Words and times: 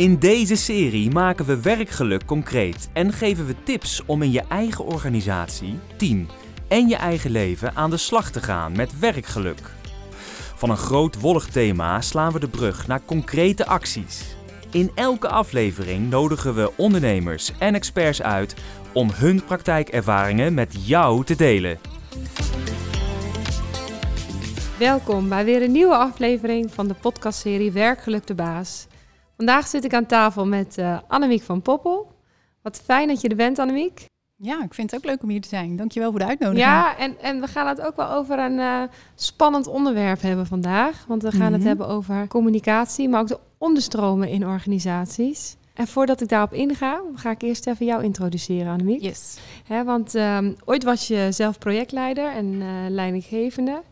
In 0.00 0.18
deze 0.18 0.56
serie 0.56 1.10
maken 1.10 1.46
we 1.46 1.60
werkgeluk 1.60 2.24
concreet 2.24 2.90
en 2.92 3.12
geven 3.12 3.46
we 3.46 3.54
tips 3.62 4.02
om 4.06 4.22
in 4.22 4.30
je 4.30 4.42
eigen 4.48 4.84
organisatie, 4.84 5.78
team 5.96 6.26
en 6.68 6.88
je 6.88 6.96
eigen 6.96 7.30
leven 7.30 7.74
aan 7.74 7.90
de 7.90 7.96
slag 7.96 8.30
te 8.30 8.40
gaan 8.40 8.76
met 8.76 8.98
werkgeluk. 8.98 9.60
Van 10.54 10.70
een 10.70 10.76
groot 10.76 11.20
wollig 11.20 11.46
thema 11.46 12.00
slaan 12.00 12.32
we 12.32 12.40
de 12.40 12.48
brug 12.48 12.86
naar 12.86 13.00
concrete 13.04 13.66
acties. 13.66 14.36
In 14.70 14.90
elke 14.94 15.28
aflevering 15.28 16.10
nodigen 16.10 16.54
we 16.54 16.72
ondernemers 16.76 17.52
en 17.58 17.74
experts 17.74 18.22
uit 18.22 18.54
om 18.92 19.10
hun 19.14 19.44
praktijkervaringen 19.44 20.54
met 20.54 20.86
jou 20.86 21.24
te 21.24 21.36
delen. 21.36 21.78
Welkom 24.78 25.28
bij 25.28 25.44
weer 25.44 25.62
een 25.62 25.72
nieuwe 25.72 25.96
aflevering 25.96 26.70
van 26.72 26.88
de 26.88 26.94
podcastserie 26.94 27.72
Werkgeluk 27.72 28.26
de 28.26 28.34
Baas. 28.34 28.88
Vandaag 29.40 29.66
zit 29.66 29.84
ik 29.84 29.94
aan 29.94 30.06
tafel 30.06 30.46
met 30.46 30.78
uh, 30.78 30.98
Annemiek 31.08 31.42
van 31.42 31.62
Poppel. 31.62 32.12
Wat 32.62 32.80
fijn 32.84 33.08
dat 33.08 33.20
je 33.20 33.28
er 33.28 33.36
bent, 33.36 33.58
Annemiek. 33.58 34.04
Ja, 34.36 34.62
ik 34.62 34.74
vind 34.74 34.90
het 34.90 35.00
ook 35.00 35.06
leuk 35.10 35.22
om 35.22 35.28
hier 35.28 35.40
te 35.40 35.48
zijn. 35.48 35.76
Dankjewel 35.76 36.10
voor 36.10 36.18
de 36.18 36.26
uitnodiging. 36.26 36.66
Ja, 36.66 36.96
en, 36.96 37.20
en 37.20 37.40
we 37.40 37.46
gaan 37.46 37.66
het 37.66 37.80
ook 37.80 37.96
wel 37.96 38.10
over 38.10 38.38
een 38.38 38.58
uh, 38.58 38.82
spannend 39.14 39.66
onderwerp 39.66 40.20
hebben 40.22 40.46
vandaag. 40.46 41.04
Want 41.08 41.22
we 41.22 41.30
gaan 41.30 41.52
het 41.52 41.60
Mhm. 41.60 41.68
hebben 41.68 41.88
over 41.88 42.26
communicatie, 42.28 43.08
maar 43.08 43.20
ook 43.20 43.26
de 43.28 43.38
onderstromen 43.58 44.28
in 44.28 44.46
organisaties. 44.46 45.56
En 45.74 45.86
voordat 45.86 46.20
ik 46.20 46.28
daarop 46.28 46.52
inga, 46.52 47.00
ga 47.14 47.30
ik 47.30 47.42
eerst 47.42 47.66
even 47.66 47.86
jou 47.86 48.02
introduceren, 48.04 48.72
Annemiek. 48.72 49.02
Yes. 49.02 49.38
Hè, 49.66 49.84
want 49.84 50.14
ehm, 50.14 50.52
ooit 50.64 50.84
was 50.84 51.08
je 51.08 51.26
zelf 51.30 51.58
projectleider 51.58 52.32
en 52.32 52.54
eh, 52.60 52.68
leidinggevende. 52.88 53.82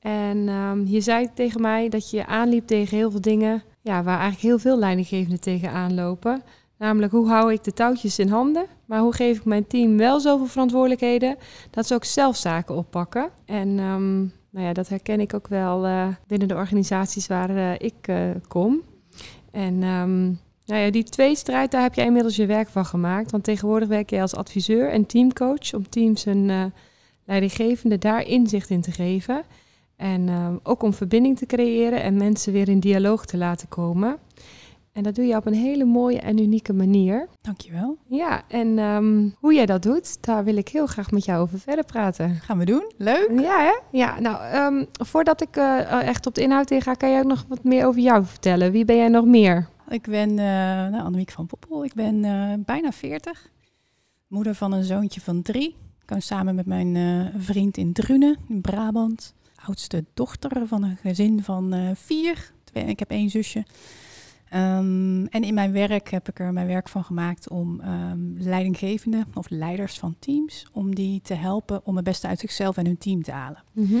En 0.00 0.48
ehm, 0.48 0.84
je 0.86 1.00
zei 1.00 1.28
tegen 1.34 1.60
mij 1.60 1.88
dat 1.88 2.10
je 2.10 2.26
aanliep 2.26 2.66
tegen 2.66 2.96
heel 2.96 3.10
veel 3.10 3.20
dingen... 3.20 3.62
Ja, 3.82 4.02
waar 4.02 4.18
eigenlijk 4.18 4.42
heel 4.42 4.58
veel 4.58 4.78
leidinggevenden 4.78 5.40
tegen 5.40 5.70
aanlopen. 5.70 6.42
Namelijk, 6.78 7.12
hoe 7.12 7.28
hou 7.28 7.52
ik 7.52 7.64
de 7.64 7.72
touwtjes 7.72 8.18
in 8.18 8.28
handen? 8.28 8.66
Maar 8.86 9.00
hoe 9.00 9.14
geef 9.14 9.36
ik 9.38 9.44
mijn 9.44 9.66
team 9.66 9.96
wel 9.96 10.20
zoveel 10.20 10.46
verantwoordelijkheden... 10.46 11.36
dat 11.70 11.86
ze 11.86 11.94
ook 11.94 12.04
zelf 12.04 12.36
zaken 12.36 12.76
oppakken? 12.76 13.30
En 13.44 13.78
ehm, 13.78 14.18
nou 14.50 14.66
ja, 14.66 14.72
dat 14.72 14.88
herken 14.88 15.20
ik 15.20 15.34
ook 15.34 15.48
wel 15.48 15.86
eh, 15.86 16.08
binnen 16.26 16.48
de 16.48 16.54
organisaties 16.54 17.26
waar 17.26 17.56
eh, 17.56 17.72
ik 17.78 18.08
eh, 18.08 18.30
kom. 18.48 18.82
En 19.50 19.82
ehm, 19.82 20.24
nou 20.66 20.84
ja, 20.84 20.90
die 20.90 21.02
tweestrijd, 21.02 21.70
daar 21.70 21.82
heb 21.82 21.94
jij 21.94 22.06
inmiddels 22.06 22.36
je 22.36 22.46
werk 22.46 22.68
van 22.68 22.84
gemaakt. 22.84 23.30
Want 23.30 23.44
tegenwoordig 23.44 23.88
werk 23.88 24.10
jij 24.10 24.22
als 24.22 24.34
adviseur 24.34 24.90
en 24.90 25.06
teamcoach 25.06 25.74
om 25.74 25.88
teams 25.88 26.26
eh, 26.26 26.64
leidinggevende 27.24 27.98
daar 27.98 28.26
inzicht 28.26 28.70
in 28.70 28.80
te 28.80 28.90
geven. 28.90 29.42
En 30.02 30.28
ehm, 30.28 30.56
ook 30.62 30.82
om 30.82 30.92
verbinding 30.92 31.38
te 31.38 31.46
creëren 31.46 32.02
en 32.02 32.16
mensen 32.16 32.52
weer 32.52 32.68
in 32.68 32.80
dialoog 32.80 33.26
te 33.26 33.36
laten 33.36 33.68
komen. 33.68 34.16
En 34.92 35.02
dat 35.02 35.14
doe 35.14 35.24
je 35.24 35.36
op 35.36 35.46
een 35.46 35.54
hele 35.54 35.84
mooie 35.84 36.18
en 36.18 36.38
unieke 36.38 36.72
manier. 36.72 37.28
Dankjewel. 37.40 37.96
Ja, 38.06 38.42
en 38.48 38.78
ehm, 38.78 39.28
hoe 39.38 39.54
jij 39.54 39.66
dat 39.66 39.82
doet, 39.82 40.22
daar 40.22 40.44
wil 40.44 40.56
ik 40.56 40.68
heel 40.68 40.86
graag 40.86 41.10
met 41.10 41.24
jou 41.24 41.42
over 41.42 41.58
verder 41.58 41.84
praten. 41.84 42.34
Gaan 42.34 42.58
we 42.58 42.64
doen. 42.64 42.92
Leuk. 42.96 43.30
Ja, 43.40 43.58
hè? 43.58 43.98
Ja, 43.98 44.20
nou, 44.20 44.42
ehm, 44.42 44.84
voordat 44.92 45.42
ik 45.42 45.56
eh, 45.56 46.08
echt 46.08 46.26
op 46.26 46.34
de 46.34 46.42
inhoud 46.42 46.70
inga, 46.70 46.94
kan 46.94 47.10
jij 47.10 47.18
ook 47.18 47.26
nog 47.26 47.44
wat 47.48 47.64
meer 47.64 47.86
over 47.86 48.00
jou 48.00 48.24
vertellen? 48.24 48.72
Wie 48.72 48.84
ben 48.84 48.96
jij 48.96 49.08
nog 49.08 49.24
meer? 49.24 49.68
Ik 49.88 50.02
ben 50.02 50.30
uh, 50.30 50.36
nou, 50.36 51.02
Annemiek 51.02 51.30
van 51.30 51.46
Poppel. 51.46 51.84
Ik 51.84 51.94
ben 51.94 52.24
uh, 52.24 52.52
bijna 52.58 52.92
40. 52.92 53.50
Moeder 54.26 54.54
van 54.54 54.72
een 54.72 54.84
zoontje 54.84 55.20
van 55.20 55.42
drie. 55.42 55.76
Ik 56.02 56.08
woon 56.08 56.22
samen 56.22 56.54
met 56.54 56.66
mijn 56.66 57.32
vriend 57.36 57.76
in 57.76 57.92
Drunen, 57.92 58.36
in 58.48 58.60
Brabant. 58.60 59.34
Oudste 59.66 60.04
dochter 60.14 60.66
van 60.66 60.82
een 60.82 60.96
gezin 60.96 61.42
van 61.42 61.74
uh, 61.74 61.90
vier. 61.94 62.52
Ik 62.72 62.98
heb 62.98 63.10
één 63.10 63.30
zusje. 63.30 63.64
Um, 64.54 65.26
en 65.26 65.42
in 65.42 65.54
mijn 65.54 65.72
werk 65.72 66.10
heb 66.10 66.28
ik 66.28 66.38
er 66.38 66.52
mijn 66.52 66.66
werk 66.66 66.88
van 66.88 67.04
gemaakt 67.04 67.48
om 67.48 67.80
um, 67.80 68.34
leidinggevenden 68.38 69.26
of 69.34 69.50
leiders 69.50 69.98
van 69.98 70.16
teams, 70.18 70.66
om 70.72 70.94
die 70.94 71.20
te 71.20 71.34
helpen 71.34 71.80
om 71.84 71.96
het 71.96 72.04
beste 72.04 72.26
uit 72.26 72.38
zichzelf 72.38 72.76
en 72.76 72.86
hun 72.86 72.98
team 72.98 73.22
te 73.22 73.32
halen. 73.32 73.62
Mhm. 73.72 73.94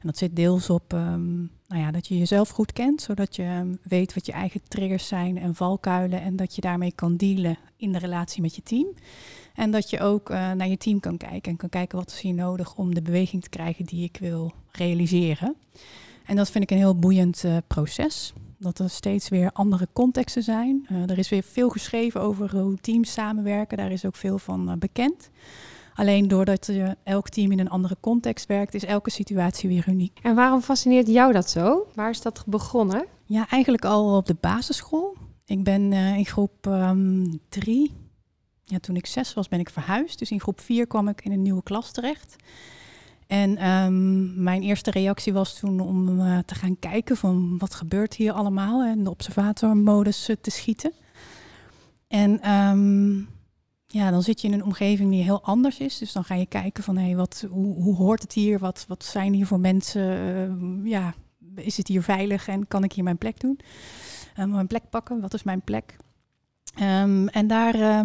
En 0.00 0.06
dat 0.06 0.16
zit 0.16 0.36
deels 0.36 0.70
op 0.70 0.92
um, 0.92 1.50
nou 1.66 1.82
ja, 1.82 1.90
dat 1.90 2.06
je 2.06 2.18
jezelf 2.18 2.48
goed 2.48 2.72
kent, 2.72 3.02
zodat 3.02 3.36
je 3.36 3.78
weet 3.82 4.14
wat 4.14 4.26
je 4.26 4.32
eigen 4.32 4.60
triggers 4.68 5.08
zijn 5.08 5.38
en 5.38 5.54
valkuilen 5.54 6.22
en 6.22 6.36
dat 6.36 6.54
je 6.54 6.60
daarmee 6.60 6.92
kan 6.92 7.16
dealen 7.16 7.58
in 7.76 7.92
de 7.92 7.98
relatie 7.98 8.42
met 8.42 8.54
je 8.54 8.62
team. 8.62 8.86
En 9.58 9.70
dat 9.70 9.90
je 9.90 10.00
ook 10.00 10.30
uh, 10.30 10.52
naar 10.52 10.68
je 10.68 10.76
team 10.76 11.00
kan 11.00 11.16
kijken 11.16 11.50
en 11.50 11.56
kan 11.56 11.68
kijken 11.68 11.98
wat 11.98 12.10
is 12.10 12.20
hier 12.20 12.34
nodig 12.34 12.74
om 12.74 12.94
de 12.94 13.02
beweging 13.02 13.42
te 13.42 13.48
krijgen 13.48 13.84
die 13.84 14.04
ik 14.04 14.16
wil 14.20 14.52
realiseren. 14.72 15.56
En 16.26 16.36
dat 16.36 16.50
vind 16.50 16.64
ik 16.64 16.70
een 16.70 16.76
heel 16.76 16.98
boeiend 16.98 17.44
uh, 17.44 17.56
proces 17.66 18.32
dat 18.58 18.78
er 18.78 18.90
steeds 18.90 19.28
weer 19.28 19.50
andere 19.52 19.88
contexten 19.92 20.42
zijn. 20.42 20.86
Uh, 20.92 21.10
er 21.10 21.18
is 21.18 21.28
weer 21.28 21.42
veel 21.42 21.68
geschreven 21.68 22.20
over 22.20 22.50
hoe 22.56 22.76
teams 22.76 23.12
samenwerken. 23.12 23.76
Daar 23.76 23.90
is 23.90 24.04
ook 24.04 24.16
veel 24.16 24.38
van 24.38 24.78
bekend. 24.78 25.30
Alleen 25.94 26.28
doordat 26.28 26.66
je 26.66 26.96
elk 27.02 27.28
team 27.28 27.52
in 27.52 27.58
een 27.58 27.70
andere 27.70 27.96
context 28.00 28.46
werkt, 28.46 28.74
is 28.74 28.84
elke 28.84 29.10
situatie 29.10 29.68
weer 29.68 29.84
uniek. 29.88 30.18
En 30.22 30.34
waarom 30.34 30.60
fascineert 30.60 31.06
jou 31.08 31.32
dat 31.32 31.50
zo? 31.50 31.86
Waar 31.94 32.10
is 32.10 32.20
dat 32.20 32.44
begonnen? 32.46 33.06
Ja, 33.24 33.48
eigenlijk 33.48 33.84
al 33.84 34.16
op 34.16 34.26
de 34.26 34.36
basisschool. 34.40 35.16
Ik 35.44 35.64
ben 35.64 35.92
in 35.92 36.26
groep 36.26 36.66
um, 36.66 37.40
drie. 37.48 37.92
Ja, 38.70 38.78
toen 38.78 38.96
ik 38.96 39.06
zes 39.06 39.34
was, 39.34 39.48
ben 39.48 39.60
ik 39.60 39.70
verhuisd. 39.70 40.18
Dus 40.18 40.30
in 40.30 40.40
groep 40.40 40.60
vier 40.60 40.86
kwam 40.86 41.08
ik 41.08 41.24
in 41.24 41.32
een 41.32 41.42
nieuwe 41.42 41.62
klas 41.62 41.90
terecht. 41.90 42.36
En 43.26 43.68
um, 43.68 44.42
mijn 44.42 44.62
eerste 44.62 44.90
reactie 44.90 45.32
was 45.32 45.58
toen 45.58 45.80
om 45.80 46.20
uh, 46.20 46.38
te 46.38 46.54
gaan 46.54 46.78
kijken 46.78 47.16
van 47.16 47.58
wat 47.58 47.74
gebeurt 47.74 48.14
hier 48.14 48.32
allemaal 48.32 48.82
en 48.82 49.04
de 49.04 49.10
observatormodus 49.10 50.28
uh, 50.28 50.36
te 50.40 50.50
schieten. 50.50 50.92
En 52.08 52.50
um, 52.50 53.28
ja, 53.86 54.10
dan 54.10 54.22
zit 54.22 54.40
je 54.40 54.48
in 54.48 54.54
een 54.54 54.64
omgeving 54.64 55.10
die 55.10 55.22
heel 55.22 55.42
anders 55.42 55.78
is. 55.78 55.98
Dus 55.98 56.12
dan 56.12 56.24
ga 56.24 56.34
je 56.34 56.46
kijken 56.46 56.84
van 56.84 56.96
hey, 56.96 57.16
wat, 57.16 57.46
hoe, 57.50 57.82
hoe 57.82 57.96
hoort 57.96 58.22
het 58.22 58.32
hier? 58.32 58.58
Wat, 58.58 58.84
wat 58.88 59.04
zijn 59.04 59.32
hier 59.32 59.46
voor 59.46 59.60
mensen? 59.60 60.02
Uh, 60.84 60.90
ja, 60.90 61.14
is 61.54 61.76
het 61.76 61.88
hier 61.88 62.02
veilig 62.02 62.48
en 62.48 62.68
kan 62.68 62.84
ik 62.84 62.92
hier 62.92 63.04
mijn 63.04 63.18
plek 63.18 63.40
doen? 63.40 63.60
Um, 64.38 64.50
mijn 64.50 64.66
plek 64.66 64.90
pakken, 64.90 65.20
wat 65.20 65.34
is 65.34 65.42
mijn 65.42 65.62
plek? 65.62 65.96
En 67.30 67.46
daar 67.46 68.04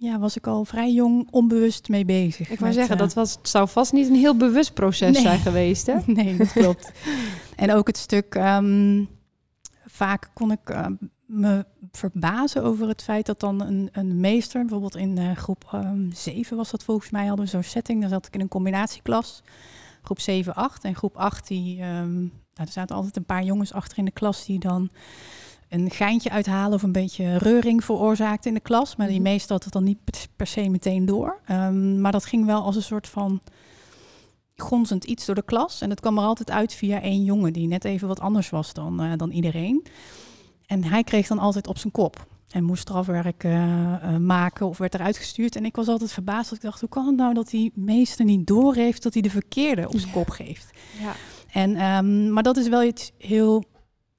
ja, 0.00 0.18
was 0.18 0.36
ik 0.36 0.46
al 0.46 0.64
vrij 0.64 0.92
jong 0.92 1.28
onbewust 1.30 1.88
mee 1.88 2.04
bezig. 2.04 2.50
Ik 2.50 2.58
wou 2.58 2.72
zeggen, 2.72 2.94
uh, 2.94 3.00
dat 3.00 3.14
was, 3.14 3.38
zou 3.42 3.68
vast 3.68 3.92
niet 3.92 4.08
een 4.08 4.14
heel 4.14 4.36
bewust 4.36 4.74
proces 4.74 5.12
nee. 5.12 5.22
zijn 5.22 5.38
geweest, 5.38 5.86
hè? 5.86 5.96
Nee, 6.06 6.36
dat 6.36 6.52
klopt. 6.52 6.92
en 7.56 7.72
ook 7.72 7.86
het 7.86 7.96
stuk, 7.96 8.34
um, 8.34 9.08
vaak 9.86 10.30
kon 10.34 10.52
ik 10.52 10.70
uh, 10.70 10.86
me 11.26 11.66
verbazen 11.92 12.62
over 12.62 12.88
het 12.88 13.02
feit 13.02 13.26
dat 13.26 13.40
dan 13.40 13.60
een, 13.60 13.88
een 13.92 14.20
meester, 14.20 14.60
bijvoorbeeld 14.60 14.96
in 14.96 15.18
uh, 15.18 15.36
groep 15.36 15.70
um, 15.74 16.10
7 16.12 16.56
was 16.56 16.70
dat 16.70 16.84
volgens 16.84 17.10
mij, 17.10 17.26
hadden 17.26 17.44
we 17.44 17.50
zo'n 17.50 17.62
setting. 17.62 18.00
Dan 18.00 18.10
zat 18.10 18.26
ik 18.26 18.34
in 18.34 18.40
een 18.40 18.48
combinatieklas, 18.48 19.42
groep 20.02 20.20
7, 20.20 20.54
8. 20.54 20.84
En 20.84 20.94
groep 20.94 21.16
8, 21.16 21.46
die, 21.46 21.82
um, 21.82 22.18
nou, 22.18 22.30
er 22.54 22.68
zaten 22.68 22.96
altijd 22.96 23.16
een 23.16 23.24
paar 23.24 23.44
jongens 23.44 23.72
achter 23.72 23.98
in 23.98 24.04
de 24.04 24.10
klas 24.10 24.44
die 24.44 24.58
dan 24.58 24.90
een 25.68 25.90
geintje 25.90 26.30
uithalen 26.30 26.74
of 26.74 26.82
een 26.82 26.92
beetje 26.92 27.38
reuring 27.38 27.84
veroorzaakt 27.84 28.46
in 28.46 28.54
de 28.54 28.60
klas. 28.60 28.96
Maar 28.96 29.08
die 29.08 29.20
meestal 29.20 29.56
had 29.56 29.64
het 29.64 29.72
dan 29.72 29.84
niet 29.84 30.28
per 30.36 30.46
se 30.46 30.68
meteen 30.68 31.06
door. 31.06 31.40
Um, 31.50 32.00
maar 32.00 32.12
dat 32.12 32.24
ging 32.24 32.46
wel 32.46 32.62
als 32.62 32.76
een 32.76 32.82
soort 32.82 33.08
van 33.08 33.40
gonzend 34.56 35.04
iets 35.04 35.26
door 35.26 35.34
de 35.34 35.42
klas. 35.42 35.80
En 35.80 35.88
dat 35.88 36.00
kwam 36.00 36.18
er 36.18 36.24
altijd 36.24 36.50
uit 36.50 36.74
via 36.74 37.00
één 37.00 37.24
jongen 37.24 37.52
die 37.52 37.66
net 37.66 37.84
even 37.84 38.08
wat 38.08 38.20
anders 38.20 38.50
was 38.50 38.72
dan, 38.72 39.04
uh, 39.04 39.12
dan 39.16 39.30
iedereen. 39.30 39.86
En 40.66 40.84
hij 40.84 41.04
kreeg 41.04 41.26
dan 41.26 41.38
altijd 41.38 41.66
op 41.66 41.78
zijn 41.78 41.92
kop. 41.92 42.26
En 42.48 42.64
moest 42.64 42.82
strafwerk 42.82 43.44
uh, 43.44 43.52
uh, 43.52 44.16
maken 44.16 44.66
of 44.66 44.78
werd 44.78 44.94
eruit 44.94 45.16
gestuurd. 45.16 45.56
En 45.56 45.64
ik 45.64 45.76
was 45.76 45.88
altijd 45.88 46.12
verbaasd. 46.12 46.48
Dat 46.48 46.58
ik 46.58 46.64
dacht, 46.64 46.80
hoe 46.80 46.88
kan 46.88 47.06
het 47.06 47.16
nou 47.16 47.34
dat 47.34 47.48
die 47.50 47.72
meester 47.74 48.24
niet 48.24 48.46
doorheeft 48.46 49.02
dat 49.02 49.12
hij 49.12 49.22
de 49.22 49.30
verkeerde 49.30 49.88
op 49.88 49.98
zijn 49.98 50.12
kop 50.12 50.30
geeft? 50.30 50.70
Ja. 51.00 51.12
En, 51.52 51.84
um, 51.84 52.32
maar 52.32 52.42
dat 52.42 52.56
is 52.56 52.68
wel 52.68 52.82
iets 52.82 53.12
heel 53.18 53.64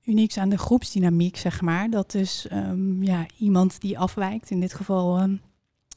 unieks 0.09 0.38
aan 0.38 0.50
de 0.50 0.57
groepsdynamiek, 0.57 1.38
zeg 1.38 1.61
maar. 1.61 1.89
Dat 1.89 2.13
is 2.13 2.47
um, 2.51 3.03
ja, 3.03 3.25
iemand 3.38 3.81
die 3.81 4.00
afwijkt. 4.00 4.50
In 4.50 4.59
dit 4.59 4.73
geval, 4.73 5.21
um, 5.21 5.41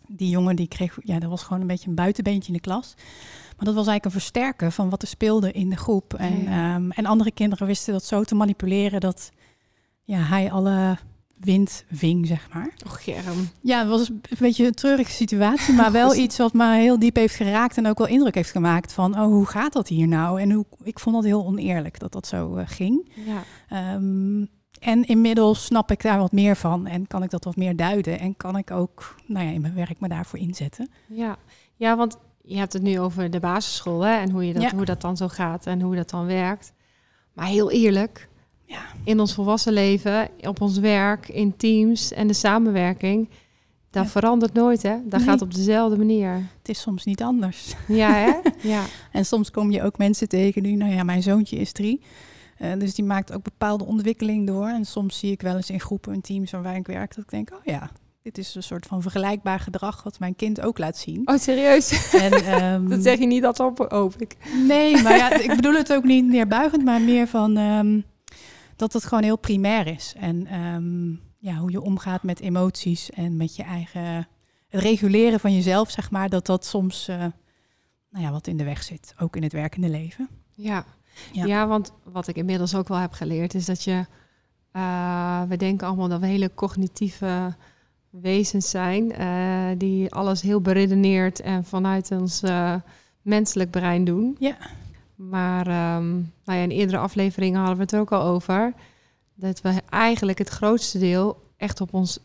die 0.09 0.29
jongen 0.29 0.56
die 0.56 0.69
kreeg, 0.69 0.99
ja, 1.00 1.19
dat 1.19 1.31
was 1.31 1.43
gewoon 1.43 1.61
een 1.61 1.67
beetje 1.67 1.88
een 1.88 1.94
buitenbeentje 1.94 2.49
in 2.49 2.55
de 2.55 2.61
klas. 2.61 2.94
Maar 3.56 3.67
dat 3.67 3.75
was 3.75 3.87
eigenlijk 3.87 4.05
een 4.05 4.20
versterker 4.20 4.73
van 4.73 4.91
wat 4.91 5.03
er 5.03 5.09
speelde 5.09 5.53
in 5.53 5.70
de 5.70 5.76
groep. 5.76 6.14
En, 6.14 6.43
ja. 6.43 6.75
um, 6.75 6.91
en 6.91 7.06
andere 7.06 7.31
kinderen 7.31 7.67
wisten 7.67 7.93
dat 7.93 8.05
zo 8.05 8.23
te 8.23 8.35
manipuleren 8.35 9.00
dat 9.00 9.31
ja, 10.05 10.19
hij 10.19 10.50
alle 10.50 10.99
wind 11.44 11.85
ving, 11.91 12.27
zeg 12.27 12.49
maar. 12.53 12.75
Och, 12.85 13.05
Germ. 13.05 13.49
Ja, 13.61 13.79
het 13.79 13.89
was 13.89 14.09
een 14.09 14.21
beetje 14.39 14.67
een 14.67 14.75
treurige 14.75 15.11
situatie, 15.11 15.75
maar 15.75 15.93
wel 15.93 16.15
iets 16.25 16.37
wat 16.37 16.53
me 16.53 16.75
heel 16.75 16.99
diep 16.99 17.17
heeft 17.17 17.35
geraakt 17.35 17.77
en 17.77 17.87
ook 17.87 17.99
wel 17.99 18.06
indruk 18.06 18.35
heeft 18.35 18.50
gemaakt 18.50 18.93
van, 18.93 19.15
oh, 19.15 19.25
hoe 19.25 19.47
gaat 19.47 19.73
dat 19.73 19.89
hier 19.89 20.09
nou? 20.09 20.41
En 20.41 20.50
hoe, 20.50 20.67
ik 20.83 20.99
vond 20.99 21.15
dat 21.15 21.25
heel 21.25 21.47
oneerlijk 21.47 21.99
dat 21.99 22.12
dat 22.12 22.27
zo 22.27 22.56
uh, 22.56 22.62
ging. 22.67 23.11
Ja. 23.27 23.94
Um, 23.94 24.49
en 24.81 25.05
inmiddels 25.05 25.65
snap 25.65 25.91
ik 25.91 26.03
daar 26.03 26.19
wat 26.19 26.33
meer 26.33 26.56
van 26.56 26.87
en 26.87 27.06
kan 27.06 27.23
ik 27.23 27.31
dat 27.31 27.45
wat 27.45 27.56
meer 27.56 27.77
duiden 27.77 28.19
en 28.19 28.37
kan 28.37 28.56
ik 28.56 28.71
ook 28.71 29.15
nou 29.27 29.47
ja, 29.47 29.53
in 29.53 29.61
mijn 29.61 29.75
werk 29.75 30.00
me 30.00 30.09
daarvoor 30.09 30.38
inzetten. 30.38 30.91
Ja, 31.09 31.37
ja 31.77 31.97
want 31.97 32.17
je 32.43 32.56
hebt 32.56 32.73
het 32.73 32.83
nu 32.83 33.00
over 33.00 33.31
de 33.31 33.41
basisschool 33.41 34.00
hè, 34.00 34.17
en 34.17 34.31
hoe, 34.31 34.47
je 34.47 34.53
dat, 34.53 34.62
Ja. 34.62 34.75
hoe 34.75 34.85
dat 34.85 35.00
dan 35.00 35.17
zo 35.17 35.29
gaat 35.29 35.67
en 35.67 35.81
hoe 35.81 35.97
dat 35.97 36.11
dan 36.11 36.27
werkt. 36.27 36.73
Maar 37.33 37.47
heel 37.47 37.71
eerlijk, 37.71 38.29
Ja. 38.73 38.83
in 39.05 39.21
ons 39.21 39.35
volwassen 39.35 39.73
leven, 39.73 40.29
op 40.41 40.61
ons 40.61 40.79
werk, 40.79 41.29
in 41.29 41.57
teams 41.57 42.13
en 42.13 42.27
de 42.27 42.33
samenwerking. 42.35 43.29
Dat 43.91 44.05
Ja. 44.05 44.11
verandert 44.11 44.53
nooit, 44.53 44.83
hè? 44.83 44.97
Dat 45.05 45.21
Nee. 45.21 45.29
gaat 45.29 45.43
op 45.43 45.55
dezelfde 45.55 45.97
manier. 45.97 46.31
Het 46.59 46.69
is 46.69 46.81
soms 46.81 47.05
niet 47.05 47.23
anders. 47.23 47.75
Ja, 47.89 48.13
hè? 48.13 48.33
Ja. 48.73 48.83
En 49.13 49.25
soms 49.27 49.51
kom 49.51 49.71
je 49.71 49.83
ook 49.83 49.99
mensen 49.99 50.29
tegen 50.29 50.63
nu, 50.63 50.73
nou 50.75 50.93
ja, 50.93 51.03
mijn 51.03 51.23
zoontje 51.23 51.57
is 51.57 51.73
drie. 51.73 52.01
Eh, 52.59 52.73
dus 52.79 52.95
die 52.95 53.05
maakt 53.05 53.33
ook 53.33 53.43
bepaalde 53.43 53.85
ontwikkeling 53.85 54.47
door. 54.47 54.67
En 54.69 54.85
soms 54.85 55.19
zie 55.19 55.31
ik 55.33 55.43
wel 55.43 55.57
eens 55.57 55.71
in 55.71 55.81
groepen 55.81 56.13
en 56.13 56.21
teams 56.21 56.51
waar 56.51 56.77
ik 56.77 56.87
werk, 56.87 57.15
dat 57.15 57.25
ik 57.25 57.31
denk, 57.31 57.51
oh 57.53 57.65
ja, 57.65 57.91
dit 58.23 58.39
is 58.39 58.55
een 58.55 58.63
soort 58.63 58.87
van 58.87 59.03
vergelijkbaar 59.03 59.61
gedrag 59.61 60.03
wat 60.03 60.19
mijn 60.19 60.37
kind 60.37 60.61
ook 60.61 60.79
laat 60.79 60.97
zien. 60.97 61.23
Oh, 61.25 61.37
serieus? 61.39 62.13
En, 62.15 62.33
ehm, 62.55 62.89
Dat 62.89 63.03
zeg 63.03 63.19
je 63.19 63.27
niet 63.27 63.43
dat 63.43 63.61
op, 63.61 63.87
hoop 63.89 64.15
ik. 64.19 64.37
Nee, 64.67 65.03
maar 65.03 65.17
ja, 65.17 65.33
ik 65.33 65.57
bedoel 65.57 65.75
het 65.75 65.93
ook 65.93 66.05
niet 66.05 66.25
neerbuigend, 66.27 66.85
maar 66.85 67.01
meer 67.01 67.27
van 67.29 67.57
ehm, 67.57 68.01
dat 68.82 68.93
het 68.93 69.05
gewoon 69.05 69.23
heel 69.23 69.38
primair 69.38 69.87
is. 69.87 70.14
En 70.17 70.46
ehm, 70.46 71.11
ja, 71.38 71.56
hoe 71.56 71.70
je 71.70 71.81
omgaat 71.81 72.23
met 72.23 72.40
emoties 72.40 73.11
en 73.11 73.37
met 73.37 73.56
je 73.56 73.62
eigen... 73.62 74.29
Het 74.69 74.81
reguleren 74.81 75.40
van 75.40 75.55
jezelf, 75.55 75.90
zeg 75.90 76.11
maar, 76.11 76.29
dat 76.29 76.46
dat 76.46 76.64
soms 76.64 77.08
eh, 77.08 77.17
nou 78.11 78.25
ja, 78.25 78.31
wat 78.31 78.46
in 78.46 78.56
de 78.56 78.64
weg 78.64 78.82
zit. 78.82 79.14
Ook 79.19 79.37
in 79.37 79.43
het 79.43 79.52
werkende 79.52 79.88
leven. 79.88 80.29
Ja. 80.50 80.84
Ja. 81.32 81.44
ja. 81.44 81.67
want 81.67 81.93
wat 82.05 82.29
ik 82.29 82.37
inmiddels 82.37 82.75
ook 82.75 82.88
wel 82.88 82.99
heb 82.99 83.12
geleerd 83.12 83.55
is 83.55 83.64
dat 83.64 83.84
je... 83.84 84.06
eh, 84.73 85.43
we 85.43 85.56
denken 85.56 85.87
allemaal 85.87 86.08
dat 86.08 86.20
we 86.20 86.26
hele 86.26 86.55
cognitieve 86.55 87.55
wezens 88.11 88.70
zijn... 88.70 89.12
eh, 89.12 89.78
die 89.78 90.12
alles 90.12 90.43
heel 90.43 90.61
beredeneerd 90.61 91.40
en 91.40 91.64
vanuit 91.64 92.11
ons 92.11 92.43
menselijk 93.23 93.70
brein 93.70 94.05
doen. 94.05 94.37
Ja. 94.38 94.56
Maar 95.29 95.67
ehm, 95.67 96.11
nou 96.15 96.59
ja, 96.59 96.63
in 96.63 96.71
eerdere 96.71 96.99
afleveringen 96.99 97.59
hadden 97.59 97.77
we 97.77 97.83
het 97.83 97.93
er 97.93 98.01
ook 98.01 98.13
al 98.13 98.23
over... 98.23 98.75
dat 99.35 99.61
we 99.61 99.83
eigenlijk 99.89 100.39
het 100.39 100.49
grootste 100.49 100.99
deel 100.99 101.51
echt 101.57 101.81
op 101.81 101.95
ons 101.95 102.19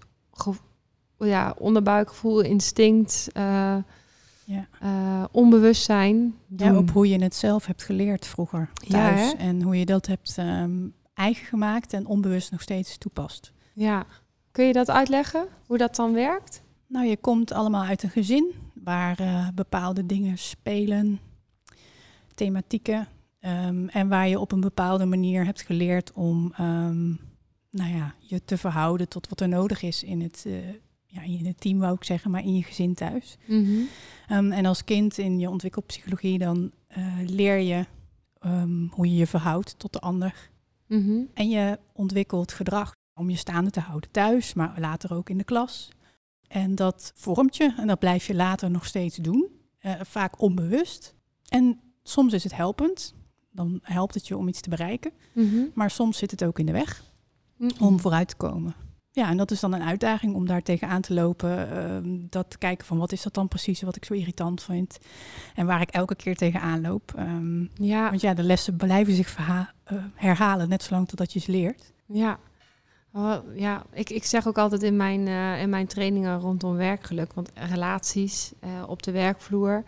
ja, 1.19 1.55
onderbuikgevoel, 1.57 2.41
instinct... 2.41 3.27
eh, 3.33 3.75
Ja. 4.45 4.67
eh, 4.79 5.23
onbewustzijn 5.31 6.35
doen. 6.47 6.71
Ja, 6.73 6.77
op 6.77 6.89
hoe 6.91 7.09
je 7.09 7.23
het 7.23 7.35
zelf 7.35 7.65
hebt 7.65 7.83
geleerd 7.83 8.25
vroeger 8.25 8.69
thuis. 8.87 9.35
en 9.35 9.61
hoe 9.61 9.77
je 9.79 9.85
dat 9.85 10.05
hebt 10.07 10.37
ehm, 10.37 10.87
eigen 11.13 11.45
gemaakt 11.45 11.93
en 11.93 12.05
onbewust 12.05 12.51
nog 12.51 12.61
steeds 12.61 12.97
toepast. 12.97 13.51
Ja. 13.73 14.05
Kun 14.51 14.65
je 14.65 14.73
dat 14.73 14.89
uitleggen, 14.89 15.47
hoe 15.65 15.77
dat 15.77 15.95
dan 15.95 16.13
werkt? 16.13 16.61
Nou, 16.87 17.05
je 17.05 17.17
komt 17.17 17.51
allemaal 17.51 17.83
uit 17.83 18.03
een 18.03 18.09
gezin 18.09 18.53
waar 18.83 19.19
eh, 19.19 19.47
bepaalde 19.55 20.05
dingen 20.05 20.37
spelen, 20.37 21.19
thematieken. 22.37 23.07
ehm, 23.39 23.87
en 23.87 24.07
waar 24.07 24.27
je 24.27 24.39
op 24.39 24.51
een 24.51 24.59
bepaalde 24.59 25.05
manier 25.05 25.45
hebt 25.45 25.61
geleerd 25.61 26.11
om 26.13 26.53
ehm, 26.55 27.07
nou 27.69 27.95
ja, 27.95 28.15
je 28.19 28.43
te 28.45 28.57
verhouden 28.57 29.07
tot 29.09 29.29
wat 29.29 29.41
er 29.41 29.47
nodig 29.47 29.81
is 29.81 30.03
in 30.03 30.21
het, 30.21 30.43
eh, 30.47 30.69
ja, 31.05 31.21
in 31.21 31.45
het 31.45 31.61
team, 31.61 31.79
wou 31.79 31.93
ik 31.93 32.03
zeggen, 32.03 32.31
maar 32.31 32.43
in 32.43 32.55
je 32.55 32.63
gezin 32.63 32.93
thuis. 32.93 33.37
Ehm, 34.27 34.51
en 34.51 34.65
als 34.65 34.83
kind 34.83 35.17
in 35.17 35.39
je 35.39 35.49
ontwikkelpsychologie 35.49 36.37
dan 36.37 36.71
eh, 36.87 37.17
leer 37.25 37.57
je 37.57 37.85
hoe 38.89 39.09
je 39.09 39.15
je 39.15 39.27
verhoudt 39.27 39.79
tot 39.79 39.93
de 39.93 39.99
ander. 39.99 40.49
Mhm. 40.87 41.21
En 41.33 41.49
je 41.49 41.79
ontwikkelt 41.93 42.51
gedrag 42.51 42.95
om 43.13 43.29
je 43.29 43.35
staande 43.35 43.69
te 43.69 43.79
houden 43.79 44.11
thuis, 44.11 44.53
maar 44.53 44.79
later 44.79 45.13
ook 45.13 45.29
in 45.29 45.37
de 45.37 45.43
klas. 45.43 45.89
En 46.47 46.75
dat 46.75 47.11
vormt 47.15 47.57
je 47.57 47.73
en 47.77 47.87
dat 47.87 47.99
blijf 47.99 48.27
je 48.27 48.35
later 48.35 48.71
nog 48.71 48.85
steeds 48.85 49.15
doen, 49.15 49.47
eh, 49.77 49.93
vaak 50.01 50.41
onbewust. 50.41 51.15
En 51.47 51.79
soms 52.09 52.33
is 52.33 52.43
het 52.43 52.55
helpend, 52.55 53.13
dan 53.51 53.79
helpt 53.81 54.13
het 54.13 54.27
je 54.27 54.37
om 54.37 54.47
iets 54.47 54.61
te 54.61 54.69
bereiken. 54.69 55.11
Mhm. 55.33 55.57
Maar 55.73 55.89
soms 55.91 56.17
zit 56.17 56.31
het 56.31 56.43
ook 56.43 56.59
in 56.59 56.65
de 56.65 56.71
weg 56.71 57.03
Mhm. 57.57 57.83
om 57.83 57.99
vooruit 57.99 58.27
te 58.27 58.35
komen. 58.35 58.75
Ja, 59.11 59.29
en 59.29 59.37
dat 59.37 59.51
is 59.51 59.59
dan 59.59 59.73
een 59.73 59.81
uitdaging 59.83 60.35
om 60.35 60.47
daar 60.47 60.61
tegenaan 60.61 61.01
te 61.01 61.13
lopen. 61.13 61.69
ehm, 61.71 62.17
dat 62.29 62.49
te 62.49 62.57
kijken 62.57 62.85
van 62.85 62.97
wat 62.97 63.11
is 63.11 63.21
dat 63.21 63.33
dan 63.33 63.47
precies 63.47 63.81
wat 63.81 63.95
ik 63.95 64.05
zo 64.05 64.13
irritant 64.13 64.63
vind. 64.63 64.97
En 65.55 65.65
waar 65.65 65.81
ik 65.81 65.89
elke 65.89 66.15
keer 66.15 66.35
tegenaan 66.35 66.81
loop. 66.81 67.13
Ehm, 67.15 67.61
Ja, 67.73 68.09
want 68.09 68.21
ja, 68.21 68.33
de 68.33 68.43
lessen 68.43 68.75
blijven 68.77 69.13
zich 69.13 69.35
eh, 69.37 69.61
herhalen, 70.13 70.69
net 70.69 70.83
zolang 70.83 71.07
totdat 71.07 71.33
je 71.33 71.39
ze 71.39 71.51
leert. 71.51 71.93
ja. 72.05 72.39
Oh, 73.13 73.35
ja, 73.55 73.85
ik, 73.93 74.09
ik 74.09 74.23
zeg 74.23 74.47
ook 74.47 74.57
altijd 74.57 74.83
in 74.83 74.95
mijn, 74.95 75.27
eh, 75.27 75.61
in 75.61 75.69
mijn 75.69 75.87
trainingen 75.87 76.39
rondom 76.39 76.75
werkgeluk, 76.75 77.33
want 77.33 77.51
relaties 77.55 78.51
eh, 78.59 78.69
op 78.87 79.03
de 79.03 79.11
werkvloer 79.11 79.83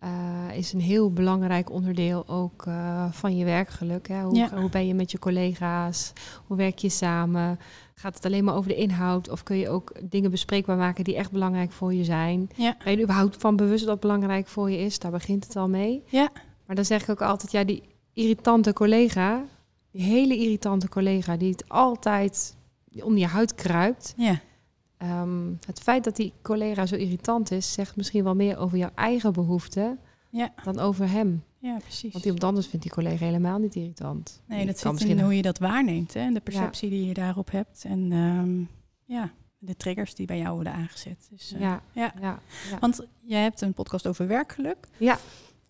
eh, 0.00 0.56
is 0.56 0.72
een 0.72 0.80
heel 0.80 1.12
belangrijk 1.12 1.70
onderdeel 1.70 2.28
ook 2.28 2.66
eh, 2.66 3.12
van 3.12 3.36
je 3.36 3.44
werkgeluk. 3.44 4.08
Hè? 4.08 4.22
Hoe, 4.22 4.34
Ja. 4.36 4.50
hoe 4.60 4.70
ben 4.70 4.86
je 4.86 4.94
met 4.94 5.10
je 5.10 5.18
collega's? 5.18 6.12
Hoe 6.46 6.56
werk 6.56 6.78
je 6.78 6.88
samen? 6.88 7.58
Gaat 7.94 8.14
het 8.14 8.24
alleen 8.24 8.44
maar 8.44 8.54
over 8.54 8.68
de 8.68 8.76
inhoud 8.76 9.28
of 9.28 9.42
kun 9.42 9.56
je 9.56 9.68
ook 9.68 9.92
dingen 10.02 10.30
bespreekbaar 10.30 10.76
maken 10.76 11.04
die 11.04 11.16
echt 11.16 11.30
belangrijk 11.30 11.72
voor 11.72 11.94
je 11.94 12.04
zijn? 12.04 12.48
Ja. 12.56 12.76
Ben 12.84 12.90
je 12.92 12.96
er 12.96 13.02
überhaupt 13.04 13.36
van 13.40 13.56
bewust 13.56 13.80
dat 13.84 13.90
het 13.92 14.00
belangrijk 14.00 14.46
voor 14.46 14.70
je 14.70 14.78
is? 14.78 14.98
Daar 14.98 15.10
begint 15.10 15.44
het 15.44 15.56
al 15.56 15.68
mee. 15.68 16.02
Ja. 16.06 16.28
Maar 16.66 16.76
dan 16.76 16.84
zeg 16.84 17.02
ik 17.02 17.08
ook 17.10 17.22
altijd, 17.22 17.52
ja, 17.52 17.64
die 17.64 17.82
irritante 18.12 18.72
collega, 18.72 19.42
die 19.90 20.02
hele 20.02 20.36
irritante 20.36 20.88
collega, 20.88 21.36
die 21.36 21.50
het 21.50 21.68
altijd 21.68 22.56
om 23.02 23.16
je 23.16 23.26
huid 23.26 23.54
kruipt. 23.54 24.14
Ja, 24.16 24.40
ehm, 24.98 25.52
het 25.66 25.80
feit 25.80 26.04
dat 26.04 26.16
die 26.16 26.32
collega 26.42 26.86
zo 26.86 26.94
irritant 26.94 27.50
is, 27.50 27.72
zegt 27.72 27.96
misschien 27.96 28.24
wel 28.24 28.34
meer 28.34 28.56
over 28.58 28.78
jouw 28.78 28.90
eigen 28.94 29.32
behoeften 29.32 29.98
Ja. 30.30 30.52
dan 30.64 30.78
over 30.78 31.10
hem. 31.10 31.42
ja 31.58 31.76
precies. 31.78 32.12
Want 32.12 32.24
iemand 32.24 32.44
anders 32.44 32.66
vindt 32.66 32.84
die 32.84 32.94
collega 32.94 33.24
helemaal 33.24 33.58
niet 33.58 33.74
irritant. 33.74 34.42
nee, 34.46 34.66
dat 34.66 34.78
zit 34.78 35.02
in 35.02 35.20
hoe 35.20 35.36
je 35.36 35.42
dat 35.42 35.58
waarneemt. 35.58 36.14
Hè? 36.14 36.20
en 36.20 36.34
De 36.34 36.40
perceptie 36.40 36.90
die 36.90 37.06
je 37.06 37.14
daarop 37.14 37.50
hebt. 37.50 37.84
En 37.84 38.12
ehm, 38.12 38.60
ja, 39.16 39.30
de 39.58 39.76
triggers 39.76 40.14
die 40.14 40.26
bij 40.26 40.38
jou 40.38 40.54
worden 40.54 40.72
aangezet. 40.72 41.26
Dus, 41.30 41.52
eh, 41.52 41.60
Ja, 41.60 41.82
ja. 41.92 42.12
ja, 42.20 42.38
ja. 42.70 42.78
Want 42.80 43.06
jij 43.20 43.42
hebt 43.42 43.60
een 43.60 43.72
podcast 43.74 44.06
over 44.06 44.26
werkgeluk. 44.26 44.88
Ja. 44.98 45.18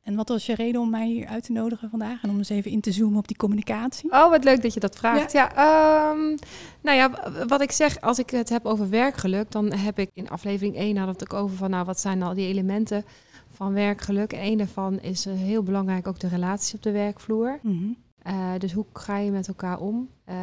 En 0.09 0.15
wat 0.15 0.29
was 0.29 0.47
je 0.47 0.55
reden 0.55 0.81
om 0.81 0.91
mij 0.91 1.07
hier 1.07 1.27
uit 1.27 1.45
te 1.45 1.53
nodigen 1.53 1.91
vandaag? 1.91 2.23
En 2.23 2.31
om 2.31 2.37
eens 2.37 2.49
even 2.49 2.71
in 2.71 2.81
te 2.81 2.93
zoomen 2.93 3.19
op 3.19 3.29
die 3.29 3.37
communicatie? 3.37 4.11
Oh, 4.11 4.31
wat 4.31 4.45
leuk 4.45 4.63
dat 4.63 4.75
je 4.75 4.81
dat 4.81 4.97
vraagt. 4.97 5.33
Ja, 5.33 5.51
ehm, 5.55 6.37
nou 6.81 6.97
ja, 6.97 7.33
wat 7.47 7.61
ik 7.61 7.73
zeg, 7.73 8.01
als 8.01 8.19
ik 8.19 8.31
het 8.31 8.49
heb 8.49 8.67
over 8.67 8.89
werkgeluk, 8.89 9.51
dan 9.51 9.73
heb 9.73 9.99
ik 9.99 10.11
in 10.15 10.29
aflevering 10.29 10.77
1 10.77 10.97
had 10.97 11.09
het 11.09 11.23
ook 11.23 11.41
over 11.41 11.57
van, 11.57 11.71
nou, 11.71 11.85
wat 11.85 12.01
zijn 12.01 12.23
al 12.23 12.35
die 12.35 12.47
elementen 12.47 13.05
van 13.51 13.73
werkgeluk? 13.73 14.33
En 14.33 14.45
een 14.45 14.59
daarvan 14.59 15.01
is 15.01 15.27
eh, 15.27 15.35
heel 15.35 15.63
belangrijk 15.63 16.07
ook 16.07 16.21
de 16.21 16.29
relatie 16.29 16.77
op 16.77 16.83
de 16.83 16.93
werkvloer. 16.93 17.59
Mhm. 17.63 17.93
Eh, 18.29 18.53
dus 18.59 18.73
hoe 18.73 18.85
ga 18.93 19.19
je 19.19 19.31
met 19.31 19.49
elkaar 19.49 19.79
om? 19.81 20.09
Eh, 20.25 20.37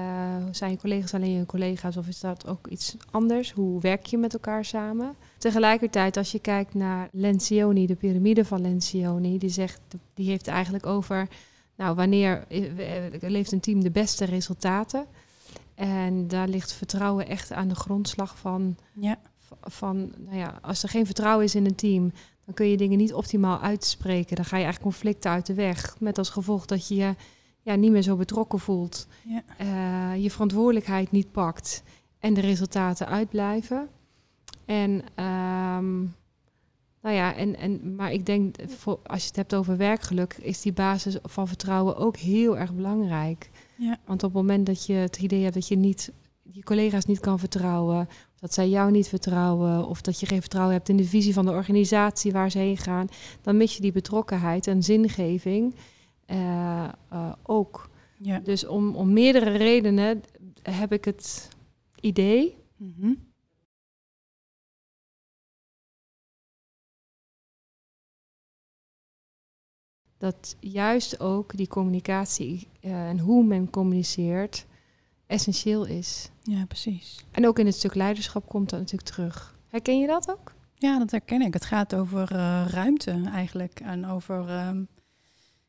zijn 0.51 0.72
je 0.72 0.77
collega's 0.77 1.13
alleen 1.13 1.32
je 1.32 1.46
collega's 1.46 1.98
of 1.98 2.08
is 2.08 2.20
dat 2.20 2.48
ook 2.48 2.68
iets 2.68 2.96
anders? 3.12 3.51
Hoe 3.51 3.82
werk 3.82 4.06
je 4.06 4.18
met 4.18 4.34
elkaar 4.34 4.65
samen? 4.65 5.15
Tegelijkertijd, 5.38 6.18
als 6.18 6.32
je 6.32 6.39
kijkt 6.39 6.74
naar 6.74 7.10
Lencioni, 7.12 7.86
de 7.86 7.96
piramide 7.96 8.46
van 8.46 8.62
Lencioni, 8.62 9.38
die 9.38 9.50
zegt, 9.50 9.82
die 10.13 10.30
heeft 10.30 10.48
eigenlijk 10.48 10.86
over, 10.86 11.27
nou, 11.75 11.96
wanneer 11.96 12.46
eh, 12.48 12.62
levert 13.20 13.51
een 13.51 13.60
team 13.60 13.84
de 13.84 13.92
beste 13.92 14.25
resultaten? 14.25 15.06
En 15.75 16.27
daar 16.27 16.48
ligt 16.48 16.74
vertrouwen 16.74 17.27
echt 17.27 17.51
aan 17.51 17.68
de 17.68 17.75
grondslag 17.75 18.38
van, 18.38 18.77
Ja, 18.94 19.20
van 19.62 20.13
nou 20.18 20.38
ja, 20.38 20.60
als 20.62 20.84
er 20.84 20.89
geen 20.89 21.06
vertrouwen 21.06 21.46
is 21.46 21.56
in 21.56 21.65
een 21.65 21.75
team, 21.75 22.12
dan 22.46 22.54
kun 22.54 22.68
je 22.68 22.77
dingen 22.77 22.98
niet 22.98 23.13
optimaal 23.13 23.60
uitspreken. 23.60 24.36
Dan 24.36 24.46
ga 24.46 24.58
je 24.58 24.63
eigenlijk 24.63 24.94
conflicten 24.94 25.32
uit 25.32 25.46
de 25.46 25.54
weg. 25.54 25.96
Met 26.00 26.18
als 26.18 26.30
gevolg 26.30 26.65
dat 26.65 26.88
je 26.88 26.96
je 26.96 27.15
ja, 27.65 27.75
niet 27.75 27.91
meer 27.91 28.01
zo 28.01 28.15
betrokken 28.15 28.60
voelt, 28.60 29.07
ja. 29.24 29.43
eh, 29.57 30.24
je 30.24 30.31
verantwoordelijkheid 30.31 31.12
niet 31.12 31.31
pakt 31.31 31.84
en 32.19 32.34
de 32.34 32.41
resultaten 32.41 33.07
uitblijven. 33.07 33.88
En, 34.65 35.01
ehm, 35.15 35.98
nou 37.01 37.15
ja, 37.15 37.36
en, 37.36 37.57
en, 37.57 37.95
maar 37.95 38.12
ik 38.12 38.25
denk, 38.25 38.55
voor, 38.67 39.00
als 39.03 39.22
je 39.22 39.27
het 39.27 39.36
hebt 39.36 39.55
over 39.55 39.77
werkgeluk, 39.77 40.34
is 40.34 40.62
die 40.62 40.74
basis 40.74 41.17
van 41.24 41.48
vertrouwen 41.48 41.98
ook 41.98 42.17
heel 42.17 42.57
erg 42.57 42.74
belangrijk. 42.74 43.50
Ja. 43.77 43.98
Want 44.05 44.24
op 44.24 44.34
het 44.34 44.41
moment 44.41 44.65
dat 44.65 44.86
je 44.86 44.93
het 44.93 45.17
idee 45.17 45.41
hebt 45.41 45.53
dat 45.53 45.67
je 45.67 45.77
niet 45.77 46.12
je 46.51 46.63
collega's 46.63 47.05
niet 47.05 47.19
kan 47.19 47.39
vertrouwen, 47.39 48.00
of 48.34 48.39
dat 48.39 48.53
zij 48.53 48.69
jou 48.69 48.91
niet 48.91 49.07
vertrouwen, 49.07 49.88
of 49.88 50.01
dat 50.01 50.19
je 50.19 50.25
geen 50.25 50.41
vertrouwen 50.41 50.74
hebt 50.74 50.89
in 50.89 50.98
de 50.98 51.03
visie 51.03 51.34
van 51.34 51.45
de 51.45 51.51
organisatie 51.51 52.31
waar 52.31 52.51
ze 52.51 52.57
heen 52.57 52.77
gaan, 52.77 53.07
dan 53.41 53.57
mis 53.57 53.75
je 53.75 53.81
die 53.81 53.91
betrokkenheid 53.91 54.67
en 54.67 54.84
zingeving 54.84 55.75
ook. 57.44 57.89
ja. 58.17 58.39
Dus 58.39 58.65
om, 58.65 58.96
om 58.96 59.13
meerdere 59.13 59.50
redenen 59.51 60.24
heb 60.62 60.91
ik 60.91 61.05
het 61.05 61.50
idee 62.00 62.63
Mhm. 62.77 63.13
dat 70.17 70.55
juist 70.60 71.20
ook 71.20 71.58
die 71.58 71.67
communicatie 71.67 72.67
eh, 72.82 73.10
en 73.10 73.20
hoe 73.20 73.44
men 73.44 73.70
communiceert 73.70 74.65
essentieel 75.27 75.86
is. 75.86 76.29
ja, 76.44 76.65
precies. 76.65 77.25
En 77.32 77.48
ook 77.48 77.60
in 77.60 77.65
het 77.65 77.75
stuk 77.75 77.96
leiderschap 77.96 78.48
komt 78.48 78.70
dat 78.70 78.79
natuurlijk 78.79 79.10
terug. 79.10 79.58
Herken 79.67 80.00
je 80.00 80.08
dat 80.08 80.29
ook? 80.29 80.53
Ja, 80.75 81.00
dat 81.00 81.12
herken 81.12 81.41
ik. 81.41 81.53
Het 81.53 81.65
gaat 81.65 81.96
over 81.96 82.32
eh, 82.32 82.65
ruimte 82.70 83.22
eigenlijk. 83.34 83.79
En 83.79 84.05
over 84.05 84.48
ehm, 84.50 84.84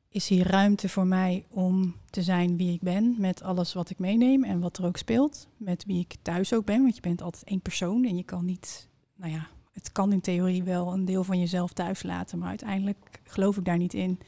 is 0.08 0.28
hier 0.28 0.46
ruimte 0.46 0.88
voor 0.88 1.06
mij 1.06 1.44
om 1.50 1.94
te 2.10 2.22
zijn 2.22 2.56
wie 2.56 2.72
ik 2.72 2.80
ben, 2.80 3.14
met 3.18 3.42
alles 3.42 3.72
wat 3.72 3.90
ik 3.90 3.98
meeneem 3.98 4.44
en 4.44 4.60
wat 4.60 4.78
er 4.78 4.84
ook 4.84 4.96
speelt, 4.96 5.48
met 5.56 5.84
wie 5.84 6.00
ik 6.00 6.14
thuis 6.22 6.52
ook 6.52 6.64
ben, 6.64 6.82
want 6.82 6.94
je 6.94 7.00
bent 7.00 7.22
altijd 7.22 7.44
één 7.44 7.60
persoon 7.60 8.04
en 8.04 8.16
je 8.16 8.24
kan 8.24 8.44
niet, 8.44 8.88
nou 9.14 9.32
ja, 9.32 9.48
het 9.72 9.92
kan 9.92 10.12
in 10.12 10.20
theorie 10.20 10.62
wel 10.62 10.92
een 10.92 11.04
deel 11.04 11.24
van 11.24 11.38
jezelf 11.38 11.72
thuis 11.72 12.02
laten, 12.02 12.38
maar 12.38 12.48
uiteindelijk 12.48 13.20
geloof 13.24 13.56
ik 13.56 13.64
daar 13.64 13.78
niet 13.78 13.94
in. 13.94 14.18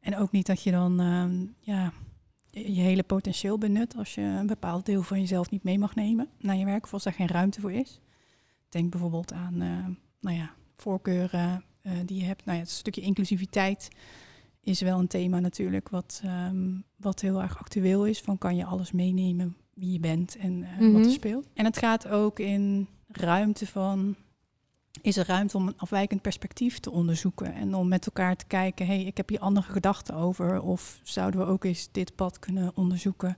En 0.00 0.16
ook 0.16 0.30
niet 0.30 0.46
dat 0.46 0.62
je 0.62 0.70
dan 0.70 1.00
ehm, 1.00 1.46
ja, 1.60 1.92
je 2.50 2.80
hele 2.80 3.02
potentieel 3.02 3.58
benut 3.58 3.96
als 3.96 4.14
je 4.14 4.20
een 4.20 4.46
bepaald 4.46 4.86
deel 4.86 5.02
van 5.02 5.20
jezelf 5.20 5.50
niet 5.50 5.62
mee 5.64 5.78
mag 5.78 5.94
nemen 5.94 6.28
naar 6.38 6.56
je 6.56 6.64
werk 6.64 6.84
of 6.84 6.92
als 6.92 7.02
daar 7.02 7.12
geen 7.12 7.28
ruimte 7.28 7.60
voor 7.60 7.72
is. 7.72 8.00
Denk 8.68 8.90
bijvoorbeeld 8.90 9.32
aan 9.32 9.62
uh, 9.62 9.86
nou 10.20 10.36
ja, 10.36 10.54
voorkeuren 10.76 11.64
uh, 11.82 11.92
die 12.04 12.18
je 12.18 12.24
hebt. 12.24 12.44
Nou 12.44 12.56
ja, 12.56 12.62
het 12.64 12.72
stukje 12.72 13.00
inclusiviteit 13.00 13.88
is 14.64 14.80
wel 14.80 14.98
een 14.98 15.06
thema 15.06 15.38
natuurlijk 15.38 15.88
wat, 15.88 16.22
um, 16.24 16.84
wat 16.96 17.20
heel 17.20 17.42
erg 17.42 17.58
actueel 17.58 18.06
is. 18.06 18.20
Van 18.20 18.38
kan 18.38 18.56
je 18.56 18.64
alles 18.64 18.92
meenemen 18.92 19.56
wie 19.74 19.92
je 19.92 20.00
bent 20.00 20.36
en 20.36 20.52
uh, 20.52 20.68
mm 20.68 20.78
-hmm. 20.78 20.92
wat 20.92 21.04
er 21.04 21.12
speelt. 21.12 21.48
En 21.54 21.64
het 21.64 21.78
gaat 21.78 22.08
ook 22.08 22.38
in 22.38 22.88
ruimte 23.08 23.66
van 23.66 24.16
is 25.00 25.16
er 25.16 25.26
ruimte 25.26 25.56
om 25.56 25.66
een 25.66 25.78
afwijkend 25.78 26.22
perspectief 26.22 26.78
te 26.78 26.90
onderzoeken 26.90 27.54
en 27.54 27.74
om 27.74 27.88
met 27.88 28.06
elkaar 28.06 28.36
te 28.36 28.46
kijken, 28.46 28.86
hey, 28.86 29.02
ik 29.04 29.16
heb 29.16 29.28
hier 29.28 29.38
andere 29.38 29.72
gedachten 29.72 30.14
over, 30.14 30.60
of 30.60 31.00
zouden 31.02 31.40
we 31.40 31.46
ook 31.46 31.64
eens 31.64 31.88
dit 31.92 32.14
pad 32.14 32.38
kunnen 32.38 32.76
onderzoeken? 32.76 33.36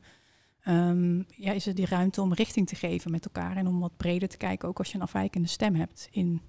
Um, 0.68 1.26
ja, 1.28 1.52
is 1.52 1.66
er 1.66 1.74
die 1.74 1.86
ruimte 1.86 2.22
om 2.22 2.32
richting 2.32 2.66
te 2.68 2.76
geven 2.76 3.10
met 3.10 3.24
elkaar 3.24 3.56
en 3.56 3.66
om 3.66 3.80
wat 3.80 3.96
breder 3.96 4.28
te 4.28 4.36
kijken, 4.36 4.68
ook 4.68 4.78
als 4.78 4.88
je 4.88 4.94
een 4.94 5.02
afwijkende 5.02 5.48
stem 5.48 5.74
hebt 5.74 6.08
in, 6.10 6.40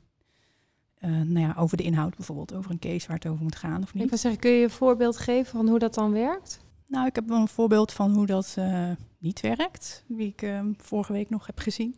uh, 1.01 1.11
nou 1.11 1.39
ja, 1.39 1.55
over 1.57 1.77
de 1.77 1.83
inhoud 1.83 2.15
bijvoorbeeld, 2.15 2.53
over 2.53 2.71
een 2.71 2.79
case 2.79 3.07
waar 3.07 3.17
het 3.17 3.27
over 3.27 3.43
moet 3.43 3.55
gaan 3.55 3.83
of 3.83 3.93
niet. 3.93 4.03
Ik 4.03 4.09
wil 4.09 4.17
zeggen, 4.17 4.41
kun 4.41 4.51
je 4.51 4.63
een 4.63 4.69
voorbeeld 4.69 5.17
geven 5.17 5.51
van 5.51 5.67
hoe 5.67 5.79
dat 5.79 5.93
dan 5.93 6.11
werkt? 6.11 6.59
Nou, 6.87 7.07
ik 7.07 7.15
heb 7.15 7.27
wel 7.27 7.41
een 7.41 7.47
voorbeeld 7.47 7.91
van 7.91 8.13
hoe 8.13 8.25
dat 8.25 8.55
uh, 8.59 8.91
niet 9.17 9.41
werkt, 9.41 10.03
die 10.07 10.27
ik 10.27 10.41
uh, 10.41 10.61
vorige 10.77 11.13
week 11.13 11.29
nog 11.29 11.45
heb 11.45 11.59
gezien. 11.59 11.95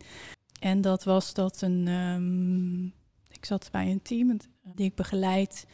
En 0.60 0.80
dat 0.80 1.04
was 1.04 1.34
dat 1.34 1.62
een 1.62 1.88
um, 1.88 2.92
ik 3.40 3.44
zat 3.44 3.68
bij 3.72 3.90
een 3.90 4.02
team 4.02 4.36
die 4.74 4.86
ik 4.86 4.94
begeleid. 4.94 5.66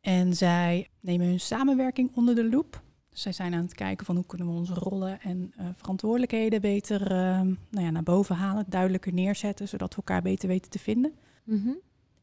En 0.00 0.34
zij 0.34 0.88
nemen 1.00 1.26
hun 1.26 1.40
samenwerking 1.40 2.10
onder 2.14 2.34
de 2.34 2.48
loep. 2.48 2.82
Dus 3.10 3.22
zij 3.22 3.32
zijn 3.32 3.54
aan 3.54 3.62
het 3.62 3.74
kijken 3.74 4.06
van 4.06 4.16
hoe 4.16 4.26
kunnen 4.26 4.46
we 4.46 4.52
onze 4.52 4.74
rollen 4.74 5.20
en 5.20 5.52
uh, 5.60 5.66
verantwoordelijkheden 5.74 6.60
beter 6.60 7.02
uh, 7.02 7.40
nou 7.70 7.84
ja, 7.84 7.90
naar 7.90 8.02
boven 8.02 8.36
halen, 8.36 8.64
duidelijker 8.68 9.12
neerzetten, 9.12 9.68
zodat 9.68 9.90
we 9.90 9.96
elkaar 9.96 10.22
beter 10.22 10.48
weten 10.48 10.70
te 10.70 10.78
vinden. 10.78 11.12
Mm 11.44 11.62
-hmm. 11.62 11.76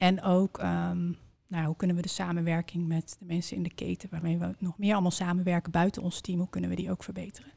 En 0.04 0.22
ook 0.22 0.58
um, 0.58 1.18
nou, 1.48 1.66
hoe 1.66 1.76
kunnen 1.76 1.96
we 1.96 2.02
de 2.02 2.08
samenwerking 2.08 2.88
met 2.88 3.16
de 3.20 3.26
mensen 3.26 3.56
in 3.56 3.64
de 3.64 3.74
keten, 3.74 4.10
waarmee 4.12 4.38
we 4.38 4.56
nog 4.60 4.78
meer 4.78 4.94
allemaal 4.94 5.12
samenwerken 5.12 5.72
buiten 5.72 6.02
ons 6.02 6.22
team, 6.22 6.40
hoe 6.40 6.50
kunnen 6.50 6.70
we 6.70 6.76
die 6.76 6.92
ook 6.92 7.04
verbeteren? 7.04 7.52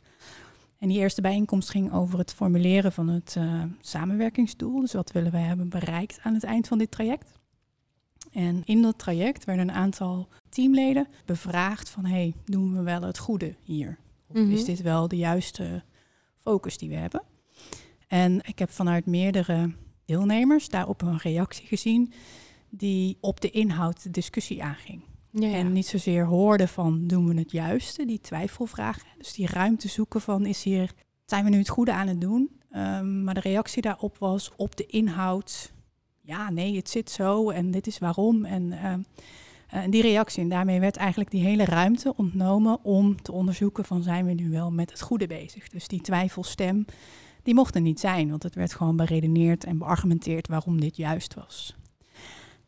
En 0.78 0.88
die 0.88 0.98
eerste 0.98 1.20
bijeenkomst 1.20 1.70
ging 1.70 1.92
over 1.92 2.18
het 2.18 2.34
formuleren 2.34 2.92
van 2.92 3.08
het 3.08 3.34
uh, 3.38 3.62
samenwerkingsdoel. 3.80 4.80
Dus 4.80 4.92
wat 4.92 5.12
willen 5.12 5.32
wij 5.32 5.42
hebben 5.42 5.68
bereikt 5.68 6.18
aan 6.22 6.34
het 6.34 6.44
eind 6.44 6.68
van 6.68 6.78
dit 6.78 6.90
traject. 6.90 7.32
En 8.32 8.62
in 8.64 8.82
dat 8.82 8.98
traject 8.98 9.44
werden 9.44 9.68
een 9.68 9.74
aantal 9.74 10.28
teamleden 10.48 11.08
bevraagd 11.24 11.90
van... 11.90 12.04
hey, 12.04 12.34
doen 12.44 12.76
we 12.76 12.82
wel 12.82 13.02
het 13.02 13.18
goede 13.18 13.54
hier? 13.62 13.98
Of 14.26 14.36
mm 14.36 14.42
-hmm. 14.42 14.52
is 14.52 14.64
dit 14.64 14.82
wel 14.82 15.08
de 15.08 15.16
juiste 15.16 15.82
focus 16.38 16.78
die 16.78 16.88
we 16.88 16.96
hebben? 16.96 17.22
En 18.06 18.40
ik 18.44 18.58
heb 18.58 18.70
vanuit 18.70 19.06
meerdere 19.06 19.70
deelnemers 20.06 20.68
daarop 20.68 21.02
een 21.02 21.18
reactie 21.18 21.66
gezien... 21.66 22.12
die 22.70 23.18
op 23.20 23.40
de 23.40 23.50
inhoud 23.50 24.02
de 24.02 24.10
discussie 24.10 24.62
aanging. 24.62 25.02
Ja, 25.30 25.48
ja. 25.48 25.54
En 25.54 25.72
niet 25.72 25.86
zozeer 25.86 26.24
hoorden 26.24 26.68
van 26.68 27.06
doen 27.06 27.28
we 27.28 27.38
het 27.38 27.50
juiste, 27.50 28.06
die 28.06 28.20
twijfelvragen. 28.20 29.06
Dus 29.18 29.32
die 29.32 29.46
ruimte 29.46 29.88
zoeken 29.88 30.20
van 30.20 30.46
is 30.46 30.62
hier, 30.62 30.92
zijn 31.24 31.44
we 31.44 31.50
nu 31.50 31.58
het 31.58 31.68
goede 31.68 31.92
aan 31.92 32.08
het 32.08 32.20
doen? 32.20 32.50
Um, 32.72 33.24
maar 33.24 33.34
de 33.34 33.40
reactie 33.40 33.82
daarop 33.82 34.18
was 34.18 34.52
op 34.56 34.76
de 34.76 34.86
inhoud, 34.86 35.72
ja 36.20 36.50
nee, 36.50 36.76
het 36.76 36.90
zit 36.90 37.10
zo 37.10 37.50
en 37.50 37.70
dit 37.70 37.86
is 37.86 37.98
waarom. 37.98 38.44
En 38.44 38.62
uh, 38.62 38.94
uh, 39.74 39.90
die 39.90 40.02
reactie, 40.02 40.42
en 40.42 40.48
daarmee 40.48 40.80
werd 40.80 40.96
eigenlijk 40.96 41.30
die 41.30 41.44
hele 41.44 41.64
ruimte 41.64 42.14
ontnomen 42.16 42.84
om 42.84 43.22
te 43.22 43.32
onderzoeken 43.32 43.84
van 43.84 44.02
zijn 44.02 44.26
we 44.26 44.32
nu 44.32 44.50
wel 44.50 44.70
met 44.70 44.90
het 44.90 45.00
goede 45.00 45.26
bezig. 45.26 45.68
Dus 45.68 45.88
die 45.88 46.00
twijfelstem, 46.00 46.84
die 47.46 47.54
mocht 47.54 47.74
er 47.74 47.80
niet 47.80 48.00
zijn, 48.00 48.30
want 48.30 48.42
het 48.42 48.54
werd 48.54 48.74
gewoon 48.74 48.96
beredeneerd 48.96 49.64
en 49.64 49.78
beargumenteerd 49.78 50.48
waarom 50.48 50.80
dit 50.80 50.96
juist 50.96 51.34
was. 51.34 51.76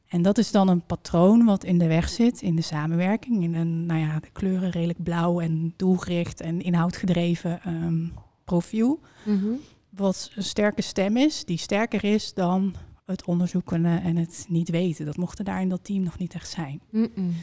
En 0.07 0.23
dat 0.23 0.39
is 0.39 0.51
dan 0.51 0.69
een 0.69 0.87
patroon 0.87 1.45
wat 1.45 1.65
in 1.65 1.79
de 1.79 1.87
weg 1.87 2.09
zit 2.09 2.43
in 2.43 2.57
de 2.57 2.63
samenwerking. 2.63 3.43
In 3.43 3.55
een, 3.55 3.87
nou 3.87 4.01
ja, 4.01 4.21
de 4.21 4.31
kleuren 4.33 4.71
redelijk 4.71 5.03
blauw 5.03 5.41
en 5.41 5.75
doelgericht 5.77 6.41
en 6.41 6.61
inhoudgedreven 6.61 7.61
um, 7.67 8.13
profiel. 8.45 9.01
Mm 9.25 9.41
-hmm. 9.41 9.59
Wat 9.89 10.31
een 10.35 10.43
sterke 10.43 10.83
stem 10.83 11.17
is, 11.17 11.45
die 11.45 11.59
sterker 11.59 12.05
is 12.05 12.35
dan 12.35 12.75
het 13.05 13.25
onderzoeken 13.25 13.85
en 13.85 14.17
het 14.17 14.47
niet 14.49 14.69
weten. 14.69 15.07
Dat 15.07 15.17
mocht 15.17 15.39
er 15.39 15.45
daar 15.45 15.61
in 15.61 15.69
dat 15.69 15.85
team 15.85 16.03
nog 16.03 16.19
niet 16.19 16.35
echt 16.35 16.49
zijn. 16.49 16.81
Mm 16.91 17.09
-mm. 17.15 17.35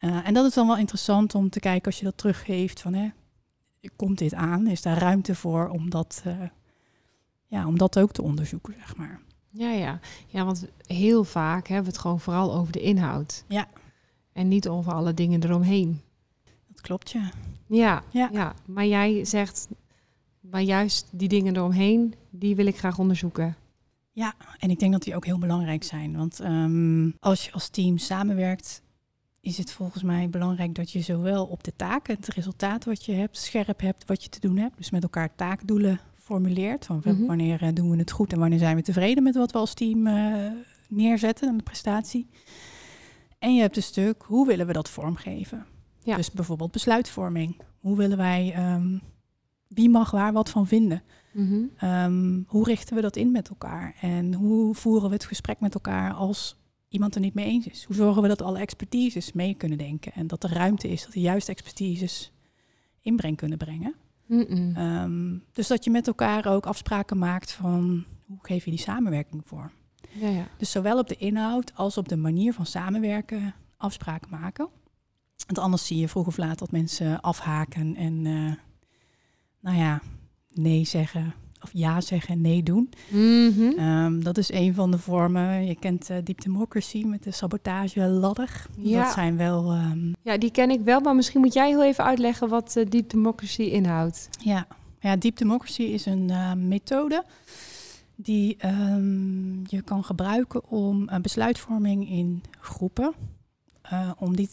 Uh, 0.00 0.26
en 0.26 0.34
dat 0.34 0.46
is 0.46 0.54
dan 0.54 0.66
wel 0.66 0.76
interessant 0.76 1.34
om 1.34 1.50
te 1.50 1.60
kijken 1.60 1.86
als 1.86 1.98
je 1.98 2.04
dat 2.04 2.16
teruggeeft 2.16 2.80
van 2.80 2.94
hè, 2.94 3.08
komt 3.96 4.18
dit 4.18 4.34
aan? 4.34 4.66
Is 4.66 4.82
daar 4.82 4.98
ruimte 4.98 5.34
voor 5.34 5.68
om 5.68 5.90
dat, 5.90 6.22
uh, 6.26 6.34
ja, 7.52 7.66
om 7.66 7.78
dat 7.78 7.98
ook 7.98 8.12
te 8.12 8.22
onderzoeken, 8.22 8.74
zeg 8.78 8.96
maar. 8.96 9.20
Ja, 9.50 9.70
ja. 9.70 10.00
ja, 10.26 10.44
want 10.44 10.66
heel 10.86 11.24
vaak 11.24 11.66
hebben 11.66 11.84
we 11.84 11.90
het 11.90 12.00
gewoon 12.00 12.20
vooral 12.20 12.54
over 12.54 12.72
de 12.72 12.80
inhoud. 12.80 13.44
Ja. 13.48 13.68
En 14.32 14.48
niet 14.48 14.68
over 14.68 14.92
alle 14.92 15.14
dingen 15.14 15.44
eromheen. 15.44 16.00
Dat 16.68 16.80
klopt, 16.80 17.10
ja. 17.10 17.30
Ja, 17.66 18.02
ja. 18.10 18.28
ja. 18.32 18.54
maar 18.66 18.86
jij 18.86 19.24
zegt, 19.24 19.68
maar 20.40 20.60
juist 20.60 21.08
die 21.10 21.28
dingen 21.28 21.56
eromheen, 21.56 22.14
die 22.30 22.56
wil 22.56 22.66
ik 22.66 22.78
graag 22.78 22.98
onderzoeken. 22.98 23.56
Ja, 24.12 24.34
en 24.58 24.70
ik 24.70 24.78
denk 24.78 24.92
dat 24.92 25.02
die 25.02 25.16
ook 25.16 25.24
heel 25.26 25.38
belangrijk 25.38 25.82
zijn. 25.82 26.16
Want 26.16 26.40
um, 26.40 27.16
als 27.20 27.44
je 27.44 27.52
als 27.52 27.68
team 27.68 27.98
samenwerkt, 27.98 28.82
is 29.40 29.58
het 29.58 29.72
volgens 29.72 30.02
mij 30.02 30.28
belangrijk 30.28 30.74
dat 30.74 30.90
je 30.90 31.00
zowel 31.00 31.46
op 31.46 31.64
de 31.64 31.72
taken, 31.76 32.16
het 32.16 32.28
resultaat 32.28 32.84
wat 32.84 33.04
je 33.04 33.12
hebt, 33.12 33.36
scherp 33.36 33.80
hebt 33.80 34.06
wat 34.06 34.22
je 34.22 34.28
te 34.28 34.40
doen 34.40 34.56
hebt. 34.56 34.76
Dus 34.76 34.90
met 34.90 35.02
elkaar 35.02 35.34
taakdoelen 35.34 36.00
formuleert. 36.32 36.86
Van 36.86 37.00
-hmm. 37.02 37.26
wanneer 37.26 37.62
uh, 37.62 37.68
doen 37.72 37.90
we 37.90 37.96
het 37.96 38.10
goed 38.10 38.32
en 38.32 38.38
wanneer 38.38 38.58
zijn 38.58 38.76
we 38.76 38.82
tevreden 38.82 39.22
met 39.22 39.34
wat 39.34 39.52
we 39.52 39.58
als 39.58 39.74
team 39.74 40.06
uh, 40.06 40.50
neerzetten 40.88 41.48
en 41.48 41.56
de 41.56 41.62
prestatie. 41.62 42.28
En 43.38 43.54
je 43.54 43.60
hebt 43.60 43.76
een 43.76 43.82
stuk, 43.82 44.22
hoe 44.22 44.46
willen 44.46 44.66
we 44.66 44.72
dat 44.72 44.90
vormgeven? 44.90 45.66
Ja. 46.02 46.16
Dus 46.16 46.30
bijvoorbeeld 46.30 46.72
besluitvorming. 46.72 47.60
Hoe 47.80 47.96
willen 47.96 48.16
wij, 48.16 48.72
um, 48.74 49.00
wie 49.68 49.90
mag 49.90 50.10
waar 50.10 50.32
wat 50.32 50.50
van 50.50 50.66
vinden? 50.66 51.02
Mm 51.32 51.48
-hmm. 51.48 51.90
um, 51.90 52.44
hoe 52.46 52.64
richten 52.64 52.96
we 52.96 53.02
dat 53.02 53.16
in 53.16 53.30
met 53.30 53.48
elkaar? 53.48 53.96
En 54.00 54.34
hoe 54.34 54.74
voeren 54.74 55.08
we 55.08 55.14
het 55.14 55.24
gesprek 55.24 55.60
met 55.60 55.74
elkaar 55.74 56.12
als 56.12 56.56
iemand 56.88 57.14
er 57.14 57.20
niet 57.20 57.34
mee 57.34 57.46
eens 57.46 57.66
is? 57.66 57.84
Hoe 57.84 57.96
zorgen 57.96 58.22
we 58.22 58.28
dat 58.28 58.42
alle 58.42 58.58
expertises 58.58 59.32
mee 59.32 59.54
kunnen 59.54 59.78
denken 59.78 60.12
en 60.12 60.26
dat 60.26 60.44
er 60.44 60.52
ruimte 60.52 60.88
is, 60.88 61.02
dat 61.02 61.12
de 61.12 61.20
juiste 61.20 61.50
expertises 61.50 62.32
inbreng 63.00 63.36
kunnen 63.36 63.58
brengen? 63.58 63.94
Um, 64.32 65.44
dus 65.52 65.66
dat 65.66 65.84
je 65.84 65.90
met 65.90 66.06
elkaar 66.06 66.46
ook 66.46 66.66
afspraken 66.66 67.18
maakt 67.18 67.52
van 67.52 68.04
hoe 68.26 68.38
geef 68.42 68.64
je 68.64 68.70
die 68.70 68.80
samenwerking 68.80 69.42
voor. 69.44 69.72
Ja, 70.12 70.28
ja. 70.28 70.48
Dus 70.56 70.70
zowel 70.70 70.98
op 70.98 71.08
de 71.08 71.16
inhoud 71.16 71.72
als 71.74 71.96
op 71.96 72.08
de 72.08 72.16
manier 72.16 72.52
van 72.52 72.66
samenwerken 72.66 73.54
afspraken 73.76 74.30
maken. 74.30 74.68
Want 75.46 75.58
anders 75.58 75.86
zie 75.86 75.98
je 75.98 76.08
vroeg 76.08 76.26
of 76.26 76.36
laat 76.36 76.58
dat 76.58 76.70
mensen 76.70 77.20
afhaken 77.20 77.96
en 77.96 78.24
uh, 78.24 78.52
nou 79.60 79.76
ja, 79.76 80.00
nee 80.50 80.84
zeggen 80.84 81.34
of 81.62 81.70
ja 81.72 82.00
zeggen 82.00 82.34
en 82.34 82.40
nee 82.40 82.62
doen. 82.62 82.90
Mm 83.08 83.52
-hmm. 83.52 83.78
um, 83.78 84.24
dat 84.24 84.38
is 84.38 84.52
een 84.52 84.74
van 84.74 84.90
de 84.90 84.98
vormen. 84.98 85.66
Je 85.66 85.74
kent 85.74 86.10
uh, 86.10 86.16
Deep 86.24 86.40
Democracy 86.42 87.04
met 87.04 87.22
de 87.22 87.30
sabotage 87.30 88.00
ladder. 88.00 88.66
Ja. 88.78 89.02
Dat 89.02 89.12
zijn 89.12 89.36
wel... 89.36 89.72
Um... 89.72 90.12
Ja, 90.22 90.38
die 90.38 90.50
ken 90.50 90.70
ik 90.70 90.80
wel, 90.80 91.00
maar 91.00 91.16
misschien 91.16 91.40
moet 91.40 91.54
jij 91.54 91.68
heel 91.68 91.84
even 91.84 92.04
uitleggen 92.04 92.48
wat 92.48 92.74
uh, 92.76 92.86
Deep 92.88 93.10
Democracy 93.10 93.62
inhoudt. 93.62 94.28
Ja, 94.40 94.66
ja 95.00 95.16
Deep 95.16 95.36
Democracy 95.36 95.82
is 95.82 96.06
een 96.06 96.28
uh, 96.30 96.52
methode 96.52 97.24
die 98.16 98.56
um, 98.66 99.62
je 99.66 99.82
kan 99.82 100.04
gebruiken 100.04 100.68
om 100.68 101.08
besluitvorming 101.22 102.08
in 102.08 102.42
groepen, 102.60 103.14
om 104.18 104.36
die 104.36 104.48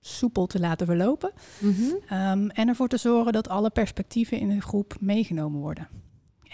soepel 0.00 0.46
te 0.46 0.60
laten 0.60 0.86
verlopen. 0.86 1.32
Mm 1.58 1.74
-hmm. 1.74 2.50
en 2.50 2.68
ervoor 2.68 2.88
te 2.88 2.96
zorgen 2.96 3.32
dat 3.32 3.48
alle 3.48 3.70
perspectieven 3.70 4.38
in 4.38 4.48
de 4.48 4.60
groep 4.60 4.96
meegenomen 5.00 5.60
worden. 5.60 5.88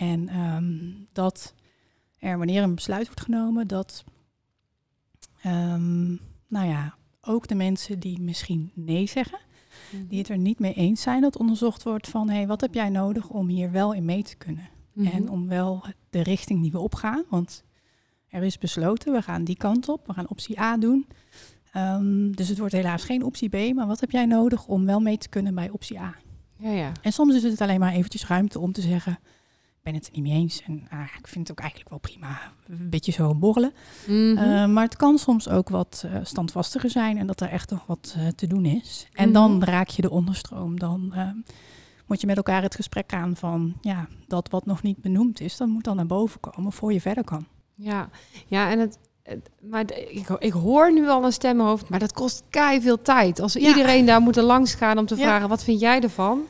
En 0.01 0.39
um, 0.41 1.07
dat 1.13 1.55
er 2.19 2.39
wanneer 2.39 2.63
een 2.63 2.75
besluit 2.75 3.07
wordt 3.07 3.21
genomen, 3.21 3.67
dat 3.67 4.05
um, 5.47 6.21
nou 6.49 6.69
ja, 6.69 6.95
ook 7.21 7.49
de 7.49 7.55
mensen 7.55 7.99
die 7.99 8.21
misschien 8.21 8.71
nee 8.75 9.07
zeggen, 9.07 9.39
die 10.09 10.19
het 10.19 10.29
er 10.29 10.39
niet 10.39 10.59
mee 10.59 10.75
eens 10.75 11.03
zijn, 11.03 11.21
dat 11.21 11.39
onderzocht 11.39 11.83
wordt 11.83 12.09
van 12.09 12.29
hé, 12.29 12.37
hey, 12.37 12.47
wat 12.47 12.61
heb 12.61 12.75
jij 12.75 12.89
nodig 12.89 13.29
om 13.29 13.49
hier 13.49 13.71
wel 13.71 13.95
in 13.95 14.05
mee 14.05 14.23
te 14.23 14.37
kunnen? 14.37 14.69
En 14.95 15.31
om 15.31 15.49
wel 15.49 15.85
de 16.11 16.23
richting 16.23 16.63
die 16.63 16.71
we 16.71 16.79
opgaan, 16.79 17.25
want 17.29 17.65
er 18.29 18.43
is 18.43 18.59
besloten, 18.59 19.13
we 19.13 19.23
gaan 19.23 19.45
die 19.45 19.57
kant 19.57 19.89
op, 19.89 20.07
we 20.07 20.13
gaan 20.13 20.29
optie 20.29 20.61
A 20.61 20.77
doen. 20.77 21.07
Ehm, 21.73 22.31
dus 22.31 22.49
het 22.49 22.59
wordt 22.59 22.75
helaas 22.75 23.05
geen 23.05 23.23
optie 23.23 23.49
B. 23.49 23.75
Maar 23.75 23.87
wat 23.87 24.01
heb 24.01 24.11
jij 24.11 24.27
nodig 24.27 24.67
om 24.67 24.87
wel 24.87 25.01
mee 25.01 25.19
te 25.19 25.29
kunnen 25.29 25.55
bij 25.55 25.71
optie 25.71 26.01
A? 26.01 26.15
Ja, 26.57 26.71
ja. 26.71 26.93
En 27.03 27.13
soms 27.13 27.35
is 27.35 27.43
het 27.43 27.61
alleen 27.61 27.81
maar 27.81 27.93
eventjes 27.93 28.27
ruimte 28.27 28.59
om 28.59 28.73
te 28.73 28.81
zeggen... 28.81 29.19
ik 29.83 29.87
ben 29.87 29.95
het 29.95 30.07
er 30.07 30.13
niet 30.13 30.23
mee 30.23 30.33
eens 30.33 30.63
en 30.67 30.87
ah, 30.91 31.01
ik 31.19 31.27
vind 31.27 31.49
het 31.49 31.51
ook 31.51 31.59
eigenlijk 31.61 31.91
wel 31.91 31.99
prima. 31.99 32.41
Een 32.69 32.91
beetje 32.91 33.13
zo 33.13 33.35
borrelen. 33.35 33.73
Mhm. 34.07 34.15
Uh, 34.39 34.67
maar 34.67 34.85
het 34.85 34.97
kan 34.97 35.19
soms 35.19 35.49
ook 35.49 35.69
wat 35.69 36.03
uh, 36.07 36.17
standvastiger 36.23 36.91
zijn 36.91 37.19
en 37.19 37.27
dat 37.27 37.41
er 37.41 37.49
echt 37.49 37.71
nog 37.71 37.87
wat 37.87 38.15
uh, 38.19 38.29
te 38.29 38.47
doen 38.47 38.65
is. 38.65 39.07
En 39.13 39.25
Mhm. 39.25 39.33
dan 39.33 39.63
raak 39.65 39.89
je 39.89 40.03
de 40.03 40.11
onderstroom. 40.11 40.79
Dan 40.79 41.15
moet 42.07 42.21
je 42.21 42.27
met 42.27 42.37
elkaar 42.37 42.63
het 42.63 42.75
gesprek 42.75 43.13
aan 43.13 43.37
van 43.37 43.75
ja, 43.81 44.09
dat 44.27 44.49
wat 44.51 44.67
nog 44.67 44.83
niet 44.83 44.99
benoemd 45.03 45.41
is, 45.41 45.57
dat 45.57 45.69
moet 45.69 45.85
dan 45.85 45.97
naar 45.97 46.07
boven 46.07 46.41
komen 46.41 46.73
voor 46.73 46.93
je 46.93 47.01
verder 47.01 47.25
kan. 47.25 47.47
Ja, 47.75 48.09
ja 48.47 48.71
en 48.71 48.79
het, 48.79 48.99
maar 49.61 49.85
ik, 50.11 50.29
ik 50.29 50.53
hoor 50.53 50.93
nu 50.93 51.09
al 51.09 51.25
een 51.25 51.33
stemmenhoofd, 51.33 51.89
maar 51.89 51.99
dat 51.99 52.13
kost 52.13 52.43
kei 52.51 52.81
veel 52.81 53.03
tijd. 53.03 53.41
Als 53.41 53.53
Ja. 53.53 53.69
iedereen 53.69 54.07
daar 54.07 54.21
moet 54.21 54.37
langs 54.37 54.75
gaan 54.75 54.99
om 54.99 55.07
te 55.07 55.17
Ja. 55.17 55.23
vragen, 55.23 55.49
wat 55.49 55.65
vind 55.65 55.81
jij 55.81 56.01
ervan? 56.01 56.41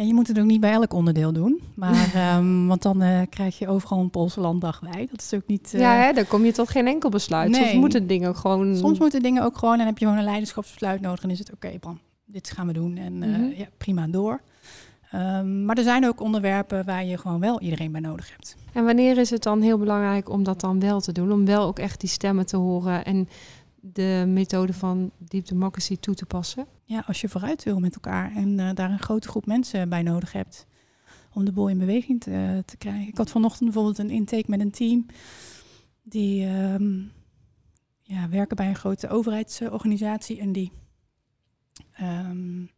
Ja, 0.00 0.06
je 0.06 0.14
moet 0.14 0.28
het 0.28 0.38
ook 0.38 0.44
niet 0.44 0.60
bij 0.60 0.72
elk 0.72 0.92
onderdeel 0.92 1.32
doen, 1.32 1.60
maar, 1.74 2.36
um, 2.36 2.66
want 2.68 2.82
dan 2.82 3.02
uh, 3.02 3.20
krijg 3.30 3.58
je 3.58 3.68
overal 3.68 3.98
een 3.98 4.10
Poolse 4.10 4.40
landdag 4.40 4.80
bij. 4.80 5.08
Dat 5.10 5.20
is 5.20 5.34
ook 5.34 5.46
niet. 5.46 5.72
Uh, 5.74 5.80
ja, 5.80 5.94
hè, 5.94 6.12
dan 6.12 6.26
kom 6.26 6.44
je 6.44 6.52
tot 6.52 6.68
geen 6.68 6.86
enkel 6.86 7.10
besluit. 7.10 7.50
Nee. 7.50 7.60
Soms 7.60 7.74
moeten 7.74 8.06
dingen 8.06 8.28
ook 8.28 8.36
gewoon... 8.36 8.76
Soms 8.76 8.98
moeten 8.98 9.22
dingen 9.22 9.42
ook 9.42 9.58
gewoon 9.58 9.80
en 9.80 9.86
heb 9.86 9.98
je 9.98 10.04
gewoon 10.04 10.20
een 10.20 10.26
leiderschapsbesluit 10.26 11.00
nodig 11.00 11.22
en 11.22 11.30
is 11.30 11.38
het 11.38 11.52
oké, 11.52 11.78
Bram, 11.78 12.00
dit 12.24 12.50
gaan 12.50 12.66
we 12.66 12.72
doen 12.72 12.96
en 12.96 13.22
uh, 13.22 13.28
Mhm. 13.28 13.44
ja, 13.56 13.66
prima 13.76 14.06
door. 14.06 14.40
Um, 15.14 15.64
maar 15.64 15.76
er 15.76 15.82
zijn 15.82 16.06
ook 16.06 16.20
onderwerpen 16.20 16.84
waar 16.84 17.04
je 17.04 17.18
gewoon 17.18 17.40
wel 17.40 17.60
iedereen 17.60 17.92
bij 17.92 18.00
nodig 18.00 18.30
hebt. 18.30 18.56
En 18.72 18.84
wanneer 18.84 19.18
is 19.18 19.30
het 19.30 19.42
dan 19.42 19.60
heel 19.60 19.78
belangrijk 19.78 20.28
om 20.28 20.42
dat 20.42 20.60
dan 20.60 20.80
wel 20.80 21.00
te 21.00 21.12
doen? 21.12 21.32
Om 21.32 21.44
wel 21.44 21.66
ook 21.66 21.78
echt 21.78 22.00
die 22.00 22.08
stemmen 22.08 22.46
te 22.46 22.56
horen 22.56 23.04
en 23.04 23.28
de 23.80 24.24
methode 24.26 24.72
van 24.72 25.10
deep 25.18 25.46
democracy 25.46 25.96
toe 25.96 26.14
te 26.14 26.26
passen? 26.26 26.66
Ja, 26.84 27.04
als 27.06 27.20
je 27.20 27.28
vooruit 27.28 27.64
wil 27.64 27.78
met 27.78 27.94
elkaar 27.94 28.34
en 28.34 28.58
uh, 28.58 28.70
daar 28.74 28.90
een 28.90 28.98
grote 28.98 29.28
groep 29.28 29.46
mensen 29.46 29.88
bij 29.88 30.02
nodig 30.02 30.32
hebt 30.32 30.66
om 31.32 31.44
de 31.44 31.52
boel 31.52 31.68
in 31.68 31.78
beweging 31.78 32.20
te, 32.20 32.62
te 32.66 32.76
krijgen. 32.76 33.08
Ik 33.08 33.16
had 33.16 33.30
vanochtend 33.30 33.64
bijvoorbeeld 33.64 33.98
een 33.98 34.10
intake 34.10 34.50
met 34.50 34.60
een 34.60 34.70
team 34.70 35.06
die 36.02 36.46
um, 36.46 37.12
ja, 38.02 38.28
werken 38.28 38.56
bij 38.56 38.68
een 38.68 38.76
grote 38.76 39.08
overheidsorganisatie 39.08 40.40
en 40.40 40.52
die 40.52 40.72
um, 42.00 42.70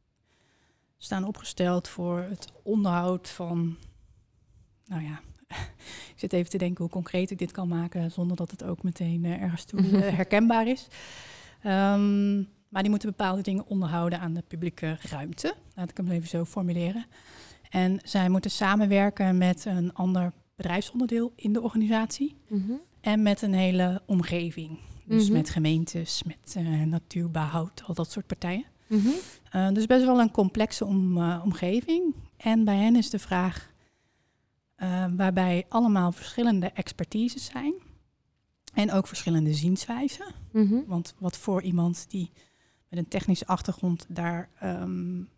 staan 0.96 1.24
opgesteld 1.24 1.88
voor 1.88 2.18
het 2.18 2.52
onderhoud 2.62 3.28
van, 3.28 3.76
nou 4.84 5.02
ja, 5.02 5.20
ik 6.14 6.14
zit 6.16 6.32
even 6.32 6.50
te 6.50 6.58
denken 6.58 6.82
hoe 6.82 6.92
concreet 6.92 7.30
ik 7.30 7.38
dit 7.38 7.52
kan 7.52 7.68
maken 7.68 8.10
zonder 8.10 8.36
dat 8.36 8.50
het 8.50 8.64
ook 8.64 8.82
meteen 8.82 9.24
uh, 9.24 9.42
ergens 9.42 9.64
toe 9.64 9.80
uh, 9.80 10.08
herkenbaar 10.20 10.66
is. 10.66 10.88
Um, 11.66 12.48
maar 12.68 12.82
die 12.82 12.90
moeten 12.90 13.08
bepaalde 13.08 13.42
dingen 13.42 13.66
onderhouden 13.66 14.20
aan 14.20 14.34
de 14.34 14.42
publieke 14.48 14.98
ruimte. 15.10 15.54
Laat 15.74 15.90
ik 15.90 15.96
hem 15.96 16.10
even 16.10 16.28
zo 16.28 16.44
formuleren. 16.44 17.06
En 17.70 18.00
zij 18.04 18.28
moeten 18.28 18.50
samenwerken 18.50 19.38
met 19.38 19.64
een 19.64 19.94
ander 19.94 20.32
bedrijfsonderdeel 20.56 21.32
in 21.36 21.52
de 21.52 21.60
organisatie. 21.60 22.36
Mm 22.48 22.64
-hmm. 22.66 22.80
En 23.00 23.22
met 23.22 23.42
een 23.42 23.54
hele 23.54 24.02
omgeving. 24.06 24.78
Dus 25.04 25.24
Mhm. 25.24 25.32
met 25.32 25.50
gemeentes, 25.50 26.22
met 26.22 26.54
uh, 26.58 26.82
natuurbehoud, 26.82 27.82
al 27.86 27.94
dat 27.94 28.10
soort 28.10 28.26
partijen. 28.26 28.64
Mm 28.86 28.98
-hmm. 28.98 29.14
Uh, 29.56 29.68
dus 29.72 29.86
best 29.86 30.04
wel 30.04 30.20
een 30.20 30.30
complexe 30.30 30.84
om, 30.84 31.18
uh, 31.18 31.40
omgeving. 31.44 32.14
En 32.36 32.64
bij 32.64 32.76
hen 32.76 32.96
is 32.96 33.10
de 33.10 33.18
vraag, 33.18 33.71
uh, 34.82 35.04
waarbij 35.16 35.64
allemaal 35.68 36.12
verschillende 36.12 36.66
expertises 36.66 37.44
zijn. 37.44 37.74
En 38.74 38.92
ook 38.92 39.06
verschillende 39.06 39.54
zienswijzen. 39.54 40.26
Mm 40.52 40.68
-hmm. 40.68 40.84
Want 40.86 41.14
wat 41.18 41.36
voor 41.36 41.62
iemand 41.62 42.06
die 42.08 42.30
met 42.88 42.98
een 42.98 43.08
technische 43.08 43.46
achtergrond 43.46 44.06
daar 44.08 44.48
um, 44.62 45.28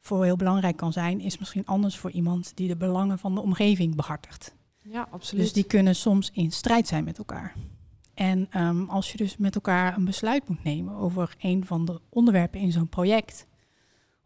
voor 0.00 0.24
heel 0.24 0.36
belangrijk 0.36 0.76
kan 0.76 0.92
zijn, 0.92 1.20
is 1.20 1.38
misschien 1.38 1.66
anders 1.66 1.98
voor 1.98 2.10
iemand 2.10 2.52
die 2.54 2.68
de 2.68 2.76
belangen 2.76 3.18
van 3.18 3.34
de 3.34 3.40
omgeving 3.40 3.94
behartigt. 3.94 4.54
Ja, 4.82 5.08
absoluut. 5.10 5.44
Dus 5.44 5.52
die 5.52 5.64
kunnen 5.64 5.96
soms 5.96 6.30
in 6.32 6.52
strijd 6.52 6.86
zijn 6.88 7.04
met 7.04 7.18
elkaar. 7.18 7.54
En 8.14 8.48
um, 8.56 8.88
als 8.88 9.12
je 9.12 9.16
dus 9.16 9.36
met 9.36 9.54
elkaar 9.54 9.96
een 9.96 10.04
besluit 10.04 10.48
moet 10.48 10.64
nemen 10.64 10.94
over 10.94 11.34
een 11.38 11.66
van 11.66 11.84
de 11.84 12.00
onderwerpen 12.08 12.60
in 12.60 12.72
zo'n 12.72 12.88
project, 12.88 13.46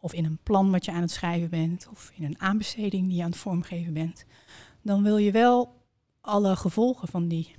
of 0.05 0.13
in 0.13 0.25
een 0.25 0.39
plan 0.43 0.71
wat 0.71 0.85
je 0.85 0.93
aan 0.93 1.01
het 1.01 1.11
schrijven 1.11 1.51
bent, 1.51 1.89
of 1.91 2.13
in 2.15 2.25
een 2.25 2.41
aanbesteding 2.41 3.09
die 3.09 3.17
je 3.17 3.23
aan 3.23 3.31
het 3.31 3.39
vormgeven 3.39 3.93
bent, 3.93 4.25
dan 4.83 5.03
wil 5.03 5.17
je 5.17 5.31
wel 5.31 5.83
alle 6.21 6.57
gevolgen 6.57 7.09
van 7.09 7.29
die 7.29 7.55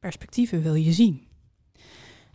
perspectieven 0.00 0.62
wil 0.62 0.74
je 0.74 0.92
zien. 0.92 1.26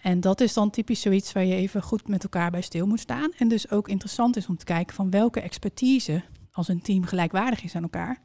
En 0.02 0.20
dat 0.20 0.42
is 0.42 0.54
dan 0.54 0.70
typisch 0.70 1.02
zoiets 1.02 1.32
waar 1.32 1.46
je 1.46 1.56
even 1.56 1.82
goed 1.82 2.08
met 2.08 2.24
elkaar 2.24 2.52
bij 2.52 2.62
stil 2.62 2.88
moet 2.88 3.00
staan. 3.00 3.32
En 3.38 3.48
dus 3.48 3.72
ook 3.72 3.88
interessant 3.88 4.36
is 4.36 4.48
om 4.48 4.58
te 4.58 4.66
kijken 4.66 4.96
van 4.96 5.10
welke 5.10 5.42
expertise 5.42 6.24
als 6.52 6.68
een 6.68 6.82
team 6.82 7.04
gelijkwaardig 7.04 7.64
is 7.64 7.76
aan 7.76 7.84
elkaar. 7.84 8.22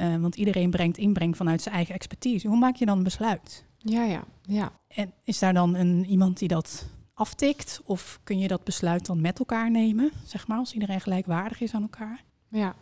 Uh, 0.00 0.16
want 0.16 0.34
iedereen 0.34 0.70
brengt 0.70 0.98
inbreng 0.98 1.36
vanuit 1.36 1.62
zijn 1.62 1.74
eigen 1.74 1.94
expertise. 1.94 2.48
Hoe 2.48 2.58
maak 2.58 2.76
je 2.76 2.86
dan 2.86 2.96
een 2.96 3.04
besluit? 3.04 3.64
Ja, 3.78 4.04
ja, 4.04 4.24
ja. 4.42 4.72
En 4.88 5.12
is 5.24 5.38
daar 5.38 5.54
dan 5.54 5.74
een, 5.74 6.04
iemand 6.04 6.38
die 6.38 6.48
dat 6.48 6.86
aftikt? 7.18 7.80
Of 7.84 8.20
kun 8.24 8.38
je 8.38 8.48
dat 8.48 8.64
besluit 8.64 9.06
dan 9.06 9.20
met 9.20 9.38
elkaar 9.38 9.70
nemen, 9.70 10.10
zeg 10.24 10.46
maar, 10.46 10.58
als 10.58 10.72
iedereen 10.72 11.00
gelijkwaardig 11.00 11.60
is 11.60 11.74
aan 11.74 11.82
elkaar? 11.82 12.24
Ja. 12.48 12.74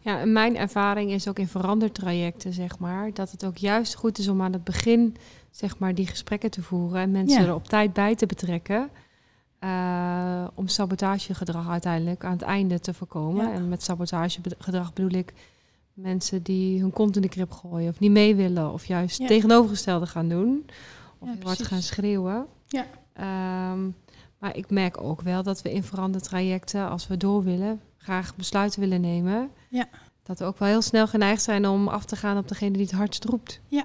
Ja, 0.00 0.20
en 0.20 0.32
mijn 0.32 0.56
ervaring 0.56 1.10
is 1.10 1.28
ook 1.28 1.38
in 1.38 1.48
verandertrajecten, 1.48 2.52
zeg 2.52 2.78
maar, 2.78 3.12
dat 3.14 3.30
het 3.30 3.44
ook 3.44 3.56
juist 3.56 3.94
goed 3.94 4.18
is 4.18 4.28
om 4.28 4.42
aan 4.42 4.52
het 4.52 4.64
begin, 4.64 5.16
zeg 5.50 5.78
maar, 5.78 5.94
die 5.94 6.06
gesprekken 6.06 6.50
te 6.50 6.62
voeren 6.62 7.00
en 7.00 7.10
mensen 7.10 7.40
Ja. 7.42 7.46
er 7.48 7.54
op 7.54 7.64
tijd 7.68 7.92
bij 7.92 8.14
te 8.14 8.26
betrekken. 8.26 8.90
eh, 9.58 10.44
om 10.54 10.68
sabotagegedrag 10.68 11.68
uiteindelijk 11.68 12.24
aan 12.24 12.32
het 12.32 12.42
einde 12.42 12.80
te 12.80 12.94
voorkomen. 12.94 13.46
Ja. 13.48 13.52
En 13.52 13.68
met 13.68 13.82
sabotagegedrag 13.82 14.92
bedoel 14.92 15.10
ik 15.18 15.32
mensen 15.94 16.42
die 16.42 16.80
hun 16.80 16.90
kont 16.92 17.16
in 17.16 17.22
de 17.22 17.28
krip 17.28 17.50
gooien 17.50 17.88
of 17.88 17.98
niet 18.00 18.10
mee 18.10 18.34
willen 18.34 18.72
of 18.72 18.84
juist 18.86 19.18
Ja. 19.18 19.26
tegenovergestelde 19.26 20.06
gaan 20.06 20.28
doen 20.28 20.66
of 21.18 21.28
Ja, 21.28 21.34
hard 21.42 21.62
gaan 21.62 21.82
schreeuwen. 21.82 22.46
Ja. 22.66 22.86
Ehm, 23.14 23.88
maar 24.38 24.56
ik 24.56 24.70
merk 24.70 25.00
ook 25.00 25.20
wel 25.22 25.42
dat 25.42 25.62
we 25.62 25.72
in 25.72 25.82
verandertrajecten, 25.82 26.88
als 26.90 27.06
we 27.06 27.16
door 27.16 27.44
willen, 27.44 27.80
graag 27.96 28.36
besluiten 28.36 28.80
willen 28.80 29.00
nemen. 29.00 29.50
Ja. 29.70 29.88
Dat 30.22 30.38
we 30.38 30.44
ook 30.44 30.58
wel 30.58 30.68
heel 30.68 30.82
snel 30.82 31.06
geneigd 31.06 31.42
zijn 31.42 31.66
om 31.66 31.88
af 31.88 32.04
te 32.04 32.16
gaan 32.16 32.36
op 32.36 32.48
degene 32.48 32.72
die 32.72 32.82
het 32.82 32.92
hardst 32.92 33.24
roept. 33.24 33.60
Ja. 33.68 33.84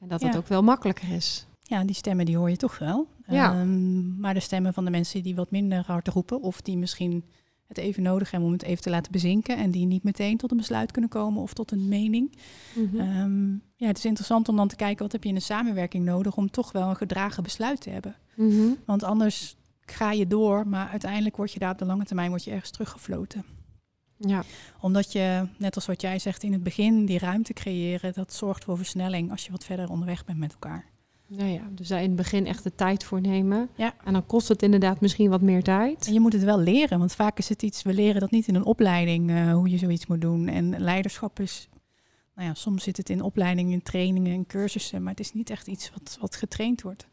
En 0.00 0.08
dat 0.08 0.20
Ja. 0.20 0.26
het 0.26 0.36
ook 0.36 0.48
wel 0.48 0.62
makkelijker 0.62 1.12
is. 1.12 1.46
Ja, 1.62 1.84
die 1.84 1.94
stemmen 1.94 2.24
die 2.26 2.36
hoor 2.36 2.50
je 2.50 2.56
toch 2.56 2.78
wel. 2.78 3.06
Ja. 3.26 3.52
Ehm, 3.52 4.20
maar 4.20 4.34
de 4.34 4.40
stemmen 4.40 4.74
van 4.74 4.84
de 4.84 4.90
mensen 4.90 5.22
die 5.22 5.34
wat 5.34 5.50
minder 5.50 5.82
hard 5.86 6.08
roepen... 6.08 6.40
of 6.42 6.60
die 6.60 6.76
misschien 6.76 7.24
het 7.66 7.78
even 7.78 8.02
nodig 8.02 8.30
hebben 8.30 8.48
om 8.48 8.54
het 8.54 8.64
even 8.64 8.82
te 8.82 8.90
laten 8.90 9.12
bezinken... 9.12 9.56
en 9.56 9.70
die 9.70 9.86
niet 9.86 10.02
meteen 10.02 10.36
tot 10.36 10.50
een 10.50 10.56
besluit 10.56 10.90
kunnen 10.90 11.10
komen 11.10 11.42
of 11.42 11.52
tot 11.52 11.70
een 11.72 11.88
mening... 11.88 12.32
Mhm. 12.74 13.00
Ehm, 13.00 13.50
ja, 13.76 13.86
het 13.86 13.98
is 13.98 14.04
interessant 14.04 14.48
om 14.48 14.56
dan 14.56 14.68
te 14.68 14.76
kijken... 14.76 15.02
wat 15.02 15.12
heb 15.12 15.22
je 15.22 15.28
in 15.28 15.34
een 15.34 15.42
samenwerking 15.42 16.04
nodig 16.04 16.36
om 16.36 16.50
toch 16.50 16.72
wel 16.72 16.88
een 16.88 16.96
gedragen 16.96 17.42
besluit 17.42 17.80
te 17.80 17.90
hebben. 17.90 18.16
Mhm. 18.36 18.72
Want 18.86 19.02
anders 19.02 19.56
ga 19.80 20.12
je 20.12 20.26
door, 20.26 20.66
maar 20.68 20.88
uiteindelijk 20.88 21.36
word 21.36 21.52
je 21.52 21.58
daar 21.58 21.72
op 21.72 21.78
de 21.78 21.84
lange 21.84 22.04
termijn 22.04 22.30
word 22.30 22.44
je 22.44 22.50
ergens 22.50 22.70
teruggefloten. 22.70 23.44
Ja. 24.16 24.42
Omdat 24.80 25.12
je, 25.12 25.48
net 25.58 25.74
als 25.74 25.86
wat 25.86 26.00
jij 26.00 26.18
zegt 26.18 26.42
in 26.42 26.52
het 26.52 26.62
begin, 26.62 27.04
die 27.04 27.18
ruimte 27.18 27.52
creëren... 27.52 28.12
dat 28.12 28.32
zorgt 28.32 28.64
voor 28.64 28.76
versnelling 28.76 29.30
als 29.30 29.44
je 29.44 29.50
wat 29.50 29.64
verder 29.64 29.90
onderweg 29.90 30.24
bent 30.24 30.38
met 30.38 30.52
elkaar. 30.52 30.90
Ja, 31.26 31.44
ja, 31.44 31.62
dus 31.70 31.88
daar 31.88 32.02
in 32.02 32.06
het 32.06 32.16
begin 32.16 32.46
echt 32.46 32.62
de 32.62 32.74
tijd 32.74 33.04
voor 33.04 33.20
nemen. 33.20 33.68
Ja. 33.76 33.94
En 34.04 34.12
dan 34.12 34.26
kost 34.26 34.48
het 34.48 34.62
inderdaad 34.62 35.00
misschien 35.00 35.30
wat 35.30 35.40
meer 35.40 35.62
tijd. 35.62 36.06
En 36.06 36.12
je 36.12 36.20
moet 36.20 36.32
het 36.32 36.44
wel 36.44 36.58
leren, 36.58 36.98
want 36.98 37.14
vaak 37.14 37.38
is 37.38 37.48
het 37.48 37.62
iets, 37.62 37.82
we 37.82 37.94
leren 37.94 38.20
dat 38.20 38.30
niet 38.30 38.48
in 38.48 38.54
een 38.54 38.64
opleiding 38.64 39.30
uh, 39.30 39.52
hoe 39.52 39.70
je 39.70 39.78
zoiets 39.78 40.06
moet 40.06 40.20
doen. 40.20 40.48
En 40.48 40.80
leiderschap 40.80 41.40
is, 41.40 41.68
nou 42.34 42.48
ja, 42.48 42.54
soms 42.54 42.82
zit 42.82 42.96
het 42.96 43.10
in 43.10 43.22
opleidingen, 43.22 43.72
in 43.72 43.82
trainingen 43.82 44.32
en 44.32 44.46
cursussen, 44.46 45.02
maar 45.02 45.10
het 45.10 45.20
is 45.20 45.32
niet 45.32 45.50
echt 45.50 45.66
iets 45.66 45.90
wat, 45.90 46.16
wat 46.20 46.36
getraind 46.36 46.82
wordt. 46.82 47.06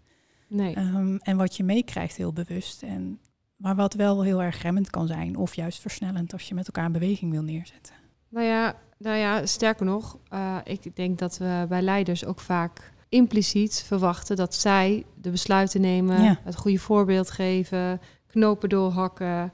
Nee. 0.50 0.78
Um, 0.78 1.18
en 1.18 1.38
wat 1.38 1.58
je 1.58 1.64
meekrijgt 1.64 2.16
heel 2.16 2.34
bewust. 2.34 2.84
En, 2.84 3.20
maar 3.56 3.76
wat 3.76 3.94
wel 3.94 4.24
heel 4.24 4.42
erg 4.42 4.62
remmend 4.62 4.90
kan 4.90 5.08
zijn, 5.08 5.36
of 5.36 5.56
juist 5.56 5.80
versnellend 5.80 6.34
als 6.34 6.48
je 6.48 6.54
met 6.54 6.66
elkaar 6.66 6.86
een 6.86 6.92
beweging 6.92 7.32
wil 7.32 7.44
neerzetten. 7.44 7.96
Nou 8.30 8.46
ja, 8.46 8.76
nou 8.98 9.18
ja 9.18 9.46
sterker 9.46 9.86
nog, 9.86 10.18
uh, 10.34 10.58
ik 10.64 10.96
denk 10.96 11.20
dat 11.20 11.38
we 11.38 11.66
bij 11.70 11.82
leiders 11.82 12.26
ook 12.26 12.40
vaak 12.40 12.92
impliciet 13.10 13.84
verwachten 13.88 14.36
dat 14.36 14.56
zij 14.56 15.06
de 15.22 15.30
besluiten 15.30 15.82
nemen, 15.82 16.24
Ja. 16.24 16.40
het 16.44 16.56
goede 16.56 16.80
voorbeeld 16.80 17.32
geven, 17.32 18.02
knopen 18.28 18.70
doorhakken, 18.70 19.52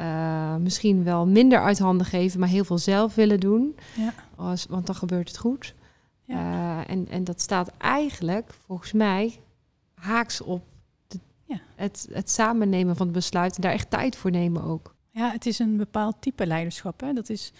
uh, 0.00 0.56
misschien 0.56 1.04
wel 1.04 1.26
minder 1.26 1.62
uit 1.62 1.78
handen 1.78 2.06
geven, 2.06 2.40
maar 2.40 2.48
heel 2.48 2.64
veel 2.64 2.78
zelf 2.78 3.14
willen 3.14 3.40
doen. 3.40 3.76
Ja. 3.96 4.14
Als, 4.36 4.66
want 4.66 4.86
dan 4.86 4.94
gebeurt 4.94 5.28
het 5.28 5.38
goed. 5.38 5.74
Ja. 6.24 6.34
Uh, 6.80 6.90
en, 6.90 7.08
en 7.08 7.24
dat 7.24 7.40
staat 7.40 7.72
eigenlijk, 7.78 8.54
volgens 8.66 8.92
mij, 8.92 9.40
haaks 10.02 10.40
op 10.40 10.62
de, 11.06 11.18
Ja. 11.44 11.60
het, 11.76 12.08
het 12.12 12.30
samennemen 12.30 12.96
van 12.96 13.06
het 13.06 13.14
besluit 13.14 13.54
en 13.56 13.62
daar 13.62 13.72
echt 13.72 13.90
tijd 13.90 14.16
voor 14.16 14.30
nemen 14.30 14.62
ook. 14.62 14.94
Ja, 15.10 15.30
het 15.30 15.46
is 15.46 15.58
een 15.58 15.76
bepaald 15.76 16.16
type 16.20 16.46
leiderschap. 16.46 17.00
Hè? 17.00 17.12
Dat 17.12 17.28
is 17.28 17.52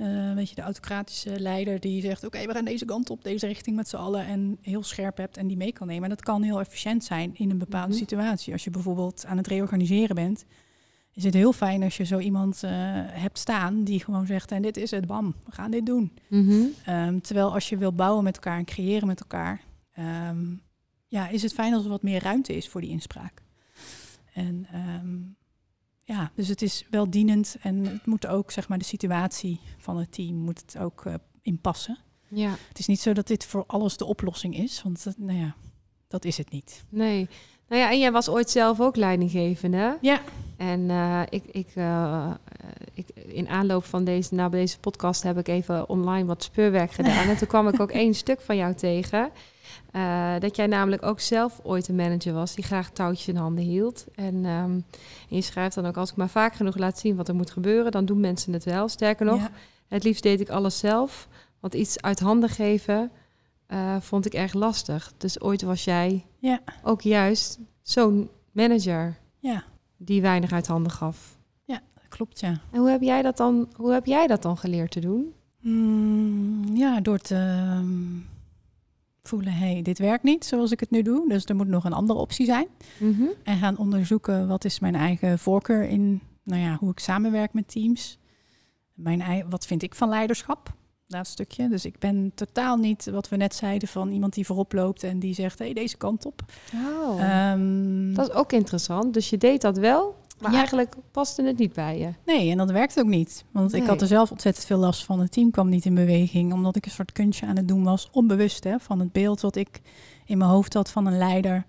Uh, 0.00 0.34
weet 0.34 0.48
je, 0.48 0.54
de 0.54 0.62
autocratische 0.62 1.40
leider 1.40 1.80
die 1.80 2.00
zegt: 2.02 2.24
Oké, 2.24 2.46
we 2.46 2.52
gaan 2.52 2.64
deze 2.64 2.84
kant 2.84 3.10
op, 3.10 3.24
deze 3.24 3.46
richting 3.46 3.76
met 3.76 3.88
z'n 3.88 3.96
allen. 3.96 4.26
En 4.26 4.58
heel 4.60 4.82
scherp 4.82 5.16
hebt 5.16 5.36
en 5.36 5.46
die 5.46 5.56
mee 5.56 5.72
kan 5.72 5.86
nemen. 5.86 6.02
En 6.02 6.08
dat 6.08 6.22
kan 6.22 6.42
heel 6.42 6.60
efficiënt 6.60 7.04
zijn 7.04 7.30
in 7.34 7.50
een 7.50 7.58
bepaalde 7.58 7.88
Mhm. 7.88 7.96
situatie. 7.98 8.52
Als 8.52 8.64
je 8.64 8.70
bijvoorbeeld 8.70 9.24
aan 9.26 9.36
het 9.36 9.46
reorganiseren 9.46 10.14
bent, 10.14 10.44
is 11.12 11.24
het 11.24 11.34
heel 11.34 11.52
fijn 11.52 11.82
als 11.82 11.96
je 11.96 12.04
zo 12.04 12.18
iemand 12.18 12.62
eh, 12.62 12.70
hebt 13.10 13.38
staan 13.38 13.84
die 13.84 14.00
gewoon 14.04 14.26
zegt: 14.26 14.50
En 14.50 14.62
dit 14.62 14.76
is 14.76 14.90
het, 14.90 15.06
bam, 15.06 15.34
we 15.44 15.52
gaan 15.52 15.70
dit 15.70 15.86
doen. 15.86 16.12
Mhm. 16.28 16.62
Ehm, 16.84 17.18
terwijl 17.20 17.52
als 17.54 17.68
je 17.68 17.76
wil 17.76 17.92
bouwen 17.92 18.24
met 18.24 18.34
elkaar 18.34 18.58
en 18.58 18.64
creëren 18.64 19.06
met 19.06 19.20
elkaar, 19.20 19.60
ehm, 19.92 20.44
ja, 21.06 21.28
is 21.28 21.42
het 21.42 21.52
fijn 21.52 21.74
als 21.74 21.84
er 21.84 21.90
wat 21.90 22.02
meer 22.02 22.22
ruimte 22.22 22.56
is 22.56 22.68
voor 22.68 22.80
die 22.80 22.90
inspraak. 22.90 23.42
En 24.32 24.66
ehm, 24.72 25.16
ja, 26.02 26.30
dus 26.34 26.48
het 26.48 26.62
is 26.62 26.86
wel 26.90 27.10
dienend 27.10 27.56
en 27.60 27.84
het 27.86 28.06
moet 28.06 28.26
ook, 28.26 28.50
zeg 28.50 28.68
maar, 28.68 28.78
de 28.78 28.84
situatie 28.84 29.60
van 29.78 29.96
het 29.96 30.12
team 30.12 30.36
moet 30.36 30.60
het 30.60 30.78
ook 30.78 31.04
eh, 31.06 31.14
inpassen. 31.42 31.98
Ja, 32.28 32.54
Het 32.68 32.78
is 32.78 32.86
niet 32.86 33.00
zo 33.00 33.12
dat 33.12 33.26
dit 33.26 33.44
voor 33.44 33.64
alles 33.66 33.96
de 33.96 34.04
oplossing 34.04 34.56
is, 34.56 34.82
want 34.82 35.04
dat, 35.04 35.18
nou 35.18 35.38
ja, 35.38 35.54
dat 36.08 36.24
is 36.24 36.36
het 36.36 36.50
niet. 36.50 36.84
nee. 36.88 37.28
Nou 37.68 37.82
ja, 37.82 37.90
en 37.90 37.98
jij 37.98 38.12
was 38.12 38.28
ooit 38.28 38.50
zelf 38.50 38.80
ook 38.80 38.96
leidinggevende. 38.96 39.98
Ja. 40.00 40.20
En 40.56 40.90
eh, 40.90 41.22
ik, 41.28 41.44
ik, 41.44 41.68
eh, 41.74 42.30
ik, 42.94 43.08
in 43.26 43.48
aanloop 43.48 43.84
van 43.84 44.04
deze, 44.04 44.34
nou, 44.34 44.50
deze 44.50 44.78
podcast 44.78 45.22
heb 45.22 45.38
ik 45.38 45.48
even 45.48 45.88
online 45.88 46.26
wat 46.26 46.42
speurwerk 46.42 46.92
gedaan. 46.92 47.28
en 47.30 47.36
toen 47.36 47.48
kwam 47.48 47.68
ik 47.68 47.80
ook 47.80 47.90
één 47.90 48.14
stuk 48.14 48.40
van 48.40 48.56
jou 48.56 48.74
tegen. 48.74 49.30
Eh, 49.96 50.34
dat 50.38 50.56
jij 50.56 50.66
namelijk 50.66 51.02
ook 51.02 51.20
zelf 51.20 51.60
ooit 51.62 51.88
een 51.88 51.94
manager 51.96 52.32
was 52.32 52.54
die 52.54 52.64
graag 52.64 52.90
touwtjes 52.90 53.28
in 53.28 53.36
handen 53.36 53.64
hield. 53.64 54.06
En, 54.14 54.34
ehm, 54.44 54.70
en 54.70 54.82
je 55.28 55.40
schrijft 55.40 55.74
dan 55.74 55.86
ook, 55.86 55.96
als 55.96 56.10
ik 56.10 56.16
maar 56.16 56.28
vaak 56.28 56.54
genoeg 56.54 56.76
laat 56.76 56.98
zien 56.98 57.16
wat 57.16 57.28
er 57.28 57.34
moet 57.34 57.50
gebeuren, 57.50 57.92
dan 57.92 58.04
doen 58.04 58.20
mensen 58.20 58.52
het 58.52 58.64
wel. 58.64 58.88
Sterker 58.88 59.26
nog, 59.26 59.40
Ja. 59.40 59.50
het 59.88 60.04
liefst 60.04 60.22
deed 60.22 60.40
ik 60.40 60.48
alles 60.48 60.78
zelf. 60.78 61.28
Want 61.60 61.74
iets 61.74 62.00
uit 62.00 62.20
handen 62.20 62.48
geven 62.48 63.10
eh, 63.66 63.96
vond 64.00 64.26
ik 64.26 64.34
erg 64.34 64.52
lastig. 64.52 65.12
Dus 65.16 65.40
ooit 65.40 65.62
was 65.62 65.84
jij 65.84 66.24
Ja. 66.38 66.60
ook 66.82 67.00
juist 67.02 67.58
zo'n 67.82 68.28
manager 68.52 69.16
Ja, 69.40 69.64
die 69.96 70.20
weinig 70.22 70.52
uit 70.52 70.66
handen 70.66 70.92
gaf. 70.92 71.34
dat 71.66 72.08
klopt, 72.08 72.40
ja. 72.40 72.60
En 72.70 72.78
hoe 72.80 72.88
heb 72.90 73.02
jij 73.02 73.22
dat 73.22 73.36
dan, 73.36 73.68
hoe 73.76 73.92
heb 73.92 74.06
jij 74.06 74.26
dat 74.26 74.42
dan 74.42 74.56
geleerd 74.56 74.90
te 74.90 75.00
doen? 75.00 75.32
Mm, 75.60 76.76
ja, 76.76 77.00
door 77.00 77.18
te 77.18 77.34
ehm, 77.34 77.94
voelen, 79.26 79.52
hé, 79.52 79.72
hey, 79.72 79.82
dit 79.82 79.98
werkt 79.98 80.24
niet 80.24 80.44
zoals 80.44 80.70
ik 80.70 80.80
het 80.80 80.90
nu 80.90 81.02
doe. 81.02 81.28
Dus 81.28 81.44
er 81.44 81.56
moet 81.56 81.68
nog 81.68 81.84
een 81.84 81.92
andere 81.92 82.18
optie 82.18 82.46
zijn. 82.46 82.66
En 83.42 83.58
gaan 83.58 83.78
onderzoeken 83.78 84.48
wat 84.48 84.64
is 84.64 84.78
mijn 84.78 84.94
eigen 84.94 85.38
voorkeur 85.38 85.82
in 85.82 86.20
nou 86.46 86.62
ja, 86.62 86.76
hoe 86.80 86.90
ik 86.90 86.98
samenwerk 86.98 87.52
met 87.52 87.68
teams. 87.68 88.18
Mijn 88.94 89.44
wat 89.48 89.66
vind 89.66 89.82
ik 89.82 89.94
van 89.94 90.08
leiderschap? 90.08 90.74
Dat 91.08 91.26
stukje. 91.26 91.68
Dus 91.68 91.84
ik 91.84 91.98
ben 91.98 92.32
totaal 92.34 92.76
niet 92.76 93.10
wat 93.10 93.28
we 93.28 93.36
net 93.36 93.54
zeiden 93.54 93.88
van 93.88 94.10
iemand 94.10 94.34
die 94.34 94.46
voorop 94.46 94.72
loopt 94.72 95.02
en 95.02 95.18
die 95.18 95.34
zegt: 95.34 95.58
hé, 95.58 95.64
hey, 95.64 95.74
deze 95.74 95.96
kant 95.96 96.26
op. 96.26 96.42
Oh. 96.74 97.22
Ehm, 97.22 98.14
dat 98.14 98.28
is 98.28 98.34
ook 98.34 98.52
interessant. 98.52 99.14
Dus 99.14 99.30
je 99.30 99.38
deed 99.38 99.60
dat 99.60 99.78
wel, 99.78 100.16
maar 100.40 100.50
Ja. 100.50 100.56
eigenlijk 100.56 100.94
paste 101.10 101.42
het 101.42 101.58
niet 101.58 101.72
bij 101.72 101.98
je. 101.98 102.10
Nee, 102.26 102.50
en 102.50 102.56
dat 102.56 102.70
werkt 102.70 102.98
ook 102.98 103.06
niet. 103.06 103.44
Want 103.50 103.72
ik 103.72 103.86
had 103.86 104.00
er 104.00 104.06
zelf 104.06 104.30
ontzettend 104.30 104.66
veel 104.66 104.78
last 104.78 105.04
van. 105.04 105.20
Het 105.20 105.32
team 105.32 105.50
kwam 105.50 105.68
niet 105.68 105.84
in 105.84 105.94
beweging, 105.94 106.52
omdat 106.52 106.76
ik 106.76 106.84
een 106.84 106.90
soort 106.90 107.12
kunstje 107.12 107.46
aan 107.46 107.56
het 107.56 107.68
doen 107.68 107.84
was, 107.84 108.08
onbewust 108.12 108.64
hè, 108.64 108.78
van 108.78 108.98
het 109.00 109.12
beeld 109.12 109.40
wat 109.40 109.56
ik 109.56 109.80
in 110.24 110.38
mijn 110.38 110.50
hoofd 110.50 110.74
had 110.74 110.90
van 110.90 111.06
een 111.06 111.18
leider. 111.18 111.64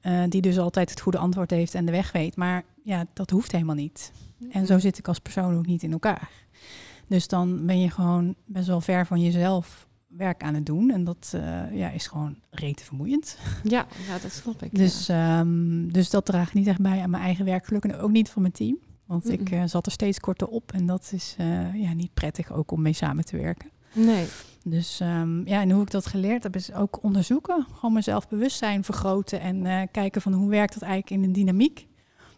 eh, 0.00 0.22
die 0.28 0.40
dus 0.42 0.58
altijd 0.58 0.90
het 0.90 1.00
goede 1.00 1.18
antwoord 1.18 1.50
heeft 1.50 1.74
en 1.74 1.84
de 1.84 1.92
weg 1.92 2.12
weet. 2.12 2.36
Maar 2.36 2.64
ja, 2.84 3.04
dat 3.12 3.30
hoeft 3.30 3.52
helemaal 3.52 3.74
niet. 3.74 4.12
En 4.50 4.66
zo 4.66 4.78
zit 4.78 4.98
ik 4.98 5.08
als 5.08 5.18
persoon 5.18 5.56
ook 5.56 5.66
niet 5.66 5.82
in 5.82 5.92
elkaar. 5.92 6.30
Dus 7.06 7.28
dan 7.28 7.66
ben 7.66 7.80
je 7.80 7.90
gewoon 7.90 8.34
best 8.44 8.66
wel 8.66 8.80
ver 8.80 9.06
van 9.06 9.20
jezelf 9.20 9.86
werk 10.16 10.42
aan 10.42 10.54
het 10.54 10.66
doen. 10.66 10.90
En 10.90 11.04
dat 11.04 11.32
eh, 11.34 11.76
ja, 11.76 11.90
is 11.90 12.06
gewoon 12.06 12.36
rete 12.50 12.84
vermoeiend. 12.84 13.38
Ja, 13.62 13.86
ja, 14.08 14.18
dat 14.18 14.32
snap 14.32 14.62
ik. 14.62 14.74
Dus, 14.74 15.08
ehm, 15.08 15.88
dus 15.88 16.10
dat 16.10 16.24
draagt 16.24 16.54
niet 16.54 16.66
echt 16.66 16.80
bij 16.80 17.00
aan 17.00 17.10
mijn 17.10 17.22
eigen 17.22 17.44
werkgeluk. 17.44 17.84
En 17.84 17.96
ook 17.96 18.10
niet 18.10 18.30
van 18.30 18.42
mijn 18.42 18.54
team. 18.54 18.78
Want 19.06 19.30
ik 19.30 19.50
eh, 19.50 19.62
zat 19.66 19.86
er 19.86 19.92
steeds 19.92 20.20
korter 20.20 20.46
op. 20.46 20.72
En 20.72 20.86
dat 20.86 21.10
is 21.14 21.34
eh, 21.38 21.74
ja, 21.74 21.92
niet 21.92 22.14
prettig 22.14 22.52
ook 22.52 22.70
om 22.70 22.82
mee 22.82 22.92
samen 22.92 23.24
te 23.24 23.36
werken. 23.36 23.70
Nee. 23.92 24.26
Dus 24.64 25.00
ehm, 25.00 25.48
ja, 25.48 25.60
en 25.60 25.70
hoe 25.70 25.82
ik 25.82 25.90
dat 25.90 26.06
geleerd 26.06 26.42
heb, 26.42 26.56
is 26.56 26.72
ook 26.72 27.02
onderzoeken. 27.02 27.66
Gewoon 27.74 27.92
mezelf 27.92 28.28
bewustzijn 28.28 28.84
vergroten. 28.84 29.40
En 29.40 29.88
kijken 29.90 30.22
van 30.22 30.32
hoe 30.32 30.50
werkt 30.50 30.74
dat 30.74 30.82
eigenlijk 30.82 31.22
in 31.22 31.32
de 31.32 31.38
dynamiek. 31.38 31.86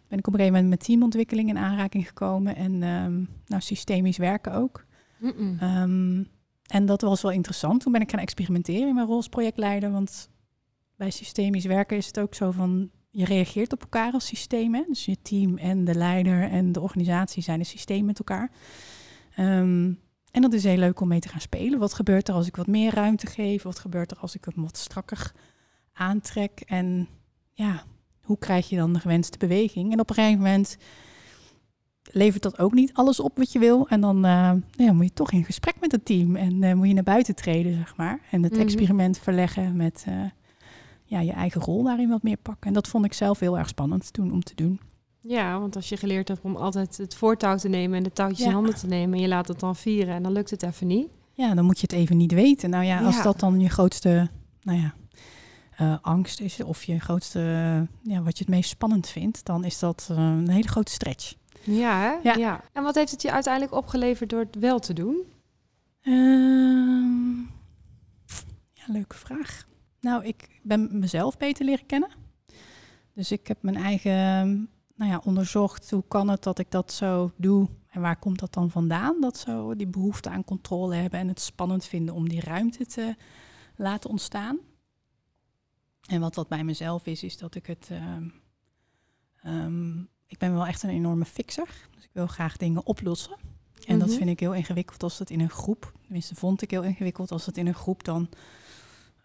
Ben 0.07 0.19
ik 0.19 0.27
op 0.27 0.33
een 0.33 0.39
gegeven 0.39 0.61
moment 0.61 0.69
met 0.69 0.87
teamontwikkeling 0.87 1.49
in 1.49 1.57
aanraking 1.57 2.07
gekomen. 2.07 2.55
En 2.55 2.83
ehm, 2.83 3.23
nou, 3.47 3.61
systemisch 3.61 4.17
werken 4.17 4.53
ook. 4.53 4.85
En 6.67 6.85
dat 6.85 7.01
was 7.01 7.21
wel 7.21 7.31
interessant. 7.31 7.81
Toen 7.81 7.91
ben 7.91 8.01
ik 8.01 8.09
gaan 8.09 8.19
experimenteren 8.19 8.87
in 8.87 8.95
mijn 8.95 9.07
rol 9.07 9.15
als 9.15 9.29
projectleider. 9.29 9.91
Want 9.91 10.29
bij 10.95 11.09
systemisch 11.09 11.65
werken 11.65 11.97
is 11.97 12.07
het 12.07 12.19
ook 12.19 12.35
zo 12.35 12.51
van... 12.51 12.89
je 13.09 13.25
reageert 13.25 13.73
op 13.73 13.81
elkaar 13.81 14.13
als 14.13 14.25
systeem. 14.25 14.85
Dus 14.87 15.05
je 15.05 15.21
team 15.21 15.57
en 15.57 15.85
de 15.85 15.95
leider 15.95 16.49
en 16.49 16.71
de 16.71 16.81
organisatie 16.81 17.43
zijn 17.43 17.59
een 17.59 17.65
systeem 17.65 18.05
met 18.05 18.19
elkaar. 18.19 18.51
Ehm, 19.35 19.93
en 20.31 20.41
dat 20.41 20.53
is 20.53 20.63
heel 20.63 20.77
leuk 20.77 20.99
om 20.99 21.07
mee 21.07 21.19
te 21.19 21.29
gaan 21.29 21.41
spelen. 21.41 21.79
Wat 21.79 21.93
gebeurt 21.93 22.27
er 22.27 22.33
als 22.33 22.47
ik 22.47 22.55
wat 22.55 22.67
meer 22.67 22.93
ruimte 22.93 23.27
geef? 23.27 23.63
Wat 23.63 23.79
gebeurt 23.79 24.11
er 24.11 24.17
als 24.17 24.35
ik 24.35 24.45
hem 24.45 24.63
wat 24.63 24.77
strakker 24.77 25.31
aantrek? 25.93 26.61
En 26.65 27.07
ja, 27.53 27.83
hoe 28.21 28.37
krijg 28.37 28.69
je 28.69 28.75
dan 28.75 28.93
de 28.93 28.99
gewenste 28.99 29.37
beweging? 29.37 29.91
En 29.91 29.99
op 29.99 30.09
een 30.09 30.15
gegeven 30.15 30.41
moment 30.41 30.77
levert 32.11 32.43
dat 32.43 32.59
ook 32.59 32.73
niet 32.73 32.93
alles 32.93 33.19
op 33.19 33.37
wat 33.37 33.51
je 33.51 33.59
wil. 33.59 33.87
En 33.87 34.01
dan 34.01 34.25
eh, 34.25 34.51
ja, 34.71 34.93
moet 34.93 35.05
je 35.05 35.13
toch 35.13 35.31
in 35.31 35.43
gesprek 35.43 35.75
met 35.79 35.91
het 35.91 36.05
team. 36.05 36.35
En 36.35 36.63
eh, 36.63 36.73
moet 36.73 36.87
je 36.87 36.93
naar 36.93 37.03
buiten 37.03 37.35
treden, 37.35 37.73
zeg 37.75 37.95
maar. 37.97 38.19
En 38.31 38.43
het 38.43 38.51
Mhm. 38.51 38.61
experiment 38.61 39.17
verleggen 39.19 39.75
met 39.75 40.03
eh, 40.07 40.13
ja, 41.03 41.19
je 41.19 41.31
eigen 41.31 41.61
rol 41.61 41.83
daarin 41.83 42.09
wat 42.09 42.23
meer 42.23 42.37
pakken. 42.37 42.67
En 42.67 42.73
dat 42.73 42.87
vond 42.87 43.05
ik 43.05 43.13
zelf 43.13 43.39
heel 43.39 43.57
erg 43.57 43.67
spannend 43.67 44.13
toen 44.13 44.31
om 44.31 44.43
te 44.43 44.55
doen. 44.55 44.79
Ja, 45.21 45.59
want 45.59 45.75
als 45.75 45.89
je 45.89 45.97
geleerd 45.97 46.27
hebt 46.27 46.41
om 46.43 46.55
altijd 46.55 46.97
het 46.97 47.15
voortouw 47.15 47.55
te 47.57 47.69
nemen 47.69 47.97
en 47.97 48.03
de 48.03 48.13
touwtjes 48.13 48.39
Ja. 48.39 48.45
in 48.47 48.53
handen 48.53 48.75
te 48.75 48.87
nemen 48.87 49.15
en 49.15 49.21
je 49.21 49.27
laat 49.27 49.47
het 49.47 49.59
dan 49.59 49.75
vieren 49.75 50.13
en 50.15 50.23
dan 50.23 50.31
lukt 50.31 50.49
het 50.49 50.63
even 50.63 50.87
niet. 50.87 51.07
Ja, 51.33 51.53
dan 51.53 51.65
moet 51.65 51.79
je 51.79 51.87
het 51.89 51.95
even 51.99 52.17
niet 52.17 52.31
weten. 52.31 52.69
Nou 52.69 52.83
ja, 52.83 52.99
als 53.01 53.15
Ja. 53.15 53.23
dat 53.23 53.39
dan 53.39 53.59
je 53.59 53.69
grootste 53.69 54.29
nou 54.61 54.79
ja, 54.79 55.99
angst 56.01 56.39
is... 56.41 56.63
of 56.63 56.83
je 56.83 56.99
grootste, 56.99 57.39
ja, 58.03 58.21
wat 58.21 58.37
je 58.37 58.43
het 58.43 58.53
meest 58.53 58.69
spannend 58.69 59.07
vindt... 59.07 59.45
dan 59.45 59.63
is 59.63 59.79
dat 59.79 60.07
een 60.11 60.49
hele 60.49 60.67
grote 60.67 60.91
stretch. 60.91 61.33
Ja, 61.65 61.99
hè? 61.99 62.33
Ja. 62.33 62.63
En 62.73 62.83
wat 62.83 62.95
heeft 62.95 63.11
het 63.11 63.21
je 63.21 63.31
uiteindelijk 63.31 63.73
opgeleverd 63.73 64.29
door 64.29 64.39
het 64.39 64.55
wel 64.55 64.79
te 64.79 64.93
doen? 64.93 65.23
Ehm, 66.01 67.39
ja, 68.73 68.83
leuke 68.85 69.15
vraag. 69.15 69.67
Nou, 69.99 70.25
ik 70.25 70.59
ben 70.63 70.99
mezelf 70.99 71.37
beter 71.37 71.65
leren 71.65 71.85
kennen. 71.85 72.09
Dus 73.13 73.31
ik 73.31 73.47
heb 73.47 73.61
mijn 73.61 73.75
eigen 73.75 74.69
nou 74.95 75.11
ja, 75.11 75.21
onderzocht. 75.23 75.91
Hoe 75.91 76.03
kan 76.07 76.27
het 76.29 76.43
dat 76.43 76.59
ik 76.59 76.71
dat 76.71 76.93
zo 76.93 77.31
doe? 77.35 77.69
En 77.89 78.01
waar 78.01 78.19
komt 78.19 78.39
dat 78.39 78.53
dan 78.53 78.71
vandaan? 78.71 79.21
Dat 79.21 79.37
zo 79.37 79.75
die 79.75 79.87
behoefte 79.87 80.29
aan 80.29 80.43
controle 80.43 80.95
hebben 80.95 81.19
en 81.19 81.27
het 81.27 81.39
spannend 81.39 81.85
vinden 81.85 82.15
om 82.15 82.29
die 82.29 82.41
ruimte 82.41 82.85
te 82.85 83.15
laten 83.75 84.09
ontstaan. 84.09 84.57
En 86.07 86.19
wat 86.19 86.33
dat 86.33 86.47
bij 86.47 86.63
mezelf 86.63 87.05
is, 87.05 87.23
is 87.23 87.37
dat 87.37 87.55
ik 87.55 87.65
het. 87.65 87.87
ehm, 87.91 88.29
ehm, 89.41 90.03
ik 90.35 90.41
ben 90.41 90.53
wel 90.53 90.65
echt 90.65 90.83
een 90.83 90.89
enorme 90.89 91.25
fixer. 91.25 91.67
Dus 91.95 92.03
ik 92.03 92.09
wil 92.11 92.27
graag 92.27 92.57
dingen 92.57 92.85
oplossen. 92.85 93.35
En 93.87 93.99
dat 93.99 94.07
Mhm. 94.07 94.17
vind 94.17 94.29
ik 94.29 94.39
heel 94.39 94.53
ingewikkeld 94.53 95.03
als 95.03 95.19
het 95.19 95.29
in 95.29 95.39
een 95.39 95.49
groep, 95.49 95.93
tenminste 96.03 96.35
vond 96.35 96.61
ik 96.61 96.71
heel 96.71 96.83
ingewikkeld 96.83 97.31
als 97.31 97.45
het 97.45 97.57
in 97.57 97.67
een 97.67 97.73
groep 97.75 98.03
dan, 98.03 98.29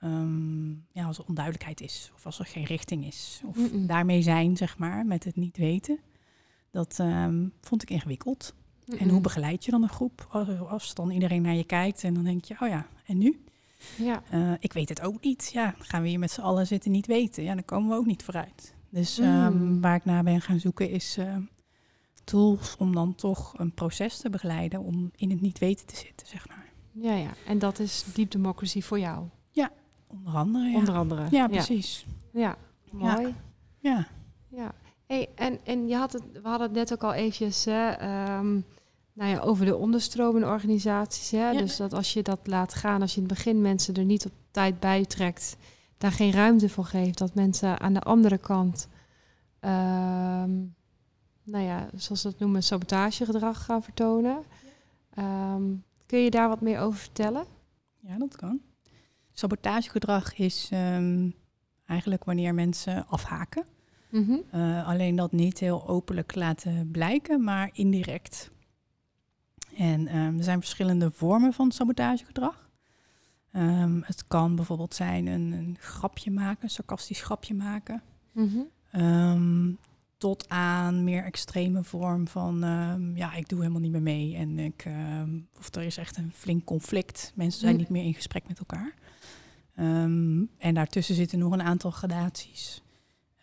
ehm, 0.01 0.71
ja, 0.71 1.05
als 1.07 1.19
er 1.19 1.25
onduidelijkheid 1.29 1.81
is 1.81 2.11
of 2.15 2.27
als 2.27 2.39
er 2.39 2.47
geen 2.47 2.65
richting 2.65 3.07
is. 3.07 3.41
Of 3.45 3.57
Mm-mm. 3.57 3.87
daarmee 3.87 4.23
zijn, 4.23 4.57
zeg 4.57 4.79
maar, 4.79 5.07
met 5.07 5.25
het 5.25 5.37
niet 5.37 5.57
weten. 5.57 5.99
Dat 6.71 6.99
ehm, 6.99 7.47
vond 7.61 7.83
ik 7.83 7.91
ingewikkeld. 7.91 8.55
En 8.99 9.09
hoe 9.09 9.21
begeleid 9.21 9.65
je 9.65 9.71
dan 9.71 9.83
een 9.83 9.89
groep? 9.89 10.27
Als, 10.31 10.49
als 10.69 10.95
dan 10.95 11.11
iedereen 11.11 11.43
naar 11.43 11.55
je 11.55 11.65
kijkt 11.65 12.05
en 12.05 12.15
dan 12.15 12.25
denk 12.25 12.45
je, 12.45 12.57
oh 12.61 12.69
ja, 12.69 12.87
en 13.07 13.19
nu? 13.19 13.45
Ja. 13.99 14.23
Eh, 14.31 14.53
ik 14.59 14.73
weet 14.73 14.89
het 14.89 15.01
ook 15.01 15.23
niet. 15.25 15.51
Ja, 15.53 15.75
gaan 15.79 16.03
we 16.03 16.09
hier 16.09 16.19
met 16.19 16.31
z'n 16.31 16.41
allen 16.41 16.67
zitten 16.67 16.91
niet 16.91 17.07
weten? 17.07 17.43
Ja, 17.43 17.55
dan 17.55 17.65
komen 17.65 17.91
we 17.91 17.97
ook 17.97 18.07
niet 18.07 18.23
vooruit. 18.23 18.75
Dus 18.91 19.19
ehm, 19.19 19.57
Mm. 19.57 19.81
waar 19.81 19.95
ik 19.95 20.05
naar 20.05 20.23
ben 20.23 20.41
gaan 20.41 20.61
zoeken 20.61 20.91
is 20.91 21.17
ehm, 21.19 21.43
tools 22.25 22.77
om 22.79 22.95
dan 22.95 23.15
toch 23.15 23.59
een 23.59 23.75
proces 23.75 24.17
te 24.19 24.31
begeleiden 24.31 24.81
om 24.81 25.11
in 25.17 25.31
het 25.31 25.41
niet 25.41 25.59
weten 25.59 25.87
te 25.87 25.97
zitten, 25.97 26.27
zeg 26.27 26.49
maar. 26.49 26.69
Ja, 26.93 27.15
ja. 27.15 27.31
En 27.47 27.59
dat 27.59 27.79
is 27.79 28.05
Deep 28.15 28.31
Democracy 28.31 28.81
voor 28.83 28.99
jou, 28.99 29.25
Onder 30.09 30.35
andere, 30.35 30.65
ja. 30.69 30.77
onder 30.77 30.95
andere. 30.95 31.27
ja, 31.31 31.47
precies. 31.49 32.07
Ja, 32.33 32.57
mooi. 32.91 33.35
Ja. 33.79 34.07
Ja. 34.49 34.73
Hey, 35.07 35.29
en, 35.35 35.59
en 35.65 35.89
je 35.89 35.97
had 35.97 36.13
het, 36.13 36.23
we 36.33 36.49
hadden 36.49 36.67
het 36.67 36.77
net 36.77 36.93
ook 36.93 37.03
al 37.03 37.13
eventjes 37.13 37.65
hè, 37.65 37.89
ehm, 37.91 38.53
nou 39.13 39.31
ja, 39.31 39.39
over 39.39 39.65
de 39.65 39.77
onderstromende 39.77 40.47
organisaties. 40.47 41.31
Hè? 41.31 41.51
Ja. 41.51 41.59
Dus 41.59 41.77
dat 41.77 41.93
als 41.93 42.13
je 42.13 42.23
dat 42.23 42.39
laat 42.45 42.75
gaan, 42.75 43.01
als 43.01 43.15
je 43.15 43.21
in 43.21 43.27
het 43.27 43.35
begin 43.37 43.61
mensen 43.61 43.95
er 43.95 44.05
niet 44.05 44.27
op 44.27 44.33
tijd 44.51 44.81
bij 44.81 45.05
trekt, 45.05 45.57
daar 46.01 46.13
geen 46.13 46.33
ruimte 46.33 46.69
voor 46.69 46.85
geeft, 46.85 47.19
dat 47.19 47.35
mensen 47.35 47.81
aan 47.81 47.93
de 47.93 48.01
andere 48.01 48.39
kant, 48.39 48.89
ehm, 49.61 50.51
nou 51.43 51.65
ja, 51.65 51.89
zoals 51.95 52.21
ze 52.21 52.31
dat 52.31 52.39
noemen, 52.39 52.63
sabotagegedrag 52.63 53.65
gaan 53.65 53.83
vertonen. 53.83 54.43
Ehm, 55.15 55.63
Kun 56.11 56.19
je 56.19 56.31
daar 56.31 56.49
wat 56.49 56.61
meer 56.61 56.81
over 56.81 56.99
vertellen? 56.99 57.45
Ja, 57.99 58.19
dat 58.19 58.37
kan. 58.37 58.61
Sabotagegedrag 59.33 60.35
is 60.35 60.69
ehm, 60.71 61.31
eigenlijk 61.87 62.25
wanneer 62.25 62.55
mensen 62.55 63.07
afhaken. 63.07 63.65
Mhm. 64.09 64.37
Uh, 64.55 64.89
alleen 64.89 65.17
dat 65.17 65.33
niet 65.33 65.59
heel 65.59 65.89
openlijk 65.89 66.35
laten 66.35 66.91
blijken, 66.91 67.45
maar 67.45 67.71
indirect. 67.73 68.51
En 69.77 70.17
um, 70.17 70.39
er 70.39 70.45
zijn 70.45 70.61
verschillende 70.61 71.11
vormen 71.11 71.53
van 71.53 71.71
sabotagegedrag. 71.71 72.70
Um, 73.53 74.03
het 74.07 74.27
kan 74.27 74.57
bijvoorbeeld 74.57 74.95
zijn 74.95 75.27
een, 75.27 75.53
een, 75.53 75.77
grapje 75.81 76.31
maken, 76.31 76.65
een 76.65 76.71
sarcastisch 76.71 77.23
grapje 77.23 77.55
maken. 77.55 78.03
Mhm. 78.33 78.59
Um, 79.03 79.79
tot 80.19 80.49
aan 80.49 81.05
meer 81.05 81.25
extreme 81.25 81.85
vorm 81.85 82.29
van 82.29 82.59
ja, 83.15 83.35
ik 83.35 83.49
doe 83.49 83.59
helemaal 83.59 83.81
niet 83.81 83.91
meer 83.93 84.03
mee. 84.03 84.37
En 84.37 84.59
ik, 84.59 84.87
of 85.59 85.75
er 85.75 85.83
is 85.83 85.97
echt 85.97 86.17
een 86.17 86.33
flink 86.35 86.65
conflict. 86.65 87.33
Mensen 87.35 87.61
zijn 87.61 87.73
Mm. 87.73 87.79
niet 87.79 87.89
meer 87.89 88.05
in 88.05 88.15
gesprek 88.15 88.49
met 88.49 88.59
elkaar. 88.59 88.95
en 90.59 90.75
daartussen 90.75 91.15
zitten 91.15 91.39
nog 91.39 91.53
een 91.53 91.63
aantal 91.63 91.91
gradaties. 91.91 92.83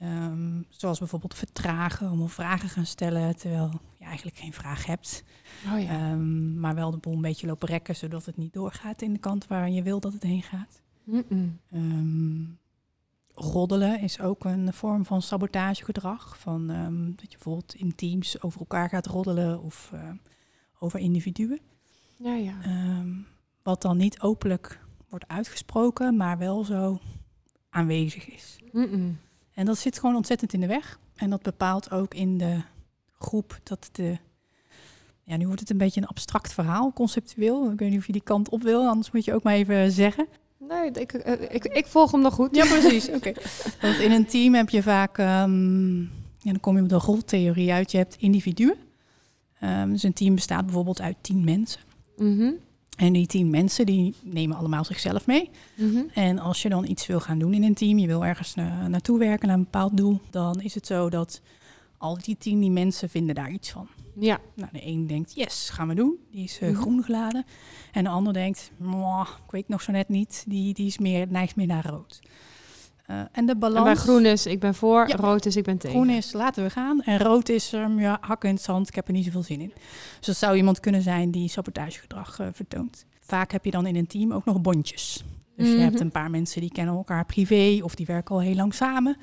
Um, 0.03 0.65
zoals 0.69 0.99
bijvoorbeeld 0.99 1.35
vertragen, 1.35 2.11
om 2.11 2.29
vragen 2.29 2.69
gaan 2.69 2.85
stellen 2.85 3.35
terwijl 3.35 3.71
je 3.97 4.05
eigenlijk 4.05 4.37
geen 4.37 4.53
vraag 4.53 4.85
hebt. 4.85 5.23
Oh 5.73 5.81
ja. 5.81 6.11
Um, 6.11 6.59
maar 6.59 6.75
wel 6.75 6.91
de 6.91 6.97
boel 6.97 7.13
een 7.13 7.21
beetje 7.21 7.47
lopen 7.47 7.67
rekken, 7.67 7.95
zodat 7.95 8.25
het 8.25 8.37
niet 8.37 8.53
doorgaat 8.53 9.01
in 9.01 9.13
de 9.13 9.19
kant 9.19 9.47
waar 9.47 9.69
je 9.69 9.83
wil 9.83 9.99
dat 9.99 10.13
het 10.13 10.23
heen 10.23 10.43
gaat. 10.43 10.81
Mm 11.03 11.23
-mm. 11.27 11.59
Um, 11.73 12.57
roddelen 13.33 14.01
is 14.01 14.19
ook 14.19 14.45
een 14.45 14.73
vorm 14.73 15.05
van 15.05 15.21
sabotagegedrag. 15.21 16.39
Van, 16.39 16.67
dat 17.15 17.31
je 17.31 17.37
bijvoorbeeld 17.37 17.75
in 17.75 17.95
teams 17.95 18.41
over 18.41 18.59
elkaar 18.59 18.89
gaat 18.89 19.05
roddelen 19.05 19.61
of 19.61 19.91
uh, 19.93 20.09
over 20.79 20.99
individuen. 20.99 21.59
Ja, 22.17 22.35
ja. 22.35 22.55
wat 23.63 23.81
dan 23.81 23.97
niet 23.97 24.21
openlijk 24.21 24.79
wordt 25.09 25.27
uitgesproken, 25.27 26.15
maar 26.17 26.37
wel 26.37 26.63
zo 26.63 26.99
aanwezig 27.69 28.29
is. 28.29 28.59
Mm 28.71 29.17
En 29.57 29.65
dat 29.65 29.77
zit 29.77 29.99
gewoon 29.99 30.15
ontzettend 30.15 30.53
in 30.53 30.59
de 30.59 30.67
weg. 30.67 30.99
En 31.15 31.29
dat 31.29 31.41
bepaalt 31.41 31.91
ook 31.91 32.13
in 32.13 32.37
de 32.37 32.61
groep 33.19 33.59
dat 33.63 33.89
de. 33.91 34.17
Ja, 35.23 35.37
nu 35.37 35.45
wordt 35.45 35.59
het 35.59 35.69
een 35.69 35.77
beetje 35.77 36.01
een 36.01 36.07
abstract 36.07 36.53
verhaal, 36.53 36.93
conceptueel. 36.93 37.71
Ik 37.71 37.79
weet 37.79 37.89
niet 37.89 37.99
of 37.99 38.05
je 38.05 38.11
die 38.11 38.21
kant 38.21 38.49
op 38.49 38.61
wil, 38.61 38.87
anders 38.87 39.11
moet 39.11 39.25
je 39.25 39.33
ook 39.33 39.43
maar 39.43 39.53
even 39.53 39.91
zeggen. 39.91 40.27
Nee, 40.57 40.91
ik, 40.91 41.13
ik, 41.13 41.39
ik, 41.39 41.65
ik 41.65 41.85
volg 41.85 42.11
hem 42.11 42.21
nog 42.21 42.33
goed. 42.33 42.55
Ja, 42.55 42.65
precies. 42.65 43.09
Oké. 43.17 43.31
Want 43.81 43.97
in 43.97 44.11
een 44.11 44.25
team 44.25 44.53
heb 44.53 44.69
je 44.69 44.83
vaak. 44.83 45.17
Um, 45.17 45.99
ja, 46.39 46.51
dan 46.51 46.59
kom 46.59 46.75
je 46.75 46.81
met 46.81 46.89
de 46.89 46.97
roltheorie 46.97 47.71
uit. 47.71 47.91
Je 47.91 47.97
hebt 47.97 48.15
individuen. 48.19 48.75
Um, 49.63 49.91
dus 49.91 50.03
een 50.03 50.13
team 50.13 50.35
bestaat 50.35 50.65
bijvoorbeeld 50.65 51.01
uit 51.01 51.15
tien 51.21 51.43
mensen. 51.43 51.81
Mm 52.17 52.37
-hmm. 52.37 52.55
En 52.97 53.13
die 53.13 53.27
tien 53.27 53.49
mensen 53.49 53.85
die 53.85 54.15
nemen 54.23 54.57
allemaal 54.57 54.85
zichzelf 54.85 55.25
mee. 55.25 55.49
Mm 55.75 55.91
-hmm. 55.91 56.09
En 56.13 56.39
als 56.39 56.61
je 56.61 56.69
dan 56.69 56.85
iets 56.85 57.07
wil 57.07 57.19
gaan 57.19 57.39
doen 57.39 57.53
in 57.53 57.63
een 57.63 57.73
team, 57.73 57.97
je 57.97 58.07
wil 58.07 58.25
ergens 58.25 58.55
na, 58.55 58.87
naartoe 58.87 59.19
werken 59.19 59.47
naar 59.47 59.57
een 59.57 59.63
bepaald 59.63 59.97
doel, 59.97 60.19
dan 60.29 60.61
is 60.61 60.75
het 60.75 60.87
zo 60.87 61.09
dat 61.09 61.41
al 61.97 62.17
die 62.17 62.37
tien 62.37 62.59
die 62.59 62.71
mensen 62.71 63.09
vinden 63.09 63.35
daar 63.35 63.51
iets 63.51 63.71
van. 63.71 63.87
Ja. 64.19 64.39
Nou, 64.53 64.69
de 64.71 64.85
een 64.85 65.07
denkt, 65.07 65.35
yes, 65.35 65.69
gaan 65.69 65.87
we 65.87 65.95
doen. 65.95 66.17
Die 66.31 66.43
is 66.43 66.59
uh, 66.59 66.61
mm 66.61 66.73
-hmm. 66.73 66.81
groen 66.83 67.03
geladen. 67.03 67.45
En 67.91 68.03
de 68.03 68.09
ander 68.09 68.33
denkt, 68.33 68.71
ik 69.45 69.51
weet 69.51 69.67
nog 69.67 69.81
zo 69.81 69.91
net 69.91 70.09
niet. 70.09 70.43
Die, 70.47 70.73
die 70.73 70.87
is 70.87 70.97
meer, 70.97 71.27
neigt 71.29 71.55
meer 71.55 71.67
naar 71.67 71.85
rood. 71.85 72.19
Uh, 73.07 73.21
en 73.31 73.45
de 73.45 73.55
balans... 73.55 73.87
En 73.87 73.93
bij 73.93 73.95
groen 73.95 74.25
is, 74.25 74.45
ik 74.45 74.59
ben 74.59 74.75
voor. 74.75 75.07
Ja. 75.07 75.15
Rood 75.15 75.45
is, 75.45 75.55
ik 75.55 75.63
ben 75.63 75.77
tegen. 75.77 75.95
Groen 75.97 76.09
is, 76.09 76.33
laten 76.33 76.63
we 76.63 76.69
gaan. 76.69 77.01
En 77.01 77.17
rood 77.17 77.49
is, 77.49 77.73
um, 77.73 77.99
ja, 77.99 78.17
hakken 78.21 78.49
in 78.49 78.55
het 78.55 78.63
zand. 78.63 78.87
Ik 78.87 78.95
heb 78.95 79.07
er 79.07 79.13
niet 79.13 79.25
zoveel 79.25 79.43
zin 79.43 79.61
in. 79.61 79.73
Dus 80.17 80.27
dat 80.27 80.35
zou 80.35 80.55
iemand 80.55 80.79
kunnen 80.79 81.01
zijn 81.01 81.31
die 81.31 81.49
sabotagegedrag 81.49 82.39
uh, 82.39 82.47
vertoont. 82.51 83.05
Vaak 83.19 83.51
heb 83.51 83.65
je 83.65 83.71
dan 83.71 83.85
in 83.85 83.95
een 83.95 84.07
team 84.07 84.33
ook 84.33 84.45
nog 84.45 84.61
bondjes. 84.61 85.23
Dus 85.55 85.65
mm 85.65 85.71
-hmm. 85.71 85.81
je 85.81 85.83
hebt 85.89 85.99
een 85.99 86.11
paar 86.11 86.29
mensen 86.29 86.61
die 86.61 86.71
kennen 86.71 86.95
elkaar 86.95 87.25
privé 87.25 87.79
of 87.83 87.95
die 87.95 88.05
werken 88.05 88.35
al 88.35 88.41
heel 88.41 88.55
lang 88.55 88.73
samen. 88.73 89.17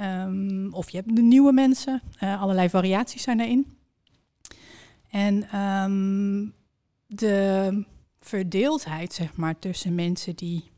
Um, 0.00 0.72
of 0.72 0.90
je 0.90 0.96
hebt 0.96 1.16
de 1.16 1.22
nieuwe 1.22 1.52
mensen. 1.52 2.02
Uh, 2.22 2.42
allerlei 2.42 2.68
variaties 2.68 3.22
zijn 3.22 3.38
daarin. 3.38 3.76
En 5.10 5.60
um, 5.60 6.54
de 7.06 7.84
verdeeldheid, 8.20 9.12
zeg 9.12 9.36
maar, 9.36 9.58
tussen 9.58 9.94
mensen 9.94 10.36
die 10.36 10.70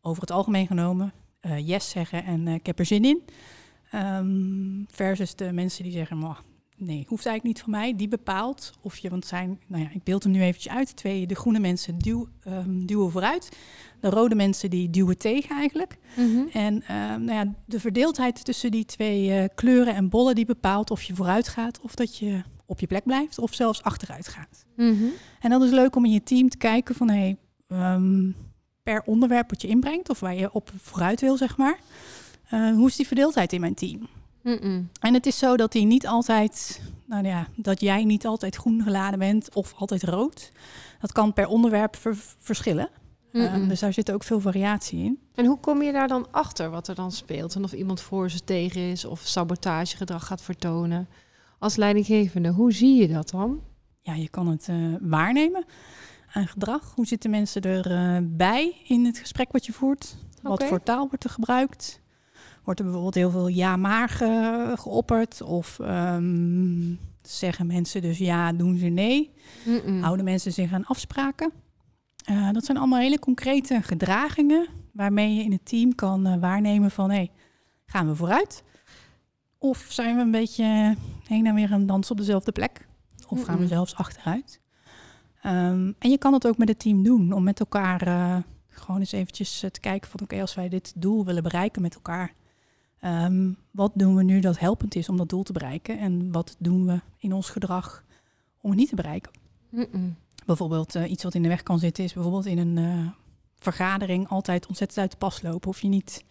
over 0.00 0.20
het 0.20 0.30
algemeen 0.30 0.66
genomen 0.66 1.12
uh, 1.46 1.68
yes 1.68 1.90
zeggen 1.90 2.24
en 2.24 2.46
uh, 2.46 2.54
ik 2.54 2.66
heb 2.66 2.78
er 2.78 2.86
zin 2.86 3.04
in. 3.04 3.22
Um, 3.94 4.86
versus 4.90 5.34
de 5.34 5.52
mensen 5.52 5.82
die 5.82 5.92
zeggen, 5.92 6.22
oh, 6.22 6.38
nee, 6.76 7.04
hoeft 7.08 7.26
eigenlijk 7.26 7.42
niet 7.42 7.60
van 7.60 7.70
mij. 7.70 7.96
Die 7.96 8.08
bepaalt 8.08 8.72
of 8.80 8.96
je, 8.96 9.10
want 9.10 9.26
zijn, 9.26 9.60
nou 9.66 9.82
ja, 9.82 9.88
ik 9.92 10.02
beeld 10.02 10.22
hem 10.22 10.32
nu 10.32 10.42
eventjes 10.42 10.72
uit. 10.72 10.96
Twee, 10.96 11.26
de 11.26 11.34
groene 11.34 11.58
mensen 11.58 11.98
duw, 11.98 12.28
um, 12.48 12.86
duwen 12.86 13.10
vooruit. 13.10 13.56
De 14.00 14.10
rode 14.10 14.34
mensen 14.34 14.70
die 14.70 14.90
duwen 14.90 15.18
tegen 15.18 15.56
eigenlijk. 15.56 15.98
Mm 16.16 16.34
-hmm. 16.34 16.48
En 16.52 16.74
uh, 16.74 16.88
nou 17.16 17.32
ja, 17.32 17.54
de 17.66 17.80
verdeeldheid 17.80 18.44
tussen 18.44 18.70
die 18.70 18.84
twee 18.84 19.28
uh, 19.28 19.44
kleuren 19.54 19.94
en 19.94 20.08
bollen 20.08 20.34
die 20.34 20.46
bepaalt 20.46 20.90
of 20.90 21.02
je 21.02 21.14
vooruit 21.14 21.48
gaat 21.48 21.80
of 21.80 21.94
dat 21.94 22.16
je 22.16 22.42
op 22.66 22.80
je 22.80 22.86
plek 22.86 23.04
blijft 23.04 23.38
of 23.38 23.54
zelfs 23.54 23.82
achteruit 23.82 24.28
gaat. 24.28 24.64
Mm 24.76 24.98
-hmm. 24.98 25.10
En 25.40 25.50
dat 25.50 25.62
is 25.62 25.70
leuk 25.70 25.96
om 25.96 26.04
in 26.04 26.12
je 26.12 26.22
team 26.22 26.48
te 26.48 26.56
kijken 26.56 26.94
van 26.94 27.10
hey, 27.10 27.36
um, 27.68 28.36
per 28.84 29.02
onderwerp 29.04 29.50
wat 29.50 29.62
je 29.62 29.68
inbrengt 29.68 30.10
of 30.10 30.20
waar 30.20 30.34
je 30.34 30.52
op 30.52 30.70
vooruit 30.76 31.20
wil, 31.20 31.36
zeg 31.36 31.56
maar. 31.56 31.78
Uh, 32.50 32.74
hoe 32.74 32.88
is 32.88 32.96
die 32.96 33.06
verdeeldheid 33.06 33.52
in 33.52 33.60
mijn 33.60 33.74
team? 33.74 34.08
Mm 34.42 34.58
-mm. 34.62 34.88
En 35.00 35.14
het 35.14 35.26
is 35.26 35.38
zo 35.38 35.56
dat 35.56 35.72
die 35.72 35.86
niet 35.86 36.06
altijd, 36.06 36.80
nou 37.06 37.26
ja, 37.26 37.46
dat 37.56 37.80
jij 37.80 38.04
niet 38.04 38.26
altijd 38.26 38.56
groen 38.56 38.82
geladen 38.82 39.18
bent 39.18 39.54
of 39.54 39.74
altijd 39.76 40.02
rood. 40.02 40.52
Dat 41.00 41.12
kan 41.12 41.32
per 41.32 41.46
onderwerp 41.46 41.96
ver 41.96 42.16
verschillen. 42.38 42.88
Mm 42.88 43.02
Uh, 43.34 43.68
dus 43.68 43.80
daar 43.80 43.92
zit 43.92 44.12
ook 44.12 44.24
veel 44.24 44.40
variatie 44.40 45.04
in. 45.04 45.18
En 45.34 45.46
hoe 45.46 45.60
kom 45.60 45.82
je 45.82 45.92
daar 45.92 46.08
dan 46.08 46.26
achter 46.30 46.70
wat 46.70 46.88
er 46.88 46.94
dan 46.94 47.12
speelt? 47.12 47.54
En 47.54 47.64
of 47.64 47.72
iemand 47.72 48.00
voor 48.00 48.30
ze 48.30 48.44
tegen 48.44 48.80
is 48.80 49.04
of 49.04 49.20
sabotagegedrag 49.20 50.26
gaat 50.26 50.42
vertonen? 50.42 51.08
Als 51.58 51.76
leidinggevende, 51.76 52.48
hoe 52.48 52.72
zie 52.72 53.00
je 53.00 53.08
dat 53.08 53.30
dan? 53.30 53.60
Ja, 54.00 54.14
je 54.14 54.28
kan 54.28 54.48
het 54.48 54.68
uh, 54.70 54.94
waarnemen 55.00 55.64
aan 56.34 56.48
gedrag. 56.48 56.92
Hoe 56.94 57.06
zitten 57.06 57.30
mensen 57.30 57.62
erbij 57.62 58.66
uh, 58.66 58.90
in 58.90 59.04
het 59.04 59.18
gesprek 59.18 59.52
wat 59.52 59.66
je 59.66 59.72
voert? 59.72 60.16
Okay. 60.38 60.50
Wat 60.50 60.64
voor 60.64 60.82
taal 60.82 61.08
wordt 61.08 61.24
er 61.24 61.30
gebruikt? 61.30 62.00
Wordt 62.64 62.80
er 62.80 62.86
bijvoorbeeld 62.86 63.14
heel 63.14 63.30
veel 63.30 63.48
ja-maar 63.48 64.08
ge 64.08 64.72
geopperd? 64.74 65.42
Of 65.42 65.78
um, 65.80 66.98
zeggen 67.22 67.66
mensen 67.66 68.02
dus 68.02 68.18
ja, 68.18 68.52
doen 68.52 68.76
ze 68.76 68.86
nee? 68.86 69.30
Mm 69.64 69.80
-mm. 69.84 70.02
Houden 70.02 70.24
mensen 70.24 70.52
zich 70.52 70.72
aan 70.72 70.86
afspraken? 70.86 71.52
Uh, 72.30 72.50
dat 72.52 72.64
zijn 72.64 72.78
allemaal 72.78 72.98
hele 72.98 73.18
concrete 73.18 73.82
gedragingen 73.82 74.68
waarmee 74.92 75.34
je 75.34 75.42
in 75.42 75.52
het 75.52 75.66
team 75.66 75.94
kan 75.94 76.26
uh, 76.26 76.36
waarnemen 76.40 76.90
van 76.90 77.10
hé, 77.10 77.16
hey, 77.16 77.30
gaan 77.86 78.08
we 78.08 78.14
vooruit? 78.14 78.62
Of 79.58 79.86
zijn 79.88 80.16
we 80.16 80.22
een 80.22 80.30
beetje 80.30 80.96
heen 81.28 81.46
en 81.46 81.54
weer 81.54 81.72
aan 81.72 81.86
dansen 81.86 82.12
op 82.12 82.18
dezelfde 82.18 82.52
plek? 82.52 82.86
Of 83.28 83.42
gaan 83.42 83.58
we 83.58 83.66
zelfs 83.66 83.94
achteruit? 83.94 84.60
Um, 85.46 85.94
en 85.98 86.10
je 86.10 86.18
kan 86.18 86.32
het 86.32 86.46
ook 86.46 86.58
met 86.58 86.68
het 86.68 86.78
team 86.78 87.02
doen, 87.02 87.32
om 87.32 87.42
met 87.42 87.60
elkaar 87.60 88.08
uh, 88.08 88.36
gewoon 88.68 89.00
eens 89.00 89.12
eventjes 89.12 89.58
te 89.58 89.80
kijken 89.80 90.10
van 90.10 90.20
oké, 90.20 90.22
okay, 90.22 90.40
als 90.40 90.54
wij 90.54 90.68
dit 90.68 90.92
doel 90.96 91.24
willen 91.24 91.42
bereiken 91.42 91.82
met 91.82 91.94
elkaar, 91.94 92.34
um, 93.00 93.56
wat 93.70 93.92
doen 93.94 94.14
we 94.14 94.22
nu 94.22 94.40
dat 94.40 94.58
helpend 94.58 94.94
is 94.94 95.08
om 95.08 95.16
dat 95.16 95.28
doel 95.28 95.42
te 95.42 95.52
bereiken? 95.52 95.98
En 95.98 96.32
wat 96.32 96.56
doen 96.58 96.86
we 96.86 97.00
in 97.18 97.32
ons 97.32 97.50
gedrag 97.50 98.04
om 98.60 98.70
het 98.70 98.78
niet 98.78 98.88
te 98.88 98.96
bereiken? 98.96 99.32
Mm 99.70 100.16
Bijvoorbeeld 100.46 100.94
uh, 100.94 101.10
iets 101.10 101.22
wat 101.22 101.34
in 101.34 101.42
de 101.42 101.48
weg 101.48 101.62
kan 101.62 101.78
zitten 101.78 102.04
is 102.04 102.12
bijvoorbeeld 102.12 102.46
in 102.46 102.58
een 102.58 102.76
uh, 102.76 103.10
vergadering 103.58 104.28
altijd 104.28 104.66
ontzettend 104.66 105.00
uit 105.00 105.10
de 105.10 105.16
pas 105.16 105.42
lopen. 105.42 105.68
Of 105.68 105.80
je 105.80 105.88
niet 105.88 106.24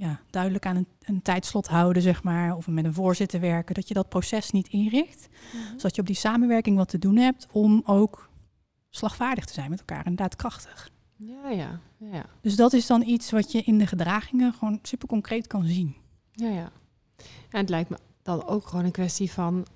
ja, 0.00 0.20
duidelijk 0.30 0.66
aan 0.66 0.76
een, 0.76 0.86
een, 1.00 1.22
tijdslot 1.22 1.66
houden, 1.66 2.02
zeg 2.02 2.22
maar, 2.22 2.56
of 2.56 2.66
met 2.66 2.84
een 2.84 2.94
voorzitter 2.94 3.40
werken, 3.40 3.74
dat 3.74 3.88
je 3.88 3.94
dat 3.94 4.08
proces 4.08 4.50
niet 4.50 4.68
inricht. 4.68 5.28
Mm 5.30 5.60
-hmm. 5.60 5.78
Zodat 5.78 5.94
je 5.94 6.00
op 6.00 6.06
die 6.06 6.16
samenwerking 6.16 6.76
wat 6.76 6.88
te 6.88 6.98
doen 6.98 7.16
hebt 7.16 7.46
om 7.50 7.82
ook 7.84 8.30
slagvaardig 8.90 9.44
te 9.44 9.52
zijn 9.52 9.70
met 9.70 9.78
elkaar 9.78 10.06
en 10.06 10.16
daadkrachtig. 10.16 10.90
Ja, 11.16 11.48
ja, 11.48 11.80
ja. 11.96 12.24
Dus 12.40 12.56
dat 12.56 12.72
is 12.72 12.86
dan 12.86 13.02
iets 13.02 13.30
wat 13.30 13.52
je 13.52 13.62
in 13.62 13.78
de 13.78 13.86
gedragingen 13.86 14.52
gewoon 14.52 14.78
super 14.82 15.08
concreet 15.08 15.46
kan 15.46 15.64
zien. 15.64 15.96
Ja, 16.32 16.48
ja. 16.48 16.72
En 17.50 17.60
het 17.60 17.68
lijkt 17.68 17.90
me 17.90 17.98
dan 18.22 18.46
ook 18.46 18.66
gewoon 18.66 18.84
een 18.84 18.90
kwestie 18.90 19.32
van 19.32 19.66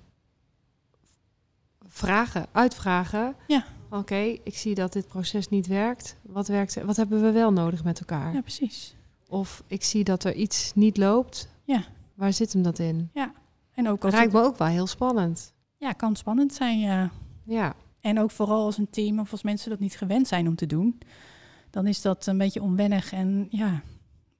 vragen, 1.87 2.45
uitvragen. 2.51 3.35
Ja. 3.47 3.65
Oké, 3.85 3.97
okay, 3.97 4.41
ik 4.43 4.57
zie 4.57 4.75
dat 4.75 4.93
dit 4.93 5.07
proces 5.07 5.49
niet 5.49 5.67
werkt. 5.67 6.17
Wat, 6.21 6.47
werkt. 6.47 6.83
wat 6.83 6.95
hebben 6.95 7.21
we 7.21 7.31
wel 7.31 7.51
nodig 7.51 7.83
met 7.83 7.99
elkaar? 7.99 8.33
Ja, 8.33 8.41
precies. 8.41 8.95
Of 9.29 9.63
ik 9.67 9.83
zie 9.83 10.03
dat 10.03 10.23
er 10.23 10.33
iets 10.33 10.71
niet 10.75 10.97
loopt. 10.97 11.49
Ja. 11.63 11.83
Waar 12.13 12.33
zit 12.33 12.53
hem 12.53 12.61
dat 12.61 12.79
in? 12.79 13.09
Ja. 13.13 13.33
En 13.71 13.89
ook 13.89 14.03
als 14.03 14.13
lijkt 14.13 14.31
het... 14.31 14.41
me 14.41 14.47
ook 14.47 14.57
wel 14.57 14.67
heel 14.67 14.87
spannend. 14.87 15.53
Ja, 15.77 15.91
kan 15.91 16.15
spannend 16.15 16.53
zijn, 16.53 16.79
ja. 16.79 17.11
Ja. 17.43 17.75
En 17.99 18.19
ook 18.19 18.31
vooral 18.31 18.65
als 18.65 18.77
een 18.77 18.89
team 18.89 19.19
of 19.19 19.31
als 19.31 19.43
mensen 19.43 19.69
dat 19.69 19.79
niet 19.79 19.97
gewend 19.97 20.27
zijn 20.27 20.47
om 20.47 20.55
te 20.55 20.65
doen, 20.65 20.99
dan 21.69 21.87
is 21.87 22.01
dat 22.01 22.25
een 22.25 22.37
beetje 22.37 22.61
onwennig 22.61 23.11
en 23.13 23.47
ja, 23.49 23.81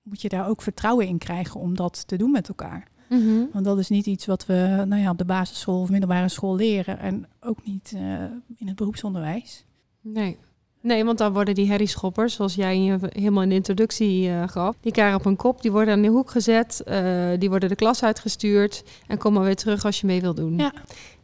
moet 0.04 0.21
je 0.21 0.30
daar 0.30 0.48
ook 0.48 0.62
vertrouwen 0.62 1.08
in 1.08 1.17
krijgen 1.17 1.60
om 1.60 1.76
dat 1.76 2.08
te 2.08 2.17
doen 2.17 2.32
met 2.32 2.48
elkaar. 2.48 2.88
Mhm. 3.10 3.45
Want 3.52 3.65
dat 3.65 3.78
is 3.78 3.89
niet 3.89 4.06
iets 4.06 4.26
wat 4.26 4.45
we 4.45 4.84
nou 4.88 5.02
ja, 5.02 5.10
op 5.10 5.17
de 5.17 5.26
basisschool 5.26 5.82
of 5.82 5.89
middelbare 5.89 6.30
school 6.30 6.56
leren. 6.56 7.00
En 7.00 7.28
ook 7.39 7.65
niet 7.65 7.93
eh, 7.95 8.24
in 8.56 8.67
het 8.67 8.76
beroepsonderwijs. 8.76 9.65
Nee. 10.02 10.38
Nee, 10.86 11.06
want 11.06 11.17
dan 11.17 11.34
worden 11.34 11.56
die 11.56 11.67
herrieschoppers, 11.69 12.34
zoals 12.34 12.56
jij 12.56 12.76
in 12.76 12.84
je, 12.84 12.98
helemaal 13.02 13.43
in 13.43 13.50
de 13.50 13.56
introductie 13.56 14.30
eh, 14.30 14.48
gaf, 14.48 14.76
die 14.82 14.91
krijgen 14.91 15.17
op 15.19 15.26
een 15.26 15.36
kop, 15.36 15.62
die 15.62 15.71
worden 15.71 15.93
aan 15.93 16.02
de 16.02 16.08
hoek 16.08 16.30
gezet, 16.32 16.82
eh, 16.84 17.28
die 17.39 17.50
worden 17.50 17.69
de 17.69 17.76
klas 17.76 18.04
uitgestuurd 18.04 18.84
en 19.08 19.17
kom 19.17 19.34
maar 19.34 19.43
weer 19.43 19.56
terug 19.56 19.86
als 19.86 20.00
je 20.02 20.08
mee 20.08 20.21
wil 20.21 20.34
doen. 20.34 20.58
Ja. 20.58 20.74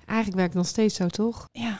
Eigenlijk 0.05 0.37
werkt 0.37 0.53
het 0.53 0.61
nog 0.63 0.67
steeds 0.67 0.95
zo, 0.95 1.07
toch? 1.07 1.45
Ja, 1.51 1.79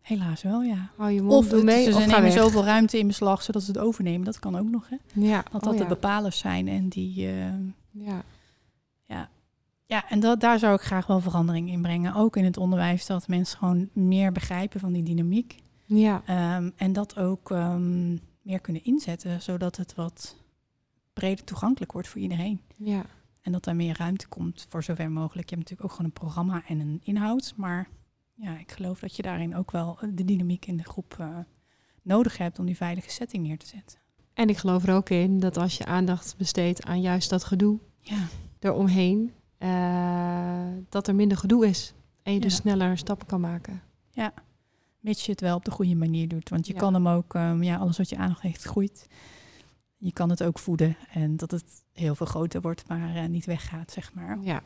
helaas 0.00 0.42
wel, 0.42 0.62
ja. 0.62 0.90
Hou 0.96 1.10
je 1.10 1.22
mond, 1.22 1.32
Of 1.34 1.46
doe 1.48 1.56
het- 1.56 1.64
mee, 1.64 1.84
ze 1.84 1.88
of 1.96 2.00
ga 2.02 2.06
nemen 2.06 2.22
weg. 2.22 2.32
zoveel 2.32 2.64
ruimte 2.64 2.98
in 2.98 3.06
beslag 3.06 3.42
zodat 3.42 3.62
ze 3.62 3.70
het 3.70 3.80
overnemen. 3.80 4.24
Dat 4.24 4.38
kan 4.38 4.58
ook 4.58 4.70
nog, 4.70 4.88
hè? 4.88 4.96
Ja, 5.14 5.42
Dat 5.50 5.62
oh 5.62 5.68
dat 5.68 5.72
ja. 5.78 5.82
de 5.82 5.86
bepalers 5.88 6.38
zijn 6.38 6.68
en 6.68 6.88
die... 6.88 7.26
eh, 7.26 7.34
Ja. 7.90 8.22
Ja, 9.86 10.08
en 10.08 10.20
dat, 10.20 10.40
daar 10.40 10.58
zou 10.58 10.74
ik 10.74 10.80
graag 10.80 11.06
wel 11.06 11.20
verandering 11.20 11.70
in 11.70 11.82
brengen. 11.82 12.14
Ook 12.14 12.36
in 12.36 12.44
het 12.44 12.56
onderwijs, 12.56 13.06
dat 13.06 13.28
mensen 13.28 13.58
gewoon 13.58 13.88
meer 13.92 14.32
begrijpen 14.32 14.80
van 14.80 14.92
die 14.92 15.02
dynamiek. 15.02 15.56
Ja. 15.84 16.22
Ehm, 16.26 16.70
en 16.76 16.92
dat 16.92 17.16
ook 17.16 17.50
ehm, 17.50 18.10
meer 18.42 18.60
kunnen 18.60 18.84
inzetten, 18.84 19.42
zodat 19.42 19.76
het 19.76 19.94
wat 19.94 20.36
breder 21.12 21.44
toegankelijk 21.44 21.92
wordt 21.92 22.08
voor 22.08 22.20
iedereen. 22.20 22.60
ja. 22.76 23.04
En 23.42 23.52
dat 23.52 23.64
daar 23.64 23.76
meer 23.76 23.96
ruimte 23.98 24.28
komt 24.28 24.66
voor 24.68 24.82
zover 24.82 25.10
mogelijk. 25.10 25.48
Je 25.50 25.54
hebt 25.56 25.68
natuurlijk 25.68 25.82
ook 25.84 25.90
gewoon 25.90 26.06
een 26.06 26.12
programma 26.26 26.62
en 26.66 26.80
een 26.80 27.00
inhoud. 27.02 27.52
Maar 27.56 27.88
ja, 28.34 28.58
ik 28.58 28.72
geloof 28.72 28.98
dat 29.00 29.16
je 29.16 29.22
daarin 29.22 29.56
ook 29.56 29.70
wel 29.70 29.98
eh, 30.00 30.08
de 30.12 30.24
dynamiek 30.24 30.66
in 30.66 30.76
de 30.76 30.82
groep 30.84 31.16
eh, 31.18 31.38
nodig 32.02 32.36
hebt 32.38 32.58
om 32.58 32.66
die 32.66 32.76
veilige 32.76 33.10
setting 33.10 33.46
neer 33.46 33.58
te 33.58 33.66
zetten. 33.66 33.98
En 34.34 34.48
ik 34.48 34.56
geloof 34.56 34.86
er 34.86 34.94
ook 34.94 35.08
in 35.10 35.40
dat 35.40 35.56
als 35.56 35.76
je 35.78 35.84
aandacht 35.84 36.34
besteedt 36.36 36.84
aan 36.84 37.00
juist 37.00 37.30
dat 37.30 37.44
gedoe 37.44 37.78
Ja, 38.00 38.26
eromheen, 38.58 39.32
eh, 39.58 40.66
dat 40.88 41.08
er 41.08 41.14
minder 41.14 41.36
gedoe 41.38 41.66
is. 41.66 41.94
En 42.22 42.32
je 42.32 42.40
dus 42.40 42.52
Ja. 42.54 42.60
sneller 42.60 42.98
stappen 42.98 43.26
kan 43.26 43.40
maken. 43.40 43.82
Mits 45.02 45.24
je 45.24 45.30
het 45.32 45.40
wel 45.40 45.56
op 45.56 45.64
de 45.64 45.70
goede 45.70 45.94
manier 45.94 46.28
doet. 46.28 46.48
Want 46.48 46.66
je 46.66 46.72
Ja. 46.72 46.78
kan 46.78 46.94
hem 46.94 47.08
ook, 47.08 47.34
ehm, 47.34 47.62
ja, 47.62 47.76
alles 47.76 47.96
wat 47.98 48.08
je 48.08 48.16
aandacht 48.16 48.40
heeft 48.42 48.62
groeit. 48.62 49.06
Je 49.96 50.12
kan 50.12 50.30
het 50.30 50.42
ook 50.42 50.58
voeden 50.58 50.96
en 51.12 51.36
dat 51.36 51.50
het 51.50 51.64
heel 51.92 52.14
veel 52.14 52.26
groter 52.26 52.60
wordt, 52.60 52.88
maar 52.88 53.14
eh, 53.16 53.24
niet 53.28 53.46
weggaat, 53.46 53.90
zeg 53.92 54.12
maar. 54.14 54.38
Ja. 54.42 54.62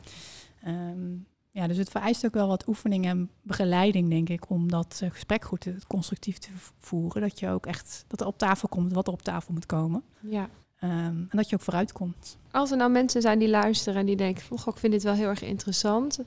Ehm, 0.63 1.15
ja, 1.51 1.67
dus 1.67 1.77
het 1.77 1.89
vereist 1.89 2.25
ook 2.25 2.33
wel 2.33 2.47
wat 2.47 2.67
oefening 2.67 3.05
en 3.05 3.29
begeleiding, 3.41 4.09
denk 4.09 4.29
ik, 4.29 4.49
om 4.49 4.69
dat 4.71 4.99
eh, 5.03 5.09
gesprek 5.11 5.43
goed 5.45 5.59
te, 5.61 5.75
constructief 5.87 6.37
te 6.37 6.49
voeren. 6.79 7.21
Dat 7.21 7.39
je 7.39 7.49
ook 7.49 7.65
echt, 7.65 8.05
dat 8.07 8.21
er 8.21 8.27
op 8.27 8.37
tafel 8.37 8.67
komt 8.67 8.93
wat 8.93 9.07
er 9.07 9.13
op 9.13 9.21
tafel 9.21 9.53
moet 9.53 9.65
komen. 9.65 10.03
ja. 10.21 10.49
Ehm, 10.79 10.91
en 10.93 11.27
dat 11.29 11.49
je 11.49 11.55
ook 11.55 11.61
vooruit 11.61 11.91
komt. 11.91 12.37
Als 12.51 12.71
er 12.71 12.77
nou 12.77 12.91
mensen 12.91 13.21
zijn 13.21 13.39
die 13.39 13.49
luisteren 13.49 13.99
en 13.99 14.05
die 14.05 14.15
denken, 14.15 14.57
goh, 14.57 14.73
ik 14.73 14.79
vind 14.79 14.93
dit 14.93 15.03
wel 15.03 15.13
heel 15.13 15.27
erg 15.27 15.41
interessant. 15.41 16.19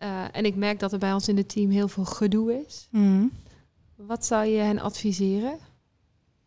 Eh, 0.00 0.24
en 0.32 0.44
ik 0.44 0.56
merk 0.56 0.78
dat 0.78 0.92
er 0.92 0.98
bij 0.98 1.12
ons 1.12 1.28
in 1.28 1.36
het 1.36 1.48
team 1.48 1.70
heel 1.70 1.88
veel 1.88 2.04
gedoe 2.04 2.64
is. 2.66 2.88
Wat 3.96 4.24
zou 4.24 4.46
je 4.46 4.58
hen 4.58 4.78
adviseren? 4.78 5.58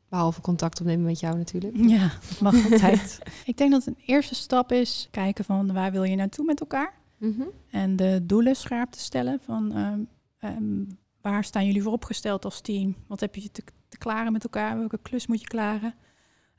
Behalve 0.10 0.42
contact 0.42 0.80
opnemen 0.80 1.06
met 1.06 1.20
jou 1.20 1.38
natuurlijk. 1.38 1.78
Ja, 1.78 2.12
dat 2.30 2.40
mag 2.40 2.64
altijd. 2.72 3.20
ik 3.46 3.58
denk 3.58 3.72
dat 3.72 3.86
een 3.86 3.98
eerste 4.06 4.36
stap 4.36 4.72
is 4.72 5.08
kijken 5.12 5.46
van 5.46 5.74
waar 5.74 5.92
wil 5.92 6.04
je 6.04 6.16
naartoe 6.16 6.46
met 6.46 6.60
elkaar? 6.60 6.94
Mhm. 7.18 7.44
En 7.72 7.96
de 7.96 8.20
doelen 8.24 8.56
scherp 8.56 8.92
te 8.92 9.00
stellen 9.00 9.40
van 9.46 9.72
ehm, 9.76 10.00
ehm, 10.40 10.84
waar 11.22 11.44
staan 11.44 11.66
jullie 11.66 11.84
voor 11.84 11.92
opgesteld 11.92 12.46
als 12.46 12.62
team? 12.62 12.96
Wat 13.08 13.20
heb 13.20 13.36
je 13.36 13.52
te, 13.52 13.64
te 13.88 13.98
klaren 13.98 14.32
met 14.32 14.44
elkaar? 14.44 14.78
Welke 14.78 15.00
klus 15.02 15.28
moet 15.28 15.42
je 15.42 15.48
klaren? 15.48 15.96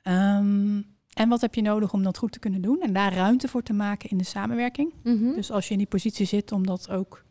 Ehm, 0.03 0.81
en 1.15 1.29
wat 1.29 1.41
heb 1.41 1.55
je 1.55 1.63
nodig 1.63 1.93
om 1.93 2.03
dat 2.03 2.19
goed 2.19 2.33
te 2.33 2.39
kunnen 2.39 2.63
doen? 2.63 2.81
En 2.81 2.93
daar 2.93 3.15
ruimte 3.15 3.49
voor 3.49 3.63
te 3.63 3.73
maken 3.73 4.11
in 4.11 4.19
de 4.19 4.25
samenwerking. 4.25 4.93
Mhm. 5.03 5.35
Dus 5.35 5.51
als 5.51 5.67
je 5.67 5.73
in 5.73 5.79
die 5.79 5.87
positie 5.87 6.27
zit 6.27 6.53
om 6.53 6.67
dat 6.67 6.91
ook 6.91 7.25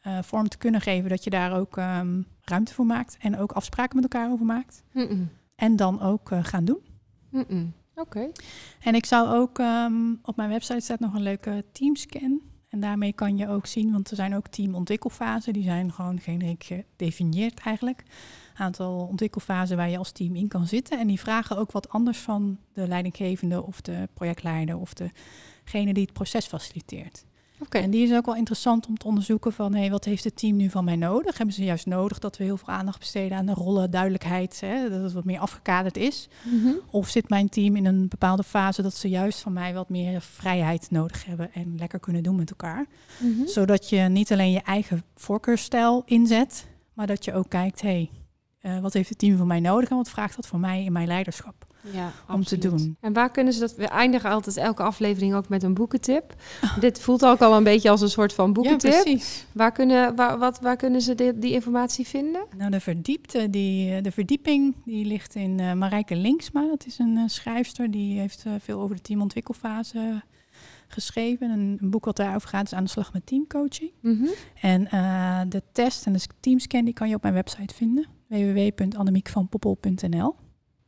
eh, 0.00 0.22
vorm 0.22 0.48
te 0.48 0.58
kunnen 0.58 0.80
geven, 0.80 1.08
dat 1.08 1.24
je 1.24 1.30
daar 1.30 1.58
ook 1.58 1.76
ehm, 1.76 2.22
ruimte 2.40 2.74
voor 2.74 2.86
maakt 2.86 3.16
en 3.20 3.38
ook 3.38 3.52
afspraken 3.52 4.00
met 4.00 4.12
elkaar 4.12 4.30
over 4.30 4.46
maakt. 4.46 4.82
Mhm. 4.92 5.24
En 5.56 5.76
dan 5.76 6.00
ook 6.00 6.30
eh, 6.30 6.44
gaan 6.44 6.64
doen. 6.64 6.80
Mhm. 7.30 7.66
Oké. 7.94 8.30
En 8.80 8.94
ik 8.94 9.06
zou 9.06 9.28
ook 9.28 9.58
ehm, 9.58 10.14
op 10.22 10.36
mijn 10.36 10.48
website 10.48 10.80
staat 10.80 11.00
nog 11.00 11.14
een 11.14 11.22
leuke 11.22 11.64
teamscan. 11.72 12.40
En 12.68 12.80
daarmee 12.80 13.12
kan 13.12 13.36
je 13.36 13.48
ook 13.48 13.66
zien, 13.66 13.92
want 13.92 14.10
er 14.10 14.16
zijn 14.16 14.34
ook 14.34 14.48
teamontwikkelfasen. 14.48 15.52
Die 15.52 15.62
zijn 15.62 15.92
gewoon 15.92 16.20
generiek 16.20 16.64
gedefinieerd 16.64 17.60
eigenlijk. 17.60 18.02
Aantal 18.54 19.06
ontwikkelfasen 19.10 19.76
waar 19.76 19.90
je 19.90 19.98
als 19.98 20.12
team 20.12 20.36
in 20.36 20.48
kan 20.48 20.66
zitten. 20.66 20.98
En 20.98 21.06
die 21.06 21.20
vragen 21.20 21.56
ook 21.58 21.72
wat 21.72 21.88
anders 21.88 22.18
van 22.18 22.58
de 22.72 22.88
leidinggevende 22.88 23.62
of 23.62 23.80
de 23.80 24.08
projectleider 24.14 24.78
of 24.78 24.92
degene 24.94 25.94
die 25.94 26.02
het 26.02 26.12
proces 26.12 26.46
faciliteert. 26.46 27.24
Oké. 27.58 27.78
En 27.78 27.90
die 27.90 28.06
is 28.06 28.16
ook 28.16 28.26
wel 28.26 28.36
interessant 28.36 28.86
om 28.86 28.98
te 28.98 29.06
onderzoeken 29.06 29.52
van 29.52 29.74
hé, 29.74 29.88
wat 29.88 30.04
heeft 30.04 30.24
het 30.24 30.36
team 30.36 30.56
nu 30.56 30.70
van 30.70 30.84
mij 30.84 30.96
nodig? 30.96 31.36
Hebben 31.36 31.54
ze 31.54 31.64
juist 31.64 31.86
nodig 31.86 32.18
dat 32.18 32.36
we 32.36 32.44
heel 32.44 32.56
veel 32.56 32.74
aandacht 32.74 32.98
besteden 32.98 33.38
aan 33.38 33.46
de 33.46 33.52
rollen, 33.52 33.90
duidelijkheid, 33.90 34.60
hè, 34.60 34.90
dat 34.90 35.02
het 35.02 35.12
wat 35.12 35.24
meer 35.24 35.38
afgekaderd 35.38 35.96
is? 35.96 36.28
Mhm. 36.42 36.72
Of 36.90 37.08
zit 37.08 37.28
mijn 37.28 37.48
team 37.48 37.76
in 37.76 37.86
een 37.86 38.08
bepaalde 38.08 38.42
fase 38.42 38.82
dat 38.82 38.94
ze 38.94 39.08
juist 39.08 39.40
van 39.40 39.52
mij 39.52 39.74
wat 39.74 39.88
meer 39.88 40.20
vrijheid 40.20 40.90
nodig 40.90 41.24
hebben 41.24 41.52
en 41.52 41.74
lekker 41.78 42.00
kunnen 42.00 42.22
doen 42.22 42.36
met 42.36 42.50
elkaar? 42.50 42.86
Mhm. 43.18 43.46
Zodat 43.46 43.88
je 43.88 44.00
niet 44.00 44.32
alleen 44.32 44.52
je 44.52 44.62
eigen 44.62 45.02
voorkeurstijl 45.14 46.02
inzet, 46.04 46.66
maar 46.92 47.06
dat 47.06 47.24
je 47.24 47.34
ook 47.34 47.48
kijkt, 47.48 47.80
hé, 47.80 47.88
hey, 47.88 48.10
eh, 48.64 48.78
wat 48.78 48.92
heeft 48.92 49.08
het 49.08 49.18
team 49.18 49.36
van 49.36 49.46
mij 49.46 49.60
nodig 49.60 49.88
en 49.88 49.96
wat 49.96 50.10
vraagt 50.10 50.36
dat 50.36 50.46
van 50.46 50.60
mij 50.60 50.84
in 50.84 50.92
mijn 50.92 51.06
leiderschap 51.06 51.66
Ja, 51.80 52.12
om 52.28 52.44
te 52.44 52.58
doen? 52.58 52.96
En 53.00 53.12
waar 53.12 53.30
kunnen 53.30 53.52
ze 53.52 53.60
dat? 53.60 53.74
We 53.74 53.86
eindigen 53.86 54.30
altijd 54.30 54.56
elke 54.56 54.82
aflevering 54.82 55.34
ook 55.34 55.48
met 55.48 55.62
een 55.62 55.74
boekentip. 55.74 56.34
Dit 56.80 57.00
voelt 57.00 57.24
ook 57.24 57.40
al 57.40 57.56
een 57.56 57.64
beetje 57.64 57.90
als 57.90 58.00
een 58.00 58.10
soort 58.10 58.32
van 58.32 58.52
boekentip. 58.52 58.90
precies. 58.90 59.46
waar, 59.52 59.72
kunnen, 59.72 60.16
waar, 60.16 60.38
wat, 60.38 60.60
waar 60.60 60.76
kunnen 60.76 61.00
ze 61.00 61.14
die, 61.14 61.38
die 61.38 61.52
informatie 61.52 62.06
vinden? 62.06 62.46
Nou, 62.56 62.70
de, 62.70 62.80
verdiepte, 62.80 63.50
die, 63.50 63.94
eh, 63.94 64.02
de 64.02 64.12
verdieping 64.12 64.74
die 64.84 65.04
ligt 65.04 65.34
in 65.34 65.60
eh 65.60 65.72
Marijke 65.72 66.16
Linksma. 66.16 66.66
Dat 66.68 66.86
is 66.86 66.98
een 66.98 67.22
schrijfster 67.26 67.90
die 67.90 68.18
heeft 68.18 68.44
veel 68.58 68.80
over 68.80 68.96
de 68.96 69.02
teamontwikkelfase 69.02 70.22
geschreven. 70.88 71.50
Een, 71.50 71.78
een 71.80 71.90
boek 71.90 72.04
wat 72.04 72.16
daarover 72.16 72.48
gaat 72.48 72.64
is 72.64 72.72
Aan 72.72 72.84
de 72.84 72.90
slag 72.90 73.12
met 73.12 73.26
teamcoaching. 73.26 73.90
Mhm. 74.00 74.26
En 74.60 74.84
de 75.48 75.62
test 75.72 76.06
en 76.06 76.12
de 76.12 76.20
teamscan 76.40 76.84
die 76.84 76.94
kan 76.94 77.08
je 77.08 77.14
op 77.14 77.22
mijn 77.22 77.34
website 77.34 77.74
vinden. 77.74 78.13
www.annemiekvanpoppel.nl 78.26 80.34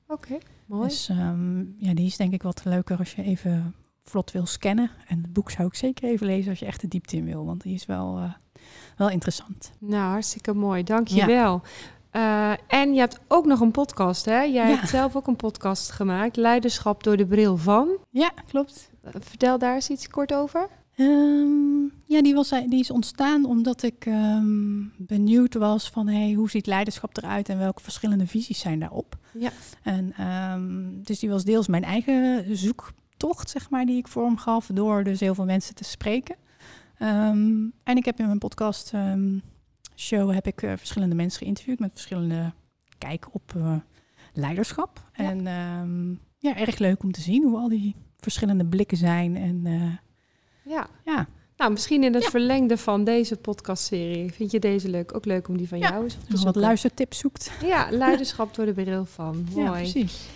Oké, 0.08 0.38
mooi. 0.66 0.88
Dus 0.88 1.08
ehm, 1.08 1.58
ja, 1.76 1.94
die 1.94 2.06
is 2.06 2.16
denk 2.16 2.32
ik 2.32 2.42
wat 2.42 2.64
leuker 2.64 2.98
als 2.98 3.14
je 3.14 3.22
even 3.22 3.74
vlot 4.04 4.32
wil 4.32 4.46
scannen. 4.46 4.90
En 5.08 5.18
het 5.22 5.32
boek 5.32 5.50
zou 5.50 5.68
ik 5.68 5.74
zeker 5.74 6.08
even 6.08 6.26
lezen 6.26 6.50
als 6.50 6.58
je 6.58 6.66
echt 6.66 6.80
de 6.80 6.88
diepte 6.88 7.16
in 7.16 7.24
wil. 7.24 7.44
Want 7.44 7.62
die 7.62 7.74
is 7.74 7.86
wel, 7.86 8.18
eh, 8.18 8.32
wel 8.96 9.10
interessant. 9.10 9.72
Nou, 9.78 10.10
hartstikke 10.10 10.54
mooi. 10.54 10.82
Dank 10.82 11.08
je 11.08 11.26
wel. 11.26 11.62
Eh, 12.10 12.52
en 12.66 12.92
je 12.94 12.98
hebt 13.00 13.20
ook 13.28 13.46
nog 13.46 13.60
een 13.60 13.70
podcast, 13.70 14.24
hè? 14.24 14.40
Jij 14.42 14.68
Ja. 14.68 14.76
hebt 14.76 14.88
zelf 14.88 15.16
ook 15.16 15.26
een 15.26 15.36
podcast 15.36 15.90
gemaakt. 15.90 16.36
Leiderschap 16.36 17.02
door 17.02 17.16
de 17.16 17.26
bril 17.26 17.56
van. 17.56 17.88
Ja, 18.10 18.32
klopt. 18.46 18.90
Eh, 19.02 19.12
vertel 19.18 19.58
daar 19.58 19.74
eens 19.74 19.90
iets 19.90 20.08
kort 20.08 20.34
over. 20.34 20.68
Ehm, 20.96 21.84
ja, 22.04 22.22
die, 22.22 22.34
was, 22.34 22.48
die 22.48 22.80
is 22.80 22.90
ontstaan 22.90 23.44
omdat 23.44 23.82
ik 23.82 24.06
ehm, 24.06 24.84
benieuwd 24.96 25.54
was 25.54 25.90
van 25.90 26.08
hey, 26.08 26.32
hoe 26.32 26.50
ziet 26.50 26.66
leiderschap 26.66 27.16
eruit 27.16 27.48
en 27.48 27.58
welke 27.58 27.82
verschillende 27.82 28.26
visies 28.26 28.58
zijn 28.58 28.80
daarop. 28.80 29.16
Ja. 29.38 29.50
En 29.82 30.12
ehm, 30.16 31.02
dus 31.02 31.18
die 31.18 31.30
was 31.30 31.44
deels 31.44 31.66
mijn 31.66 31.84
eigen 31.84 32.44
zoektocht, 32.56 33.50
zeg 33.50 33.70
maar, 33.70 33.86
die 33.86 33.96
ik 33.96 34.08
vorm 34.08 34.36
gaf 34.36 34.66
door 34.74 35.04
dus 35.04 35.20
heel 35.20 35.34
veel 35.34 35.44
mensen 35.44 35.74
te 35.74 35.84
spreken. 35.84 36.36
En 37.84 37.96
ik 37.96 38.04
heb 38.04 38.18
in 38.18 38.26
mijn 38.26 38.38
podcast 38.38 38.92
show 39.96 40.32
heb 40.32 40.46
ik 40.46 40.62
eh, 40.62 40.72
verschillende 40.76 41.14
mensen 41.14 41.38
geïnterviewd 41.38 41.78
met 41.78 41.90
verschillende 41.92 42.52
kijk 42.98 43.28
op 43.32 43.52
eh, 43.56 43.76
leiderschap. 44.32 45.10
Ja. 45.14 45.30
En 45.30 46.20
ja, 46.38 46.56
erg 46.56 46.78
leuk 46.78 47.02
om 47.02 47.12
te 47.12 47.20
zien 47.20 47.42
hoe 47.42 47.58
al 47.58 47.68
die 47.68 47.94
verschillende 48.16 48.66
blikken 48.66 48.96
zijn 48.96 49.36
en 49.36 49.66
eh, 49.66 49.82
Ja. 50.66 50.86
ja. 51.04 51.26
Nou, 51.56 51.72
misschien 51.72 52.04
in 52.04 52.14
het 52.14 52.22
Ja. 52.22 52.30
verlengde 52.30 52.76
van 52.78 53.04
deze 53.04 53.36
podcastserie. 53.36 54.32
Vind 54.32 54.50
je 54.50 54.58
deze 54.58 54.88
leuk? 54.88 55.14
Ook 55.14 55.24
leuk 55.24 55.48
om 55.48 55.56
die 55.56 55.68
van 55.68 55.78
Ja. 55.78 55.88
jou 55.88 56.04
eens 56.04 56.14
op 56.14 56.20
te 56.24 56.32
Nog 56.32 56.44
wat 56.44 56.56
luistertips 56.56 57.18
zoekt. 57.18 57.50
Ja, 57.64 57.86
leiderschap 58.04 58.54
door 58.54 58.66
de 58.66 58.72
bril 58.72 59.04
van. 59.04 59.46
Ja, 59.54 59.64
Mooi. 59.64 59.80
precies. 59.80 60.26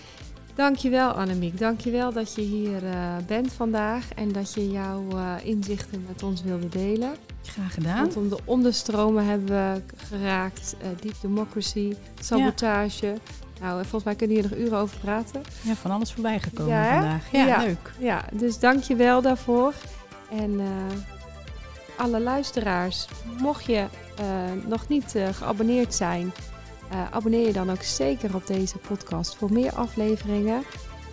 Dankjewel 0.54 1.10
Annemiek. 1.10 1.58
Dankjewel 1.58 2.12
dat 2.12 2.34
je 2.34 2.40
hier 2.42 2.84
eh, 2.86 3.16
bent 3.26 3.52
vandaag 3.52 4.12
en 4.14 4.32
dat 4.32 4.54
je 4.54 4.70
jouw 4.70 5.04
eh, 5.10 5.34
inzichten 5.42 6.04
met 6.08 6.22
ons 6.22 6.42
wilde 6.42 6.68
delen. 6.68 7.10
Graag 7.42 7.74
gedaan. 7.74 7.96
Want 7.98 8.16
om 8.16 8.28
de 8.28 8.38
onderstromen 8.44 9.24
hebben 9.26 9.46
we 9.46 9.82
geraakt. 9.96 10.76
eh 10.82 10.88
deep 11.00 11.14
democracy, 11.20 11.94
sabotage. 12.20 13.14
Nou, 13.60 13.72
en 13.78 13.82
volgens 13.82 14.04
mij 14.04 14.14
kunnen 14.14 14.36
we 14.36 14.42
hier 14.42 14.50
nog 14.50 14.60
uren 14.66 14.78
over 14.78 14.98
praten. 14.98 15.40
Ja, 15.62 15.74
van 15.74 15.90
alles 15.90 16.12
voorbij 16.12 16.40
gekomen 16.40 16.72
Ja, 16.72 16.92
vandaag. 16.92 17.32
Ja, 17.32 17.46
Ja. 17.46 17.62
leuk. 17.62 17.92
Ja, 17.98 18.24
dus 18.32 18.58
dank 18.58 18.82
je 18.82 18.96
wel 18.96 19.22
daarvoor. 19.22 19.74
En 20.30 20.60
eh, 20.60 20.66
alle 21.96 22.20
luisteraars, 22.20 23.08
mocht 23.38 23.64
je 23.64 23.86
eh, 24.16 24.26
nog 24.66 24.88
niet 24.88 25.14
eh, 25.14 25.28
geabonneerd 25.28 25.94
zijn, 25.94 26.32
abonneer 27.10 27.46
je 27.46 27.52
dan 27.52 27.70
ook 27.70 27.82
zeker 27.82 28.34
op 28.34 28.46
deze 28.46 28.78
podcast 28.78 29.36
voor 29.36 29.52
meer 29.52 29.74
afleveringen. 29.74 30.62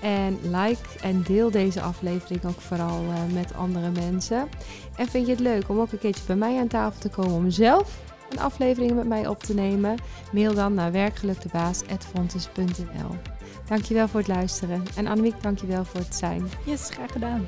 En 0.01 0.39
like 0.43 0.99
en 1.01 1.23
deel 1.23 1.51
deze 1.51 1.81
aflevering 1.81 2.45
ook 2.45 2.61
vooral 2.61 3.03
met 3.33 3.53
andere 3.53 3.89
mensen. 3.89 4.49
En 4.95 5.07
vind 5.07 5.25
je 5.25 5.31
het 5.31 5.41
leuk 5.41 5.69
om 5.69 5.79
ook 5.79 5.91
een 5.91 5.99
keertje 5.99 6.25
bij 6.25 6.35
mij 6.35 6.59
aan 6.59 6.67
tafel 6.67 6.99
te 6.99 7.09
komen 7.09 7.33
om 7.33 7.49
zelf 7.49 7.99
een 8.29 8.39
aflevering 8.39 8.95
met 8.95 9.07
mij 9.07 9.27
op 9.27 9.43
te 9.43 9.53
nemen? 9.53 9.95
Mail 10.31 10.53
dan 10.53 10.73
naar 10.73 10.91
werkgeluktebaas.fontes.nl 10.91 13.15
Dankjewel 13.67 14.07
voor 14.07 14.19
het 14.19 14.29
luisteren. 14.29 14.83
En 14.95 15.07
Annemiek, 15.07 15.43
dankjewel 15.43 15.85
voor 15.85 15.99
het 15.99 16.15
zijn. 16.15 16.49
Yes, 16.65 16.89
graag 16.89 17.11
gedaan. 17.11 17.47